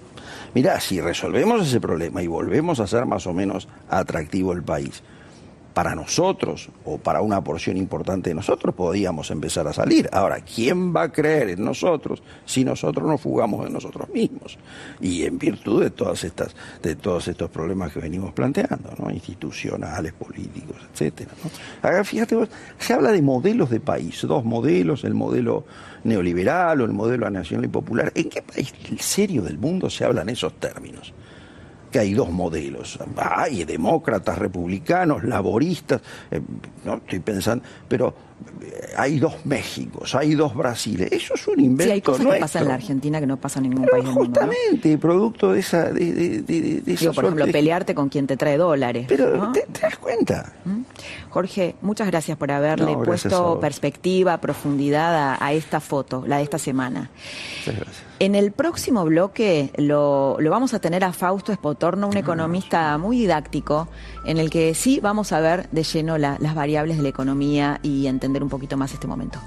Mirá, 0.55 0.79
si 0.79 0.99
resolvemos 0.99 1.67
ese 1.67 1.79
problema 1.79 2.23
y 2.23 2.27
volvemos 2.27 2.79
a 2.79 2.87
ser 2.87 3.05
más 3.05 3.27
o 3.27 3.33
menos 3.33 3.67
atractivo 3.89 4.51
el 4.53 4.63
país, 4.63 5.03
para 5.73 5.95
nosotros 5.95 6.69
o 6.85 6.97
para 6.97 7.21
una 7.21 7.43
porción 7.43 7.77
importante 7.77 8.29
de 8.29 8.35
nosotros 8.35 8.75
podíamos 8.75 9.31
empezar 9.31 9.67
a 9.67 9.73
salir. 9.73 10.09
Ahora, 10.11 10.41
¿quién 10.41 10.93
va 10.95 11.03
a 11.03 11.11
creer 11.11 11.51
en 11.51 11.63
nosotros 11.63 12.21
si 12.45 12.63
nosotros 12.65 13.07
nos 13.07 13.21
fugamos 13.21 13.63
de 13.65 13.71
nosotros 13.71 14.09
mismos? 14.09 14.57
Y 14.99 15.23
en 15.23 15.37
virtud 15.37 15.83
de 15.83 15.91
todas 15.91 16.23
estas, 16.23 16.55
de 16.81 16.95
todos 16.95 17.27
estos 17.27 17.49
problemas 17.49 17.93
que 17.93 17.99
venimos 17.99 18.33
planteando, 18.33 18.93
¿no? 18.97 19.09
institucionales, 19.11 20.13
políticos, 20.13 20.77
etcétera. 20.93 21.31
¿no? 21.43 21.49
Ahora, 21.81 22.03
fíjate 22.03 22.35
vos, 22.35 22.49
se 22.77 22.93
habla 22.93 23.11
de 23.11 23.21
modelos 23.21 23.69
de 23.69 23.79
país, 23.79 24.21
dos 24.23 24.43
modelos, 24.43 25.03
el 25.03 25.13
modelo 25.13 25.65
neoliberal 26.03 26.81
o 26.81 26.85
el 26.85 26.93
modelo 26.93 27.29
nacional 27.29 27.65
y 27.65 27.69
popular. 27.69 28.11
¿En 28.15 28.29
qué 28.29 28.41
país 28.41 28.73
serio 28.99 29.41
del 29.41 29.57
mundo 29.57 29.89
se 29.89 30.03
hablan 30.03 30.29
esos 30.29 30.53
términos? 30.53 31.13
Que 31.91 31.99
hay 31.99 32.13
dos 32.13 32.31
modelos. 32.31 32.97
Hay 33.17 33.65
demócratas, 33.65 34.37
republicanos, 34.37 35.23
laboristas, 35.23 36.01
eh, 36.31 36.41
no 36.85 36.95
estoy 36.95 37.19
pensando, 37.19 37.63
pero 37.87 38.30
hay 38.97 39.19
dos 39.19 39.45
Méxicos, 39.45 40.13
hay 40.15 40.35
dos 40.35 40.53
Brasiles. 40.55 41.11
Eso 41.11 41.33
es 41.35 41.47
un 41.47 41.59
invento 41.59 41.83
Sí, 41.85 41.91
hay 41.91 42.01
cosas 42.01 42.25
que 42.25 42.39
pasan 42.39 42.61
en 42.63 42.67
la 42.69 42.73
Argentina 42.75 43.19
que 43.19 43.27
no 43.27 43.37
pasan 43.37 43.65
en 43.65 43.71
ningún 43.71 43.87
país 43.87 44.03
del 44.05 44.13
mundo. 44.13 44.41
¿no? 44.41 44.47
Justamente, 44.47 44.97
producto 44.97 45.53
de 45.53 45.59
esa, 45.59 45.91
de, 45.91 46.13
de- 46.13 46.41
de- 46.41 46.81
de 46.81 46.93
esa 46.93 46.99
Digo, 47.01 47.13
por 47.13 47.25
ejemplo, 47.25 47.47
pelearte 47.51 47.95
con 47.95 48.09
quien 48.09 48.27
te 48.27 48.37
trae 48.37 48.57
dólares. 48.57 49.05
Pero 49.07 49.35
¿no? 49.37 49.51
te, 49.51 49.61
te 49.71 49.81
das 49.81 49.97
cuenta. 49.97 50.53
Jorge, 51.29 51.75
muchas 51.81 52.07
gracias 52.07 52.37
por 52.37 52.51
haberle 52.51 52.93
No, 52.93 53.03
puesto 53.03 53.59
perspectiva, 53.59 54.39
profundidad 54.39 55.15
a, 55.15 55.45
a 55.45 55.53
esta 55.53 55.79
foto, 55.79 56.23
la 56.27 56.37
de 56.37 56.43
esta 56.43 56.57
semana. 56.57 57.09
Muchas 57.59 57.75
gracias. 57.75 58.03
En 58.19 58.35
el 58.35 58.51
próximo 58.51 59.03
bloque 59.05 59.71
lo, 59.77 60.37
lo 60.39 60.51
vamos 60.51 60.75
a 60.75 60.79
tener 60.79 61.03
a 61.03 61.11
Fausto 61.11 61.51
Espotorno, 61.51 62.07
un 62.07 62.17
economista 62.17 62.95
muy 62.99 63.17
didáctico, 63.17 63.87
en 64.25 64.37
el 64.37 64.51
que 64.51 64.75
sí 64.75 64.99
vamos 65.01 65.31
a 65.31 65.39
ver 65.39 65.67
de 65.71 65.81
lleno 65.81 66.19
la- 66.19 66.37
las 66.39 66.53
variables 66.53 66.97
de 66.97 67.03
la 67.03 67.09
economía 67.09 67.79
y 67.81 68.05
entender 68.05 68.30
un 68.39 68.49
poquito 68.49 68.77
más 68.77 68.93
este 68.93 69.07
momento. 69.07 69.39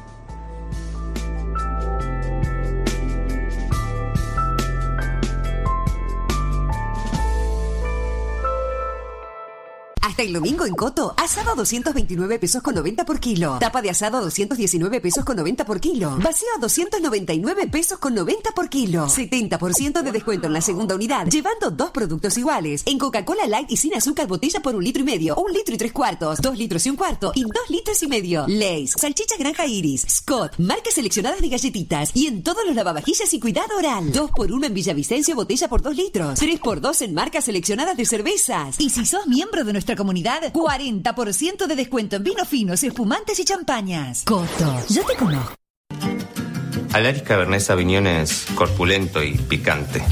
Hasta 10.15 10.23
el 10.23 10.33
domingo 10.33 10.65
en 10.65 10.77
Coto, 10.77 11.13
asado 11.17 11.51
a 11.51 11.55
229 11.57 12.39
pesos 12.39 12.63
con 12.63 12.77
90 12.77 13.05
por 13.05 13.19
kilo. 13.19 13.57
Tapa 13.59 13.83
de 13.83 13.91
asado 13.91 14.19
a 14.19 14.21
219 14.21 15.01
pesos 15.01 15.25
con 15.25 15.37
90 15.37 15.65
por 15.65 15.81
kilo. 15.81 16.17
Vacío 16.23 16.47
a 16.57 16.61
299 16.61 17.67
pesos 17.67 17.99
con 17.99 18.15
90 18.15 18.53
por 18.53 18.69
kilo. 18.69 19.09
70% 19.09 20.03
de 20.03 20.13
descuento 20.13 20.47
en 20.47 20.53
la 20.53 20.61
segunda 20.61 20.95
unidad, 20.95 21.27
llevando 21.27 21.73
dos 21.73 21.91
productos 21.91 22.39
iguales. 22.39 22.85
En 22.87 22.97
Coca-Cola 22.97 23.49
Light 23.49 23.73
y 23.73 23.77
sin 23.77 23.93
azúcar 23.93 24.29
botella 24.29 24.63
por 24.63 24.77
un 24.77 24.85
litro 24.85 25.03
y 25.03 25.05
medio, 25.05 25.35
un 25.35 25.53
litro 25.53 25.75
y 25.75 25.79
tres 25.79 25.93
cuartos, 25.93 26.41
dos 26.41 26.57
litros 26.57 26.87
y 26.87 26.91
un 26.91 26.97
cuarto 26.97 27.33
y 27.35 27.43
dos 27.43 27.69
litros 27.69 28.01
y 28.05 28.07
medio. 28.07 28.45
Lays, 28.47 28.93
salchicha 28.93 29.35
granja 29.37 29.67
iris, 29.67 30.07
Scott, 30.09 30.53
marcas 30.59 30.95
seleccionadas 30.95 31.41
de 31.41 31.49
galletitas 31.49 32.13
y 32.15 32.29
en 32.29 32.45
todos 32.45 32.65
los 32.65 32.77
lavavajillas 32.77 33.35
y 33.35 33.41
cuidado 33.41 33.77
oral. 33.77 34.13
Dos 34.13 34.31
por 34.31 34.53
uno 34.53 34.65
en 34.65 34.75
Villavicencio 34.75 35.35
botella 35.35 35.67
por 35.67 35.83
dos 35.83 35.97
litros. 35.97 36.39
Tres 36.39 36.61
por 36.61 36.81
dos 36.81 37.03
en 37.03 37.15
marcas 37.15 37.47
seleccionadas 37.47 37.97
de 37.97 38.07
cervezas. 38.07 38.77
Y 38.79 38.91
si 38.91 39.05
sos 39.07 39.27
miembro 39.27 39.65
de 39.65 39.73
nuestra 39.73 39.97
comunidad, 39.97 40.05
40% 40.23 41.67
de 41.67 41.77
descuento 41.77 42.17
en 42.17 42.25
vinos 42.25 42.49
finos, 42.49 42.83
espumantes 42.83 43.39
y 43.39 43.45
champañas. 43.45 44.25
Coto, 44.25 44.81
yo 44.89 45.05
te 45.05 45.15
conozco. 45.15 45.55
Alaris 46.93 47.23
Cabernet 47.23 47.61
Sauvignon 47.61 48.07
es 48.07 48.47
corpulento 48.55 49.23
y 49.23 49.37
picante. 49.37 50.03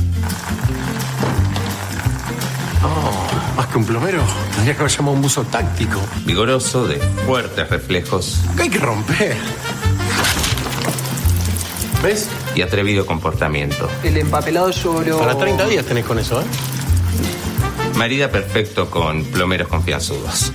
Más 3.57 3.67
que 3.67 3.79
un 3.79 3.85
plomero, 3.85 4.23
tendría 4.55 4.75
que 4.75 4.81
haber 4.81 4.93
llamado 4.93 5.15
un 5.15 5.23
buzo 5.23 5.45
táctico. 5.45 6.01
Vigoroso, 6.25 6.87
de 6.87 6.97
fuertes 6.97 7.69
reflejos 7.69 8.41
Acá 8.53 8.65
hay 8.65 8.71
que 8.71 8.79
romper. 8.79 9.37
¿Ves? 12.03 12.29
y 12.55 12.63
atrevido 12.63 13.07
comportamiento. 13.07 13.89
El 14.03 14.17
empapelado 14.17 14.71
lloró. 14.71 15.19
Para 15.19 15.37
30 15.37 15.67
días 15.69 15.85
tenés 15.85 16.05
con 16.05 16.19
eso, 16.19 16.41
¿eh? 16.41 16.45
Marida 18.03 18.29
perfecto 18.29 18.91
con 18.91 19.25
plomeros 19.27 19.69
confianzudos. 19.69 20.53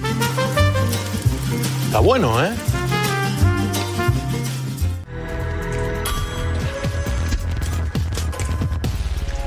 Está 1.86 2.00
bueno, 2.00 2.44
¿eh? 2.44 2.52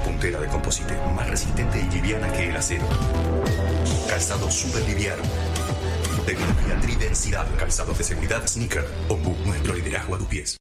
Puntera 0.03 0.41
de 0.41 0.47
composite 0.49 0.97
más 1.15 1.29
resistente 1.29 1.79
y 1.79 1.95
liviana 1.95 2.33
que 2.33 2.49
el 2.49 2.57
acero. 2.57 2.89
Calzado 4.09 4.51
super 4.51 4.83
liviano. 4.89 5.23
Tecnología 6.25 6.81
tridensidad. 6.81 7.47
Calzado 7.59 7.93
de 7.93 8.03
seguridad 8.03 8.49
Sneaker. 8.49 8.89
Ombu, 9.11 9.37
nuestro 9.45 9.75
liderazgo 9.75 10.15
a 10.15 10.19
tus 10.19 10.27
pies. 10.27 10.57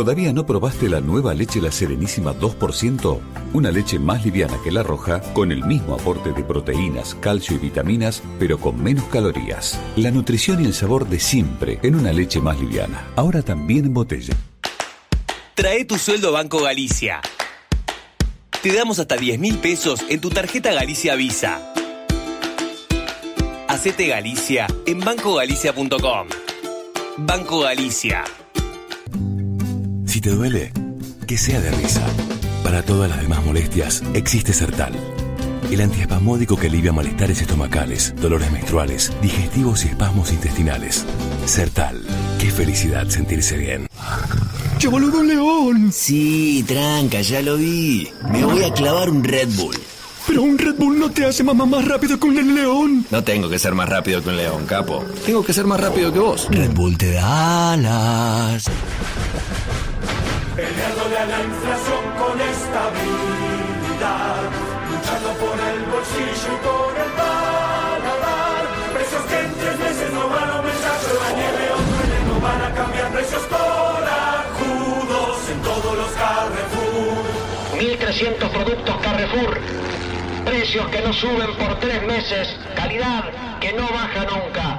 ¿Todavía 0.00 0.32
no 0.32 0.46
probaste 0.46 0.88
la 0.88 1.02
nueva 1.02 1.34
leche 1.34 1.60
La 1.60 1.70
Serenísima 1.70 2.32
2%? 2.34 3.20
Una 3.52 3.70
leche 3.70 3.98
más 3.98 4.24
liviana 4.24 4.58
que 4.64 4.72
la 4.72 4.82
roja, 4.82 5.20
con 5.34 5.52
el 5.52 5.62
mismo 5.62 5.94
aporte 5.94 6.32
de 6.32 6.42
proteínas, 6.42 7.14
calcio 7.16 7.56
y 7.56 7.58
vitaminas, 7.58 8.22
pero 8.38 8.58
con 8.58 8.82
menos 8.82 9.04
calorías. 9.08 9.78
La 9.96 10.10
nutrición 10.10 10.62
y 10.62 10.64
el 10.64 10.72
sabor 10.72 11.06
de 11.06 11.20
siempre 11.20 11.78
en 11.82 11.96
una 11.96 12.14
leche 12.14 12.40
más 12.40 12.58
liviana. 12.58 13.08
Ahora 13.14 13.42
también 13.42 13.84
en 13.84 13.92
botella. 13.92 14.34
Trae 15.54 15.84
tu 15.84 15.98
sueldo 15.98 16.28
a 16.28 16.30
Banco 16.30 16.62
Galicia. 16.62 17.20
Te 18.62 18.72
damos 18.72 19.00
hasta 19.00 19.18
10 19.18 19.38
mil 19.38 19.58
pesos 19.58 20.00
en 20.08 20.22
tu 20.22 20.30
tarjeta 20.30 20.72
Galicia 20.72 21.14
Visa. 21.14 21.74
Hacete 23.68 24.06
Galicia 24.06 24.66
en 24.86 25.00
bancogalicia.com. 25.00 26.28
Banco 27.18 27.60
Galicia. 27.60 28.24
Si 30.10 30.20
te 30.20 30.30
duele, 30.30 30.72
que 31.24 31.38
sea 31.38 31.60
de 31.60 31.70
risa. 31.70 32.04
Para 32.64 32.82
todas 32.82 33.08
las 33.08 33.20
demás 33.20 33.44
molestias, 33.44 34.02
existe 34.12 34.52
Sertal. 34.52 34.92
El 35.70 35.80
antiespasmódico 35.80 36.56
que 36.56 36.66
alivia 36.66 36.92
malestares 36.92 37.40
estomacales, 37.40 38.12
dolores 38.20 38.50
menstruales, 38.50 39.12
digestivos 39.22 39.84
y 39.84 39.88
espasmos 39.90 40.32
intestinales. 40.32 41.06
Sertal. 41.46 42.02
Qué 42.40 42.50
felicidad 42.50 43.08
sentirse 43.08 43.56
bien. 43.56 43.86
¡Che, 44.78 44.88
boludo, 44.88 45.20
un 45.20 45.28
león! 45.28 45.92
Sí, 45.92 46.64
tranca, 46.66 47.20
ya 47.20 47.40
lo 47.40 47.56
vi. 47.56 48.08
Me 48.32 48.44
voy 48.44 48.64
a 48.64 48.72
clavar 48.72 49.10
un 49.10 49.22
Red 49.22 49.50
Bull. 49.54 49.76
Pero 50.26 50.42
un 50.42 50.58
Red 50.58 50.74
Bull 50.74 50.98
no 50.98 51.10
te 51.10 51.24
hace 51.24 51.44
mamá 51.44 51.66
más 51.66 51.86
rápido 51.86 52.18
que 52.18 52.26
un 52.26 52.54
león. 52.56 53.06
No 53.12 53.22
tengo 53.22 53.48
que 53.48 53.60
ser 53.60 53.76
más 53.76 53.88
rápido 53.88 54.20
que 54.24 54.30
un 54.30 54.36
león, 54.36 54.66
capo. 54.66 55.04
Tengo 55.24 55.44
que 55.44 55.52
ser 55.52 55.66
más 55.66 55.78
rápido 55.78 56.12
que 56.12 56.18
vos. 56.18 56.48
Red 56.50 56.72
Bull 56.72 56.98
te 56.98 57.12
da 57.12 57.74
alas. 57.74 58.64
Peleándole 60.60 61.16
a 61.16 61.24
la 61.24 61.40
inflación 61.40 62.04
con 62.20 62.36
estabilidad, 62.38 64.44
luchando 64.92 65.32
por 65.40 65.56
el 65.56 65.88
bolsillo 65.88 66.52
y 66.52 66.60
por 66.60 66.92
el 67.00 67.08
paladar. 67.16 68.68
Precios 68.92 69.22
que 69.22 69.40
en 69.40 69.54
tres 69.54 69.78
meses 69.78 70.12
no 70.12 70.28
van 70.28 70.50
a 70.50 70.58
aumentar, 70.58 70.98
pero 71.00 71.16
la 71.24 71.32
nieve 71.32 71.64
o 71.72 71.80
truene 71.88 72.20
no 72.28 72.36
van 72.44 72.60
a 72.60 72.68
cambiar. 72.74 73.08
Precios 73.10 73.40
corajudos 73.48 75.48
en 75.48 75.62
todos 75.62 75.96
los 75.96 76.12
Carrefour. 76.20 77.24
1.300 77.80 78.44
productos 78.50 79.00
Carrefour. 79.00 79.58
Precios 80.44 80.86
que 80.88 81.00
no 81.00 81.14
suben 81.14 81.56
por 81.56 81.80
tres 81.80 82.02
meses. 82.02 82.54
Calidad 82.76 83.30
que 83.60 83.72
no 83.72 83.88
baja 83.88 84.26
nunca. 84.26 84.69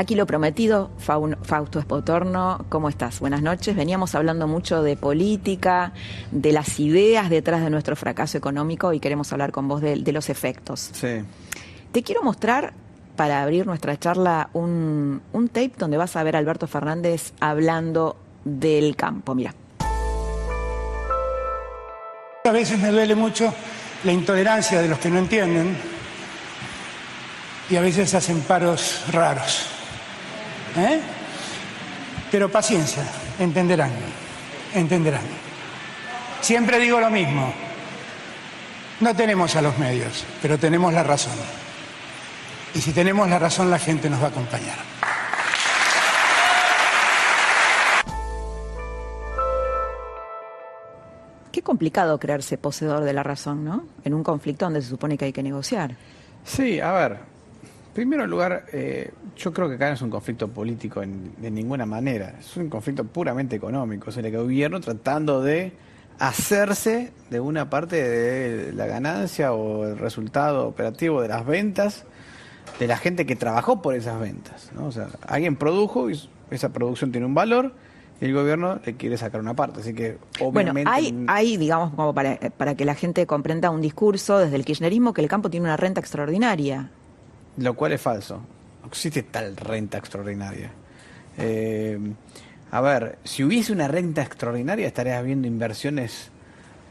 Aquí 0.00 0.14
lo 0.14 0.24
prometido, 0.24 0.90
Fausto 0.96 1.78
Espotorno, 1.78 2.64
¿cómo 2.70 2.88
estás? 2.88 3.20
Buenas 3.20 3.42
noches. 3.42 3.76
Veníamos 3.76 4.14
hablando 4.14 4.48
mucho 4.48 4.82
de 4.82 4.96
política, 4.96 5.92
de 6.30 6.52
las 6.52 6.80
ideas 6.80 7.28
detrás 7.28 7.62
de 7.62 7.68
nuestro 7.68 7.96
fracaso 7.96 8.38
económico 8.38 8.94
y 8.94 8.98
queremos 8.98 9.30
hablar 9.34 9.52
con 9.52 9.68
vos 9.68 9.82
de, 9.82 9.96
de 9.96 10.12
los 10.12 10.30
efectos. 10.30 10.88
Sí. 10.94 11.20
Te 11.92 12.02
quiero 12.02 12.22
mostrar, 12.22 12.72
para 13.14 13.42
abrir 13.42 13.66
nuestra 13.66 13.98
charla, 13.98 14.48
un, 14.54 15.20
un 15.34 15.48
tape 15.48 15.74
donde 15.76 15.98
vas 15.98 16.16
a 16.16 16.22
ver 16.22 16.34
a 16.34 16.38
Alberto 16.38 16.66
Fernández 16.66 17.34
hablando 17.38 18.16
del 18.42 18.96
campo. 18.96 19.34
Mira. 19.34 19.54
A 22.44 22.52
veces 22.52 22.78
me 22.78 22.88
duele 22.88 23.14
mucho 23.14 23.52
la 24.04 24.12
intolerancia 24.12 24.80
de 24.80 24.88
los 24.88 24.98
que 24.98 25.10
no 25.10 25.18
entienden 25.18 25.76
y 27.68 27.76
a 27.76 27.82
veces 27.82 28.14
hacen 28.14 28.40
paros 28.40 29.04
raros. 29.12 29.76
¿Eh? 30.76 31.00
Pero 32.30 32.48
paciencia, 32.48 33.04
entenderán, 33.38 33.90
entenderán. 34.74 35.22
Siempre 36.40 36.78
digo 36.78 37.00
lo 37.00 37.10
mismo, 37.10 37.52
no 39.00 39.14
tenemos 39.14 39.56
a 39.56 39.62
los 39.62 39.76
medios, 39.78 40.24
pero 40.40 40.58
tenemos 40.58 40.92
la 40.92 41.02
razón. 41.02 41.32
Y 42.74 42.80
si 42.80 42.92
tenemos 42.92 43.28
la 43.28 43.38
razón, 43.38 43.70
la 43.70 43.78
gente 43.78 44.08
nos 44.08 44.22
va 44.22 44.26
a 44.26 44.30
acompañar. 44.30 44.78
Qué 51.50 51.62
complicado 51.62 52.18
creerse 52.20 52.58
poseedor 52.58 53.02
de 53.02 53.12
la 53.12 53.24
razón, 53.24 53.64
¿no? 53.64 53.84
En 54.04 54.14
un 54.14 54.22
conflicto 54.22 54.66
donde 54.66 54.82
se 54.82 54.88
supone 54.88 55.18
que 55.18 55.24
hay 55.24 55.32
que 55.32 55.42
negociar. 55.42 55.96
Sí, 56.44 56.80
a 56.80 56.92
ver. 56.92 57.29
Primero 57.94 58.26
lugar, 58.26 58.66
eh, 58.72 59.10
yo 59.36 59.52
creo 59.52 59.68
que 59.68 59.74
acá 59.74 59.88
no 59.88 59.94
es 59.94 60.02
un 60.02 60.10
conflicto 60.10 60.48
político 60.48 61.02
en- 61.02 61.32
de 61.38 61.50
ninguna 61.50 61.86
manera. 61.86 62.34
Es 62.38 62.56
un 62.56 62.68
conflicto 62.68 63.04
puramente 63.04 63.56
económico. 63.56 64.10
Es 64.10 64.16
el 64.16 64.30
gobierno 64.34 64.80
tratando 64.80 65.42
de 65.42 65.72
hacerse 66.18 67.12
de 67.30 67.40
una 67.40 67.68
parte 67.70 67.96
de 67.96 68.72
la 68.72 68.86
ganancia 68.86 69.52
o 69.52 69.84
el 69.86 69.98
resultado 69.98 70.68
operativo 70.68 71.22
de 71.22 71.28
las 71.28 71.44
ventas 71.46 72.04
de 72.78 72.86
la 72.86 72.96
gente 72.96 73.26
que 73.26 73.36
trabajó 73.36 73.82
por 73.82 73.94
esas 73.94 74.20
ventas. 74.20 74.70
¿no? 74.74 74.86
O 74.86 74.92
sea, 74.92 75.08
alguien 75.26 75.56
produjo 75.56 76.10
y 76.10 76.20
esa 76.50 76.68
producción 76.68 77.10
tiene 77.10 77.26
un 77.26 77.34
valor 77.34 77.74
y 78.20 78.26
el 78.26 78.34
gobierno 78.34 78.78
le 78.84 78.94
quiere 78.96 79.16
sacar 79.16 79.40
una 79.40 79.54
parte. 79.54 79.80
Así 79.80 79.94
que, 79.94 80.18
Bueno, 80.38 80.50
obviamente. 80.72 80.90
hay, 80.92 81.24
hay 81.26 81.56
digamos, 81.56 81.92
como 81.94 82.14
para, 82.14 82.38
para 82.56 82.74
que 82.76 82.84
la 82.84 82.94
gente 82.94 83.26
comprenda 83.26 83.70
un 83.70 83.80
discurso 83.80 84.38
desde 84.38 84.56
el 84.56 84.64
kirchnerismo 84.64 85.12
que 85.14 85.22
el 85.22 85.28
campo 85.28 85.50
tiene 85.50 85.64
una 85.64 85.76
renta 85.76 86.00
extraordinaria. 86.00 86.90
Lo 87.60 87.74
cual 87.74 87.92
es 87.92 88.00
falso. 88.00 88.40
No 88.80 88.88
existe 88.88 89.22
tal 89.22 89.54
renta 89.56 89.98
extraordinaria. 89.98 90.70
Eh, 91.36 91.98
a 92.70 92.80
ver, 92.80 93.18
si 93.24 93.44
hubiese 93.44 93.72
una 93.72 93.86
renta 93.86 94.22
extraordinaria 94.22 94.86
estarías 94.86 95.22
viendo 95.22 95.46
inversiones 95.46 96.30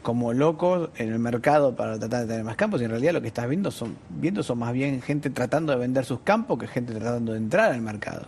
como 0.02 0.32
locos 0.32 0.90
en 0.96 1.12
el 1.12 1.18
mercado 1.18 1.74
para 1.74 1.98
tratar 1.98 2.22
de 2.22 2.26
tener 2.28 2.44
más 2.44 2.56
campos 2.56 2.80
y 2.80 2.84
en 2.84 2.90
realidad 2.90 3.12
lo 3.12 3.20
que 3.20 3.28
estás 3.28 3.48
viendo 3.48 3.70
son, 3.70 3.96
viendo 4.08 4.42
son 4.42 4.58
más 4.58 4.72
bien 4.72 5.02
gente 5.02 5.28
tratando 5.30 5.72
de 5.72 5.78
vender 5.78 6.04
sus 6.04 6.20
campos 6.20 6.58
que 6.58 6.68
gente 6.68 6.94
tratando 6.94 7.32
de 7.32 7.38
entrar 7.38 7.72
al 7.72 7.82
mercado. 7.82 8.26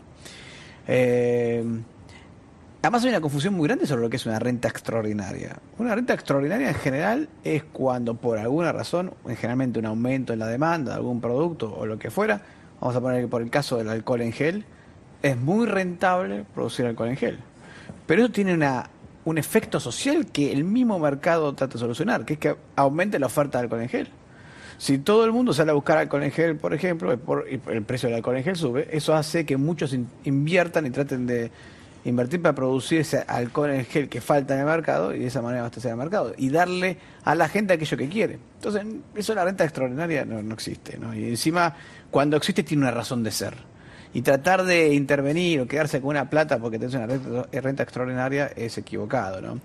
Eh, 0.89 1.65
Además 2.83 3.05
hay 3.05 3.11
una 3.11 3.21
confusión 3.21 3.55
muy 3.55 3.69
grande 3.69 3.87
sobre 3.87 4.03
lo 4.03 4.11
que 4.11 4.17
es 4.17 4.27
una 4.27 4.41
renta 4.41 4.67
extraordinaria. 4.67 5.57
Una 5.79 5.95
renta 5.95 6.15
extraordinaria 6.15 6.69
en 6.69 6.75
general 6.75 7.29
es 7.45 7.63
cuando 7.63 8.15
por 8.17 8.39
alguna 8.39 8.73
razón, 8.73 9.15
generalmente 9.37 9.79
un 9.79 9.87
aumento 9.87 10.33
en 10.33 10.41
la 10.41 10.49
demanda 10.49 10.91
de 10.91 10.97
algún 10.97 11.21
producto 11.21 11.73
o 11.73 11.87
lo 11.87 11.97
que 11.97 12.11
fuera, 12.11 12.43
vamos 12.81 12.97
a 12.97 13.01
poner 13.01 13.21
que 13.23 13.29
por 13.29 13.41
el 13.41 13.51
caso 13.51 13.77
del 13.77 13.89
alcohol 13.89 14.23
en 14.23 14.33
gel, 14.33 14.65
es 15.23 15.37
muy 15.37 15.67
rentable 15.67 16.45
producir 16.53 16.85
alcohol 16.87 17.11
en 17.11 17.17
gel. 17.17 17.39
Pero 18.05 18.25
eso 18.25 18.33
tiene 18.33 18.53
una, 18.53 18.91
un 19.25 19.39
efecto 19.39 19.79
social 19.79 20.27
que 20.27 20.51
el 20.51 20.65
mismo 20.65 20.99
mercado 20.99 21.55
trata 21.55 21.75
de 21.75 21.79
solucionar, 21.79 22.25
que 22.25 22.33
es 22.33 22.39
que 22.41 22.57
aumente 22.75 23.21
la 23.21 23.27
oferta 23.27 23.59
de 23.59 23.65
alcohol 23.65 23.83
en 23.83 23.89
gel. 23.91 24.09
Si 24.79 24.99
todo 24.99 25.25
el 25.25 25.31
mundo 25.31 25.53
sale 25.53 25.71
a 25.71 25.75
buscar 25.75 25.99
alcohol 25.99 26.25
en 26.25 26.33
gel, 26.33 26.57
por 26.57 26.75
ejemplo, 26.75 27.15
y 27.49 27.61
el 27.71 27.83
precio 27.85 28.09
del 28.09 28.17
alcohol 28.17 28.39
en 28.39 28.43
gel 28.43 28.57
sube, 28.57 28.89
eso 28.91 29.15
hace 29.15 29.47
que 29.47 29.57
muchos 29.57 29.95
in- 29.95 30.09
inviertan 30.25 30.85
y 30.87 30.91
traten 30.91 31.29
de 31.29 31.53
invertir 32.05 32.43
para 32.43 32.55
producir 32.55 33.01
ese 33.01 33.25
alcohol 33.27 33.71
en 33.71 33.85
gel 33.85 34.09
que 34.09 34.21
falta 34.21 34.55
en 34.55 34.61
el 34.61 34.67
mercado 34.67 35.15
y 35.15 35.21
de 35.21 35.27
esa 35.27 35.41
manera 35.43 35.61
abastecer 35.61 35.93
el 35.93 35.97
mercado 35.97 36.35
y 36.37 36.49
darle 36.51 36.99
a 37.25 37.35
la 37.35 37.49
gente 37.49 37.75
aquello 37.75 37.97
que 37.97 38.09
quiere. 38.09 38.39
Entonces, 38.57 38.85
eso 39.15 39.35
la 39.35 39.45
renta 39.45 39.65
extraordinaria 39.65 40.25
no, 40.25 40.43
no 40.43 40.55
existe. 40.55 40.99
¿no? 40.99 41.15
Y 41.15 41.25
encima, 41.29 41.75
cuando 42.11 42.37
existe, 42.37 42.63
tiene 42.63 42.83
una 42.83 42.91
razón 42.91 43.23
de 43.23 43.31
ser. 43.31 43.55
Y 44.15 44.23
tratar 44.23 44.65
de 44.65 44.93
intervenir 44.93 45.61
o 45.61 45.67
quedarse 45.67 46.01
con 46.01 46.11
una 46.11 46.29
plata 46.29 46.59
porque 46.59 46.79
tenés 46.79 46.95
una 46.95 47.07
renta, 47.07 47.49
renta 47.61 47.83
extraordinaria 47.83 48.51
es 48.57 48.77
equivocado. 48.77 49.41
¿no? 49.41 49.61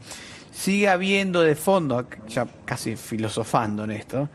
Sigue 0.51 0.89
habiendo 0.89 1.41
de 1.41 1.55
fondo, 1.55 2.07
ya 2.29 2.47
casi 2.65 2.95
filosofando 2.95 3.83
en 3.83 3.91
esto, 3.91 4.29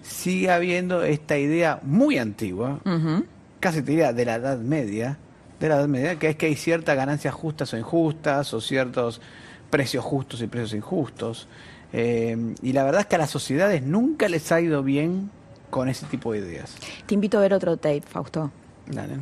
sigue 0.00 0.50
habiendo 0.50 1.02
esta 1.02 1.36
idea 1.36 1.80
muy 1.82 2.18
antigua, 2.18 2.80
casi 3.60 3.82
te 3.82 3.90
diría 3.90 4.12
de 4.12 4.24
la 4.24 4.36
Edad 4.36 4.58
Media, 4.58 5.18
de 5.60 5.68
la 5.68 5.76
Edad 5.76 5.88
Media, 5.88 6.18
que 6.18 6.30
es 6.30 6.36
que 6.36 6.46
hay 6.46 6.56
ciertas 6.56 6.96
ganancias 6.96 7.34
justas 7.34 7.72
o 7.72 7.78
injustas, 7.78 8.54
o 8.54 8.60
ciertos 8.60 9.20
precios 9.70 10.04
justos 10.04 10.40
y 10.40 10.46
precios 10.46 10.74
injustos. 10.74 11.48
Eh, 11.92 12.54
y 12.62 12.72
la 12.72 12.84
verdad 12.84 13.02
es 13.02 13.06
que 13.06 13.16
a 13.16 13.18
las 13.18 13.30
sociedades 13.30 13.82
nunca 13.82 14.28
les 14.28 14.50
ha 14.52 14.60
ido 14.60 14.82
bien 14.82 15.30
con 15.70 15.88
ese 15.88 16.06
tipo 16.06 16.32
de 16.32 16.38
ideas. 16.38 16.74
Te 17.06 17.14
invito 17.14 17.38
a 17.38 17.42
ver 17.42 17.54
otro 17.54 17.76
tape, 17.76 18.02
Fausto. 18.02 18.50
Dale. 18.86 19.14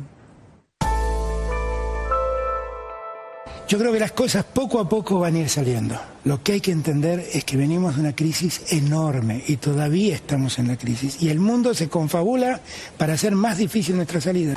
Yo 3.67 3.77
creo 3.77 3.91
que 3.91 3.99
las 3.99 4.13
cosas 4.13 4.45
poco 4.45 4.79
a 4.79 4.87
poco 4.87 5.19
van 5.19 5.35
a 5.35 5.39
ir 5.39 5.49
saliendo. 5.49 5.99
Lo 6.23 6.41
que 6.41 6.53
hay 6.53 6.61
que 6.61 6.71
entender 6.71 7.25
es 7.33 7.43
que 7.43 7.57
venimos 7.57 7.95
de 7.95 8.01
una 8.01 8.15
crisis 8.15 8.71
enorme 8.71 9.43
y 9.45 9.57
todavía 9.57 10.15
estamos 10.15 10.57
en 10.57 10.69
la 10.69 10.77
crisis. 10.77 11.21
Y 11.21 11.29
el 11.29 11.39
mundo 11.39 11.73
se 11.73 11.89
confabula 11.89 12.61
para 12.97 13.13
hacer 13.13 13.35
más 13.35 13.57
difícil 13.57 13.97
nuestra 13.97 14.21
salida. 14.21 14.55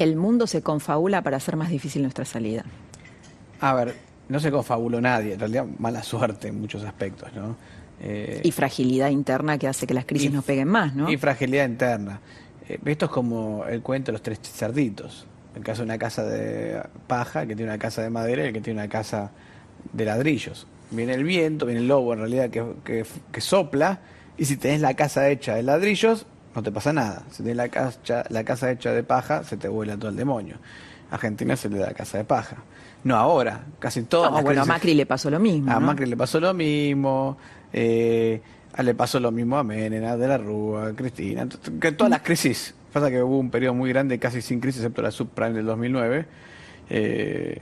El 0.00 0.16
mundo 0.16 0.46
se 0.46 0.62
confabula 0.62 1.22
para 1.22 1.36
hacer 1.36 1.56
más 1.56 1.68
difícil 1.68 2.00
nuestra 2.02 2.24
salida. 2.24 2.64
A 3.60 3.74
ver, 3.74 3.94
no 4.30 4.40
se 4.40 4.50
confabuló 4.50 4.98
nadie, 5.00 5.34
en 5.34 5.40
realidad 5.40 5.66
mala 5.78 6.02
suerte 6.02 6.48
en 6.48 6.58
muchos 6.60 6.82
aspectos, 6.84 7.30
¿no? 7.34 7.54
Eh, 8.00 8.40
Y 8.42 8.50
fragilidad 8.50 9.10
interna 9.10 9.58
que 9.58 9.68
hace 9.68 9.86
que 9.86 9.92
las 9.92 10.06
crisis 10.06 10.32
nos 10.32 10.42
peguen 10.44 10.68
más, 10.68 10.94
¿no? 10.94 11.10
Y 11.10 11.18
fragilidad 11.18 11.66
interna. 11.68 12.18
Eh, 12.66 12.78
esto 12.86 13.04
es 13.04 13.10
como 13.10 13.66
el 13.66 13.82
cuento 13.82 14.06
de 14.10 14.12
los 14.14 14.22
tres 14.22 14.40
cerditos. 14.40 15.26
El 15.54 15.62
caso 15.62 15.82
de 15.82 15.84
una 15.86 15.98
casa 15.98 16.24
de 16.24 16.80
paja, 17.06 17.42
el 17.42 17.48
que 17.48 17.56
tiene 17.56 17.70
una 17.70 17.78
casa 17.78 18.00
de 18.02 18.08
madera 18.08 18.44
y 18.44 18.46
el 18.46 18.52
que 18.54 18.60
tiene 18.62 18.80
una 18.80 18.88
casa 18.88 19.32
de 19.92 20.04
ladrillos. 20.06 20.66
Viene 20.92 21.12
el 21.12 21.24
viento, 21.24 21.66
viene 21.66 21.80
el 21.82 21.88
lobo 21.88 22.14
en 22.14 22.20
realidad 22.20 22.48
que, 22.48 22.64
que- 22.84 23.04
que 23.30 23.40
sopla, 23.42 24.00
y 24.38 24.46
si 24.46 24.56
tenés 24.56 24.80
la 24.80 24.94
casa 24.94 25.28
hecha 25.28 25.56
de 25.56 25.62
ladrillos, 25.62 26.24
no 26.54 26.62
te 26.62 26.72
pasa 26.72 26.92
nada. 26.92 27.22
Si 27.30 27.42
tenés 27.42 27.56
la 27.56 27.68
casa, 27.68 28.24
la 28.28 28.44
casa 28.44 28.70
hecha 28.70 28.92
de 28.92 29.02
paja, 29.02 29.44
se 29.44 29.56
te 29.56 29.68
vuela 29.68 29.96
todo 29.96 30.10
el 30.10 30.16
demonio. 30.16 30.56
A 31.10 31.14
Argentina 31.14 31.56
se 31.56 31.68
le 31.68 31.78
da 31.78 31.92
casa 31.92 32.18
de 32.18 32.24
paja. 32.24 32.56
No 33.04 33.16
ahora, 33.16 33.64
casi 33.78 34.06
No, 34.12 34.30
las 34.30 34.42
bueno, 34.42 34.62
a 34.62 34.64
Macri 34.64 34.94
le 34.94 35.06
pasó 35.06 35.30
lo 35.30 35.40
mismo. 35.40 35.70
a 35.70 35.74
¿no? 35.80 35.86
Macri 35.86 36.06
le 36.06 36.16
pasó 36.16 36.38
lo 36.38 36.52
mismo, 36.52 37.38
eh, 37.72 38.42
le 38.78 38.94
pasó 38.94 39.18
lo 39.20 39.30
mismo 39.32 39.56
a 39.56 39.64
Menem, 39.64 40.04
a 40.04 40.16
De 40.16 40.28
la 40.28 40.38
Rúa, 40.38 40.88
a 40.88 40.92
Cristina, 40.92 41.46
que 41.80 41.92
todas 41.92 42.10
las 42.10 42.22
crisis. 42.22 42.74
Pasa 42.92 43.08
que 43.08 43.22
hubo 43.22 43.38
un 43.38 43.50
periodo 43.50 43.74
muy 43.74 43.88
grande 43.90 44.18
casi 44.18 44.42
sin 44.42 44.60
crisis, 44.60 44.80
excepto 44.80 45.00
la 45.02 45.12
subprime 45.12 45.52
del 45.52 45.66
2009. 45.66 46.26
Eh, 46.90 47.60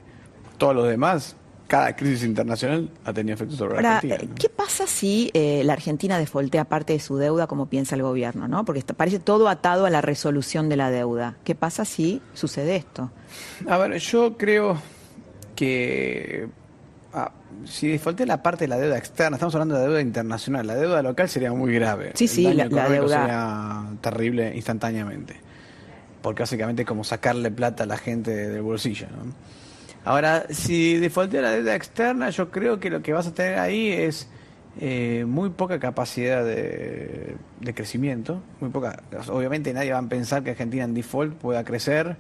todos 0.57 0.75
los 0.75 0.89
demás, 0.89 1.37
cada 1.69 1.95
crisis 1.95 2.25
internacional 2.25 2.91
ha 3.05 3.13
tenido 3.13 3.35
efecto 3.35 3.55
sobre 3.55 3.77
Ahora, 3.77 3.99
Argentina. 3.99 4.23
eh, 4.33 4.35
¿qué 4.41 4.49
pasa 4.49 4.87
si 4.87 5.31
eh, 5.35 5.63
la 5.65 5.75
Argentina 5.75 6.19
defoltea 6.19 6.65
parte 6.65 6.95
de 6.95 6.99
su 6.99 7.17
deuda 7.19 7.47
como 7.47 7.67
piensa 7.67 7.95
el 7.95 8.03
gobierno? 8.03 8.49
¿no? 8.49 8.65
Porque 8.65 8.83
parece 8.95 9.19
todo 9.21 9.49
atado 9.49 9.87
a 9.87 9.91
la 9.91 10.01
resolución 10.01 10.69
de 10.69 10.77
la 10.77 10.91
deuda. 10.91 11.37
¿Qué 11.45 11.55
pasa 11.55 11.85
si 11.85 12.21
sucede 12.35 12.75
esto? 12.77 13.11
A 13.69 13.77
ver, 13.79 13.97
yo 13.99 14.37
creo 14.37 14.79
que 15.55 16.49
ah, 17.13 17.33
si 17.65 17.89
defaulté 17.89 18.25
la 18.27 18.43
parte 18.43 18.65
de 18.65 18.69
la 18.69 18.79
deuda 18.79 18.97
externa, 18.99 19.37
estamos 19.37 19.55
hablando 19.55 19.75
de 19.75 19.81
la 19.83 19.87
deuda 19.89 20.01
internacional, 20.01 20.67
la 20.67 20.75
deuda 20.75 21.03
local 21.03 21.29
sería 21.29 21.53
muy 21.53 21.75
grave. 21.75 22.13
Sí, 22.15 22.25
El 22.25 22.31
sí, 22.31 22.45
daño 22.45 22.57
la- 22.57 22.65
la 22.83 22.89
deuda- 22.89 23.21
sería 23.21 24.01
terrible 24.01 24.55
instantáneamente. 24.57 25.37
Porque 26.23 26.43
básicamente 26.43 26.83
es 26.83 26.89
como 26.89 27.05
sacarle 27.05 27.51
plata 27.51 27.85
a 27.85 27.87
la 27.87 27.97
gente 27.97 28.31
del 28.49 28.63
bolsillo. 28.63 29.07
¿no? 29.11 29.33
Ahora, 30.05 30.47
si 30.51 30.97
defaulté 30.97 31.41
la 31.43 31.51
deuda 31.51 31.75
externa, 31.75 32.31
yo 32.31 32.51
creo 32.51 32.81
que 32.81 32.91
lo 32.91 33.03
que 33.03 33.13
vas 33.13 33.27
a 33.27 33.35
tener 33.35 33.59
ahí 33.59 33.89
es 33.91 34.29
eh, 34.81 35.25
muy 35.27 35.51
poca 35.51 35.79
capacidad 35.79 36.45
de, 36.45 37.35
de 37.61 37.75
crecimiento, 37.75 38.41
muy 38.61 38.71
poca. 38.71 39.03
Obviamente 39.29 39.73
nadie 39.75 39.93
va 39.93 39.99
a 39.99 40.03
pensar 40.09 40.43
que 40.43 40.51
Argentina 40.51 40.85
en 40.85 40.95
default 40.95 41.35
pueda 41.35 41.65
crecer 41.65 42.17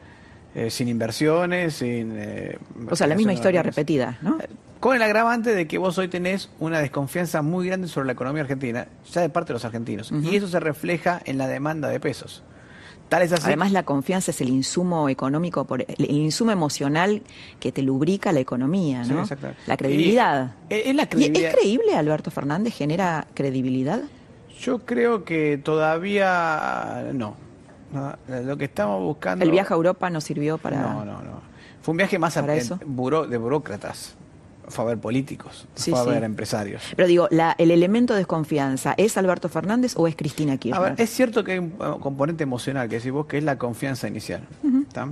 eh, 0.55 0.71
sin 0.71 0.89
inversiones, 0.89 1.75
sin... 1.75 2.13
eh, 2.17 2.59
O 2.91 2.97
sea, 2.97 3.07
la 3.07 3.15
misma 3.15 3.33
historia 3.33 3.63
repetida, 3.63 4.19
¿no? 4.23 4.39
Con 4.81 4.95
el 4.95 5.03
agravante 5.03 5.55
de 5.55 5.67
que 5.67 5.77
vos 5.79 5.99
hoy 5.99 6.07
tenés 6.09 6.51
una 6.61 6.79
desconfianza 6.81 7.43
muy 7.43 7.67
grande 7.67 7.89
sobre 7.89 8.07
la 8.07 8.13
economía 8.13 8.43
argentina, 8.43 8.87
ya 9.13 9.21
de 9.23 9.29
parte 9.29 9.49
de 9.49 9.55
los 9.55 9.65
argentinos. 9.65 10.13
Y 10.23 10.37
eso 10.37 10.47
se 10.47 10.61
refleja 10.61 11.21
en 11.25 11.37
la 11.37 11.49
demanda 11.49 11.89
de 11.89 11.99
pesos. 11.99 12.45
Tal 13.09 13.23
es 13.23 13.33
así. 13.33 13.45
Además, 13.47 13.73
la 13.73 13.85
confianza 13.85 14.31
es 14.33 14.41
el 14.43 14.51
insumo 14.51 15.09
económico, 15.09 15.65
por, 15.65 15.81
el, 15.83 15.87
el 15.99 16.11
insumo 16.11 16.51
emocional 16.53 17.23
que 17.59 17.73
te 17.73 17.81
lubrica 17.83 18.33
la 18.33 18.41
economía, 18.41 19.05
Sí, 19.05 19.13
¿no? 19.13 19.23
exactamente. 19.23 19.63
la 19.67 19.77
credibilidad. 19.79 20.53
Y, 20.69 20.75
es 20.75 20.95
la 20.95 21.05
¿Y 21.05 21.07
credibilidad. 21.07 21.51
¿Es 21.51 21.57
creíble 21.57 21.95
Alberto 21.97 22.31
Fernández? 22.31 22.75
¿Genera 22.75 23.27
credibilidad? 23.35 24.01
Yo 24.61 24.81
creo 24.85 25.25
que 25.25 25.59
todavía 25.63 27.07
no. 27.15 27.35
Lo 28.45 28.57
que 28.59 28.65
estamos 28.67 29.01
buscando. 29.03 29.45
¿El 29.45 29.51
viaje 29.51 29.73
a 29.73 29.77
Europa 29.77 30.11
no 30.11 30.21
sirvió 30.21 30.59
para...? 30.59 30.81
No, 30.83 31.05
no, 31.05 31.23
no. 31.23 31.41
Fue 31.81 31.93
un 31.93 31.97
viaje 31.97 32.19
más 32.19 32.35
¿Para 32.35 32.53
a- 32.53 32.57
eso? 32.57 32.79
buró- 32.85 33.27
de 33.27 33.39
burócratas. 33.39 34.17
Fue 34.69 34.85
a 34.85 34.89
ver 34.89 34.99
políticos, 34.99 35.67
Sí, 35.75 35.91
fue 35.91 36.01
a 36.01 36.05
sí. 36.05 36.11
ver 36.11 36.25
empresarios. 36.25 36.83
Pero 36.97 37.09
digo, 37.09 37.29
la- 37.31 37.55
¿el 37.59 37.71
elemento 37.71 38.15
de 38.15 38.19
desconfianza 38.21 38.95
es 38.97 39.17
Alberto 39.17 39.49
Fernández 39.49 39.95
o 39.97 40.07
es 40.07 40.15
Cristina 40.17 40.55
A 40.55 40.57
Kirchner? 40.59 40.91
ver, 40.93 41.01
es 41.01 41.11
cierto 41.11 41.43
que 41.45 41.53
hay 41.53 41.59
un 41.59 41.75
uh, 41.79 41.99
componente 42.01 42.43
emocional, 42.45 42.89
que 42.89 42.97
decís 42.97 43.13
vos, 43.13 43.27
que 43.27 43.39
es 43.39 43.45
la 43.45 43.57
confianza 43.59 44.09
inicial. 44.09 44.43
¿tá? 44.93 45.09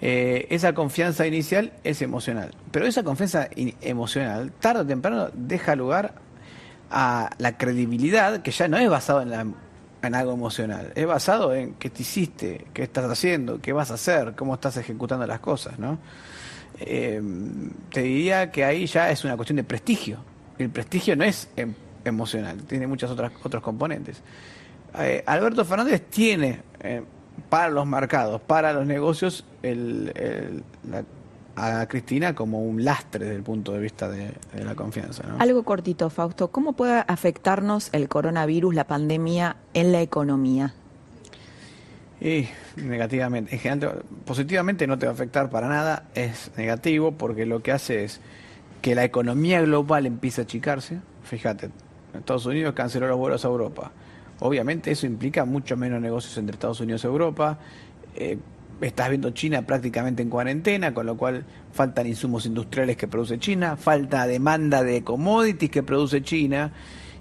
Eh, 0.00 0.46
esa 0.50 0.74
confianza 0.74 1.26
inicial 1.26 1.72
es 1.84 2.02
emocional. 2.02 2.52
Pero 2.70 2.86
esa 2.86 3.02
confianza 3.02 3.48
emocional, 3.80 4.52
tarde 4.60 4.82
o 4.82 4.86
temprano, 4.86 5.28
deja 5.34 5.74
lugar 5.76 6.14
a 6.90 7.30
la 7.38 7.56
credibilidad, 7.58 8.40
que 8.42 8.50
ya 8.50 8.68
no 8.68 8.78
es 8.78 8.88
basado 8.88 9.22
en, 9.22 9.30
la- 9.30 9.46
en 10.02 10.14
algo 10.14 10.32
emocional, 10.32 10.92
es 10.94 11.06
basado 11.06 11.54
en 11.54 11.74
qué 11.74 11.90
te 11.90 12.02
hiciste, 12.02 12.66
qué 12.72 12.84
estás 12.84 13.10
haciendo, 13.10 13.60
qué 13.60 13.72
vas 13.72 13.90
a 13.90 13.94
hacer, 13.94 14.34
cómo 14.36 14.54
estás 14.54 14.76
ejecutando 14.76 15.26
las 15.26 15.40
cosas, 15.40 15.78
¿no? 15.78 15.98
Eh, 16.80 17.20
te 17.92 18.02
diría 18.02 18.50
que 18.50 18.64
ahí 18.64 18.86
ya 18.86 19.10
es 19.10 19.24
una 19.24 19.36
cuestión 19.36 19.56
de 19.56 19.64
prestigio. 19.64 20.18
El 20.58 20.70
prestigio 20.70 21.16
no 21.16 21.24
es 21.24 21.48
em- 21.56 21.74
emocional, 22.04 22.62
tiene 22.64 22.86
muchos 22.86 23.10
otros 23.10 23.62
componentes. 23.62 24.22
Eh, 24.98 25.22
Alberto 25.26 25.64
Fernández 25.64 26.02
tiene 26.08 26.62
eh, 26.80 27.02
para 27.48 27.68
los 27.68 27.86
mercados, 27.86 28.40
para 28.40 28.72
los 28.72 28.86
negocios, 28.86 29.44
el, 29.62 30.62
a 31.56 31.86
Cristina 31.86 32.34
como 32.34 32.62
un 32.62 32.84
lastre 32.84 33.24
desde 33.26 33.36
el 33.36 33.42
punto 33.42 33.72
de 33.72 33.80
vista 33.80 34.08
de, 34.08 34.32
la 34.64 34.74
confianza. 34.74 35.24
Algo 35.38 35.64
cortito, 35.64 36.08
Fausto. 36.10 36.48
¿Cómo 36.48 36.74
puede 36.74 37.04
afectarnos 37.06 37.90
el 37.92 38.08
coronavirus, 38.08 38.74
la 38.74 38.86
pandemia, 38.86 39.56
en 39.74 39.92
la 39.92 40.00
economía? 40.00 40.74
Y 42.20 42.48
negativamente, 42.76 43.54
en 43.54 43.60
general, 43.60 44.02
positivamente 44.24 44.86
no 44.86 44.98
te 44.98 45.06
va 45.06 45.12
a 45.12 45.14
afectar 45.14 45.50
para 45.50 45.68
nada, 45.68 46.04
es 46.14 46.50
negativo 46.56 47.12
porque 47.12 47.46
lo 47.46 47.62
que 47.62 47.72
hace 47.72 48.04
es 48.04 48.20
que 48.82 48.94
la 48.94 49.04
economía 49.04 49.60
global 49.60 50.06
empiece 50.06 50.40
a 50.40 50.44
achicarse. 50.44 50.98
Fíjate, 51.22 51.70
Estados 52.14 52.46
Unidos 52.46 52.74
canceló 52.74 53.06
los 53.06 53.18
vuelos 53.18 53.44
a 53.44 53.48
Europa. 53.48 53.92
Obviamente 54.40 54.90
eso 54.90 55.06
implica 55.06 55.44
mucho 55.44 55.76
menos 55.76 56.00
negocios 56.00 56.36
entre 56.38 56.54
Estados 56.54 56.80
Unidos 56.80 57.04
y 57.04 57.06
Europa. 57.06 57.58
Eh, 58.14 58.38
estás 58.80 59.08
viendo 59.08 59.30
China 59.30 59.62
prácticamente 59.62 60.22
en 60.22 60.30
cuarentena, 60.30 60.94
con 60.94 61.06
lo 61.06 61.16
cual 61.16 61.44
faltan 61.72 62.06
insumos 62.06 62.46
industriales 62.46 62.96
que 62.96 63.08
produce 63.08 63.38
China, 63.38 63.76
falta 63.76 64.26
demanda 64.26 64.82
de 64.82 65.02
commodities 65.02 65.70
que 65.70 65.82
produce 65.82 66.22
China 66.22 66.72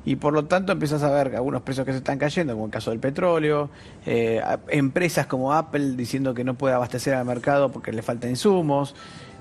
y 0.08 0.16
por 0.16 0.32
lo 0.32 0.46
tanto 0.46 0.72
empiezas 0.72 1.04
a 1.04 1.10
ver 1.12 1.36
algunos 1.36 1.64
precios 1.64 1.86
que 1.86 1.92
se 1.92 1.98
están 1.98 2.18
cayendo, 2.18 2.54
como 2.54 2.68
el 2.68 2.72
caso 2.72 2.92
del 2.92 3.00
petróleo, 3.02 3.70
eh, 4.06 4.42
empresas 4.70 5.28
como 5.28 5.52
Apple 5.52 5.98
diciendo 5.98 6.34
que 6.34 6.46
no 6.46 6.54
puede 6.54 6.76
abastecer 6.76 7.14
al 7.14 7.26
mercado 7.26 7.74
porque 7.74 7.92
le 7.92 8.02
faltan 8.02 8.30
insumos, 8.30 8.96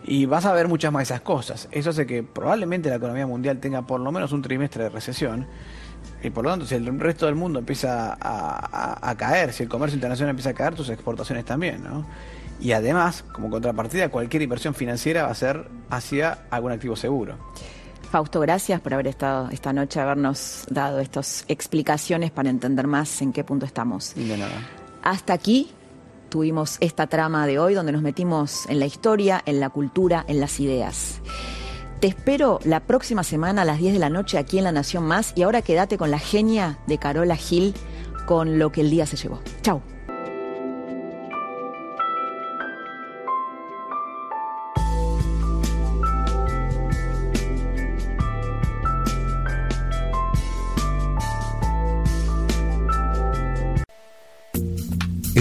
y 0.05 0.27
vas 0.27 0.45
a 0.45 0.53
ver 0.53 0.67
muchas 0.67 0.93
más 0.93 1.03
de 1.03 1.15
esas 1.15 1.21
cosas. 1.21 1.69
Eso 1.71 1.91
hace 1.91 2.05
que 2.05 2.25
probablemente 2.25 2.91
la 2.91 2.97
economía 2.97 3.29
mundial 3.29 3.59
tenga 3.61 3.83
por 3.83 4.01
lo 4.01 4.11
menos 4.11 4.33
un 4.33 4.43
trimestre 4.43 4.83
de 4.83 4.89
recesión, 4.89 5.47
y 6.21 6.31
por 6.31 6.43
lo 6.43 6.51
tanto, 6.51 6.67
si 6.67 6.75
el 6.75 6.99
resto 6.99 7.27
del 7.27 7.37
mundo 7.37 7.61
empieza 7.61 8.19
a, 8.21 9.15
caer, 9.17 9.53
si 9.53 9.63
el 9.63 9.69
comercio 9.69 9.95
internacional 9.95 10.31
empieza 10.31 10.51
a 10.51 10.55
caer, 10.55 10.75
tus 10.75 10.89
exportaciones 10.89 11.45
también, 11.45 11.85
¿no? 11.85 12.05
Y 12.59 12.73
además, 12.73 13.25
como 13.33 13.51
contrapartida, 13.51 14.09
cualquier 14.09 14.43
inversión 14.43 14.75
financiera 14.75 15.23
va 15.23 15.31
a 15.31 15.35
ser 15.35 15.69
hacia 15.91 16.39
algún 16.51 16.73
activo 16.73 16.97
seguro. 16.97 17.37
Fausto, 18.11 18.41
gracias 18.41 18.81
por 18.81 18.95
haber 18.95 19.09
estado 19.09 19.49
esta 19.51 19.73
noche, 19.73 20.01
habernos 20.01 20.65
dado 20.71 21.01
estas 21.01 21.45
explicaciones 21.49 22.31
para 22.31 22.51
entender 22.51 22.87
más 22.87 23.21
en 23.21 23.33
qué 23.33 23.45
punto 23.45 23.67
estamos. 23.67 24.15
De 24.15 24.37
nada. 24.37 24.67
Hasta 25.03 25.33
aquí 25.33 25.71
tuvimos 26.29 26.79
esta 26.81 27.07
trama 27.07 27.47
de 27.47 27.59
hoy 27.59 27.75
donde 27.75 27.93
nos 27.93 28.03
metimos 28.03 28.67
en 28.69 28.81
la 28.81 28.87
historia, 28.87 29.43
en 29.47 29.61
la 29.61 29.71
cultura, 29.71 30.25
en 30.29 30.41
las 30.41 30.61
ideas. 30.61 31.21
Te 32.01 32.09
espero 32.09 32.61
la 32.65 32.81
próxima 32.81 33.23
semana 33.23 33.63
a 33.63 33.65
las 33.65 33.79
10 33.79 33.95
de 33.95 33.99
la 33.99 34.11
noche 34.11 34.39
aquí 34.39 34.59
en 34.59 34.65
La 34.65 34.73
Nación 34.73 35.05
Más 35.05 35.33
y 35.35 35.43
ahora 35.43 35.63
quédate 35.63 35.97
con 35.97 36.11
la 36.11 36.19
genia 36.19 36.79
de 36.87 36.99
Carola 36.99 37.37
Gil 37.37 37.75
con 38.27 38.59
lo 38.59 38.71
que 38.71 38.83
el 38.83 38.91
día 38.91 39.07
se 39.07 39.17
llevó. 39.17 39.41
Chao. 39.63 39.96